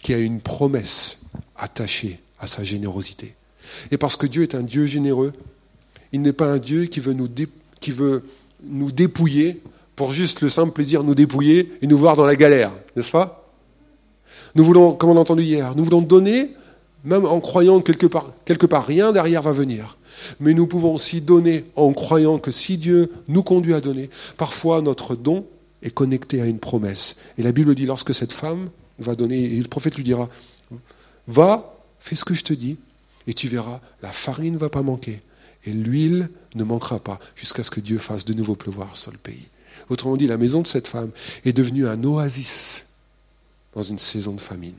qu'il 0.00 0.16
y 0.16 0.18
a 0.18 0.22
une 0.22 0.40
promesse 0.40 1.22
attachée 1.56 2.20
à 2.38 2.46
sa 2.46 2.64
générosité. 2.64 3.34
Et 3.90 3.98
parce 3.98 4.16
que 4.16 4.26
Dieu 4.26 4.42
est 4.42 4.54
un 4.54 4.62
Dieu 4.62 4.86
généreux, 4.86 5.32
il 6.12 6.22
n'est 6.22 6.32
pas 6.32 6.46
un 6.46 6.58
Dieu 6.58 6.84
qui 6.84 7.00
veut 7.00 7.14
nous, 7.14 7.28
qui 7.80 7.90
veut 7.90 8.24
nous 8.62 8.92
dépouiller 8.92 9.60
pour 9.96 10.12
juste 10.12 10.40
le 10.40 10.48
simple 10.48 10.72
plaisir 10.72 11.02
de 11.02 11.08
nous 11.08 11.14
dépouiller 11.14 11.72
et 11.82 11.86
nous 11.86 11.98
voir 11.98 12.16
dans 12.16 12.26
la 12.26 12.36
galère, 12.36 12.72
n'est-ce 12.96 13.10
pas? 13.10 13.50
Nous 14.54 14.64
voulons, 14.64 14.92
comme 14.92 15.10
on 15.10 15.16
a 15.16 15.20
entendu 15.20 15.42
hier, 15.42 15.74
nous 15.76 15.84
voulons 15.84 16.02
donner, 16.02 16.50
même 17.04 17.24
en 17.24 17.40
croyant 17.40 17.80
que 17.80 17.92
quelque 17.92 18.06
part, 18.06 18.32
quelque 18.44 18.66
part 18.66 18.86
rien 18.86 19.12
derrière 19.12 19.42
va 19.42 19.52
venir. 19.52 19.96
Mais 20.40 20.54
nous 20.54 20.66
pouvons 20.66 20.94
aussi 20.94 21.20
donner 21.20 21.64
en 21.76 21.92
croyant 21.92 22.38
que 22.38 22.50
si 22.50 22.78
Dieu 22.78 23.10
nous 23.28 23.42
conduit 23.42 23.74
à 23.74 23.80
donner, 23.80 24.10
parfois 24.36 24.82
notre 24.82 25.14
don 25.16 25.46
est 25.82 25.90
connecté 25.90 26.40
à 26.40 26.46
une 26.46 26.58
promesse. 26.58 27.20
Et 27.38 27.42
la 27.42 27.52
Bible 27.52 27.74
dit, 27.74 27.86
lorsque 27.86 28.14
cette 28.14 28.32
femme 28.32 28.70
va 28.98 29.14
donner, 29.14 29.42
et 29.42 29.58
le 29.58 29.68
prophète 29.68 29.96
lui 29.96 30.04
dira, 30.04 30.28
va, 31.26 31.76
fais 31.98 32.16
ce 32.16 32.24
que 32.24 32.34
je 32.34 32.44
te 32.44 32.52
dis, 32.52 32.76
et 33.26 33.34
tu 33.34 33.48
verras, 33.48 33.80
la 34.02 34.12
farine 34.12 34.54
ne 34.54 34.58
va 34.58 34.68
pas 34.68 34.82
manquer, 34.82 35.20
et 35.64 35.72
l'huile 35.72 36.28
ne 36.54 36.64
manquera 36.64 36.98
pas, 36.98 37.18
jusqu'à 37.34 37.64
ce 37.64 37.70
que 37.70 37.80
Dieu 37.80 37.98
fasse 37.98 38.24
de 38.24 38.34
nouveau 38.34 38.54
pleuvoir 38.54 38.96
sur 38.96 39.12
le 39.12 39.18
pays. 39.18 39.48
Autrement 39.88 40.16
dit, 40.16 40.26
la 40.26 40.38
maison 40.38 40.62
de 40.62 40.66
cette 40.66 40.86
femme 40.88 41.10
est 41.44 41.52
devenue 41.52 41.88
un 41.88 42.02
oasis 42.04 42.86
dans 43.74 43.82
une 43.82 43.98
saison 43.98 44.32
de 44.32 44.40
famine. 44.40 44.74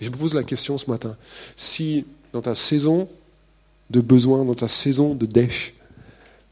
Et 0.00 0.04
je 0.04 0.10
me 0.10 0.16
pose 0.16 0.34
la 0.34 0.42
question 0.42 0.78
ce 0.78 0.90
matin, 0.90 1.16
si 1.56 2.06
dans 2.32 2.40
ta 2.40 2.54
saison 2.54 3.08
de 3.90 4.00
besoin, 4.00 4.44
dans 4.44 4.54
ta 4.54 4.68
saison 4.68 5.14
de 5.14 5.26
dèche, 5.26 5.74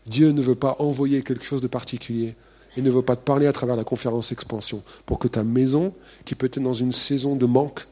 Dieu 0.07 0.33
ne 0.33 0.43
veut 0.43 0.55
pas 0.55 0.77
envoyer 0.79 1.23
quelque 1.23 1.45
chose 1.45 1.61
de 1.61 1.67
particulier, 1.67 2.35
il 2.77 2.85
ne 2.85 2.91
veut 2.91 3.03
pas 3.03 3.17
te 3.17 3.25
parler 3.25 3.47
à 3.47 3.53
travers 3.53 3.77
la 3.77 3.85
conférence 3.85 4.33
expansion, 4.33 4.83
pour 5.07 5.19
que 5.19 5.29
ta 5.29 5.45
maison, 5.45 5.95
qui 6.25 6.35
peut 6.35 6.47
être 6.47 6.61
dans 6.61 6.75
une 6.75 6.93
saison 6.93 7.37
de 7.37 7.47
manque, 7.47 7.87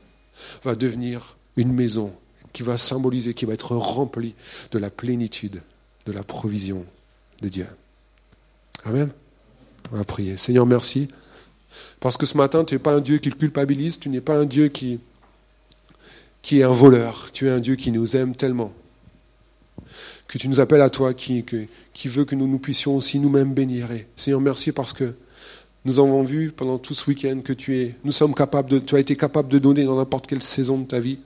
va 0.64 0.74
devenir 0.74 1.36
une 1.56 1.72
maison 1.72 2.12
qui 2.52 2.62
va 2.62 2.76
symboliser, 2.76 3.34
qui 3.34 3.44
va 3.44 3.54
être 3.54 3.76
remplie 3.76 4.34
de 4.72 4.78
la 4.78 4.90
plénitude, 4.90 5.62
de 6.06 6.12
la 6.12 6.22
provision 6.22 6.84
de 7.42 7.48
Dieu. 7.48 7.66
Amen. 8.84 9.10
On 9.92 9.96
va 9.96 10.04
prier. 10.04 10.36
Seigneur, 10.36 10.66
merci. 10.66 11.08
Parce 12.00 12.16
que 12.16 12.26
ce 12.26 12.36
matin, 12.36 12.64
tu 12.64 12.74
n'es 12.74 12.78
pas 12.78 12.94
un 12.94 13.00
Dieu 13.00 13.18
qui 13.18 13.30
le 13.30 13.36
culpabilise, 13.36 13.98
tu 13.98 14.08
n'es 14.08 14.20
pas 14.20 14.36
un 14.36 14.44
Dieu 14.44 14.68
qui, 14.68 15.00
qui 16.42 16.60
est 16.60 16.62
un 16.62 16.70
voleur, 16.70 17.30
tu 17.32 17.48
es 17.48 17.50
un 17.50 17.60
Dieu 17.60 17.76
qui 17.76 17.90
nous 17.90 18.16
aime 18.16 18.34
tellement. 18.34 18.72
Que 20.28 20.38
tu 20.38 20.48
nous 20.48 20.60
appelles 20.60 20.82
à 20.82 20.90
toi, 20.90 21.14
qui, 21.14 21.44
qui 21.92 22.08
veut 22.08 22.24
que 22.24 22.34
nous 22.34 22.48
nous 22.48 22.58
puissions 22.58 22.96
aussi 22.96 23.20
nous-mêmes 23.20 23.54
bénir. 23.54 23.88
Seigneur, 24.16 24.40
merci 24.40 24.72
parce 24.72 24.92
que 24.92 25.14
nous 25.84 26.00
avons 26.00 26.24
vu 26.24 26.50
pendant 26.50 26.78
tout 26.78 26.94
ce 26.94 27.08
week-end 27.08 27.40
que 27.44 27.52
tu 27.52 27.78
es, 27.78 27.94
nous 28.02 28.10
sommes 28.10 28.34
capables 28.34 28.68
de, 28.68 28.80
tu 28.80 28.96
as 28.96 28.98
été 28.98 29.16
capable 29.16 29.48
de 29.48 29.58
donner 29.60 29.84
dans 29.84 29.96
n'importe 29.96 30.26
quelle 30.26 30.42
saison 30.42 30.78
de 30.78 30.84
ta 30.84 30.98
vie. 30.98 31.20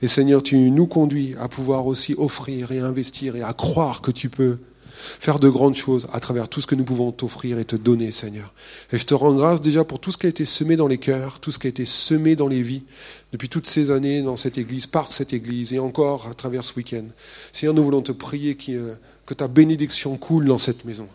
Et 0.00 0.06
Seigneur, 0.06 0.42
tu 0.42 0.56
nous 0.70 0.86
conduis 0.86 1.34
à 1.40 1.48
pouvoir 1.48 1.86
aussi 1.86 2.14
offrir 2.16 2.70
et 2.70 2.78
investir 2.78 3.34
et 3.34 3.42
à 3.42 3.52
croire 3.52 4.00
que 4.00 4.12
tu 4.12 4.28
peux 4.28 4.58
faire 5.00 5.38
de 5.38 5.48
grandes 5.48 5.74
choses 5.74 6.08
à 6.12 6.20
travers 6.20 6.48
tout 6.48 6.60
ce 6.60 6.66
que 6.66 6.74
nous 6.74 6.84
pouvons 6.84 7.12
t'offrir 7.12 7.58
et 7.58 7.64
te 7.64 7.76
donner, 7.76 8.12
Seigneur. 8.12 8.52
Et 8.92 8.98
je 8.98 9.06
te 9.06 9.14
rends 9.14 9.34
grâce 9.34 9.60
déjà 9.60 9.84
pour 9.84 10.00
tout 10.00 10.12
ce 10.12 10.18
qui 10.18 10.26
a 10.26 10.28
été 10.28 10.44
semé 10.44 10.76
dans 10.76 10.88
les 10.88 10.98
cœurs, 10.98 11.40
tout 11.40 11.52
ce 11.52 11.58
qui 11.58 11.66
a 11.66 11.70
été 11.70 11.84
semé 11.84 12.36
dans 12.36 12.48
les 12.48 12.62
vies 12.62 12.84
depuis 13.32 13.48
toutes 13.48 13.66
ces 13.66 13.90
années 13.90 14.22
dans 14.22 14.36
cette 14.36 14.58
Église, 14.58 14.86
par 14.86 15.12
cette 15.12 15.32
Église 15.32 15.72
et 15.72 15.78
encore 15.78 16.28
à 16.28 16.34
travers 16.34 16.64
ce 16.64 16.74
week-end. 16.76 17.04
Seigneur, 17.52 17.74
nous 17.74 17.84
voulons 17.84 18.02
te 18.02 18.12
prier 18.12 18.56
euh, 18.70 18.94
que 19.26 19.34
ta 19.34 19.48
bénédiction 19.48 20.16
coule 20.16 20.46
dans 20.46 20.58
cette 20.58 20.84
maison. 20.84 21.08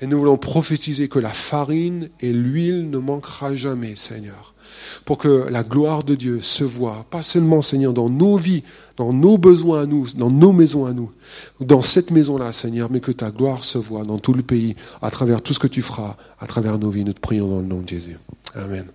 Et 0.00 0.06
nous 0.06 0.18
voulons 0.18 0.38
prophétiser 0.38 1.08
que 1.08 1.18
la 1.18 1.30
farine 1.30 2.08
et 2.20 2.32
l'huile 2.32 2.90
ne 2.90 2.98
manquera 2.98 3.54
jamais, 3.54 3.94
Seigneur 3.96 4.54
pour 5.04 5.18
que 5.18 5.46
la 5.50 5.62
gloire 5.62 6.04
de 6.04 6.14
Dieu 6.14 6.40
se 6.40 6.64
voie, 6.64 7.04
pas 7.10 7.22
seulement, 7.22 7.62
Seigneur, 7.62 7.92
dans 7.92 8.08
nos 8.08 8.36
vies, 8.36 8.62
dans 8.96 9.12
nos 9.12 9.38
besoins 9.38 9.82
à 9.82 9.86
nous, 9.86 10.06
dans 10.14 10.30
nos 10.30 10.52
maisons 10.52 10.86
à 10.86 10.92
nous, 10.92 11.10
dans 11.60 11.82
cette 11.82 12.10
maison-là, 12.10 12.52
Seigneur, 12.52 12.90
mais 12.90 13.00
que 13.00 13.12
ta 13.12 13.30
gloire 13.30 13.64
se 13.64 13.78
voie 13.78 14.04
dans 14.04 14.18
tout 14.18 14.34
le 14.34 14.42
pays, 14.42 14.76
à 15.02 15.10
travers 15.10 15.42
tout 15.42 15.54
ce 15.54 15.58
que 15.58 15.66
tu 15.66 15.82
feras, 15.82 16.16
à 16.38 16.46
travers 16.46 16.78
nos 16.78 16.90
vies. 16.90 17.04
Nous 17.04 17.12
te 17.12 17.20
prions 17.20 17.48
dans 17.48 17.60
le 17.60 17.66
nom 17.66 17.80
de 17.80 17.88
Jésus. 17.88 18.18
Amen. 18.54 18.86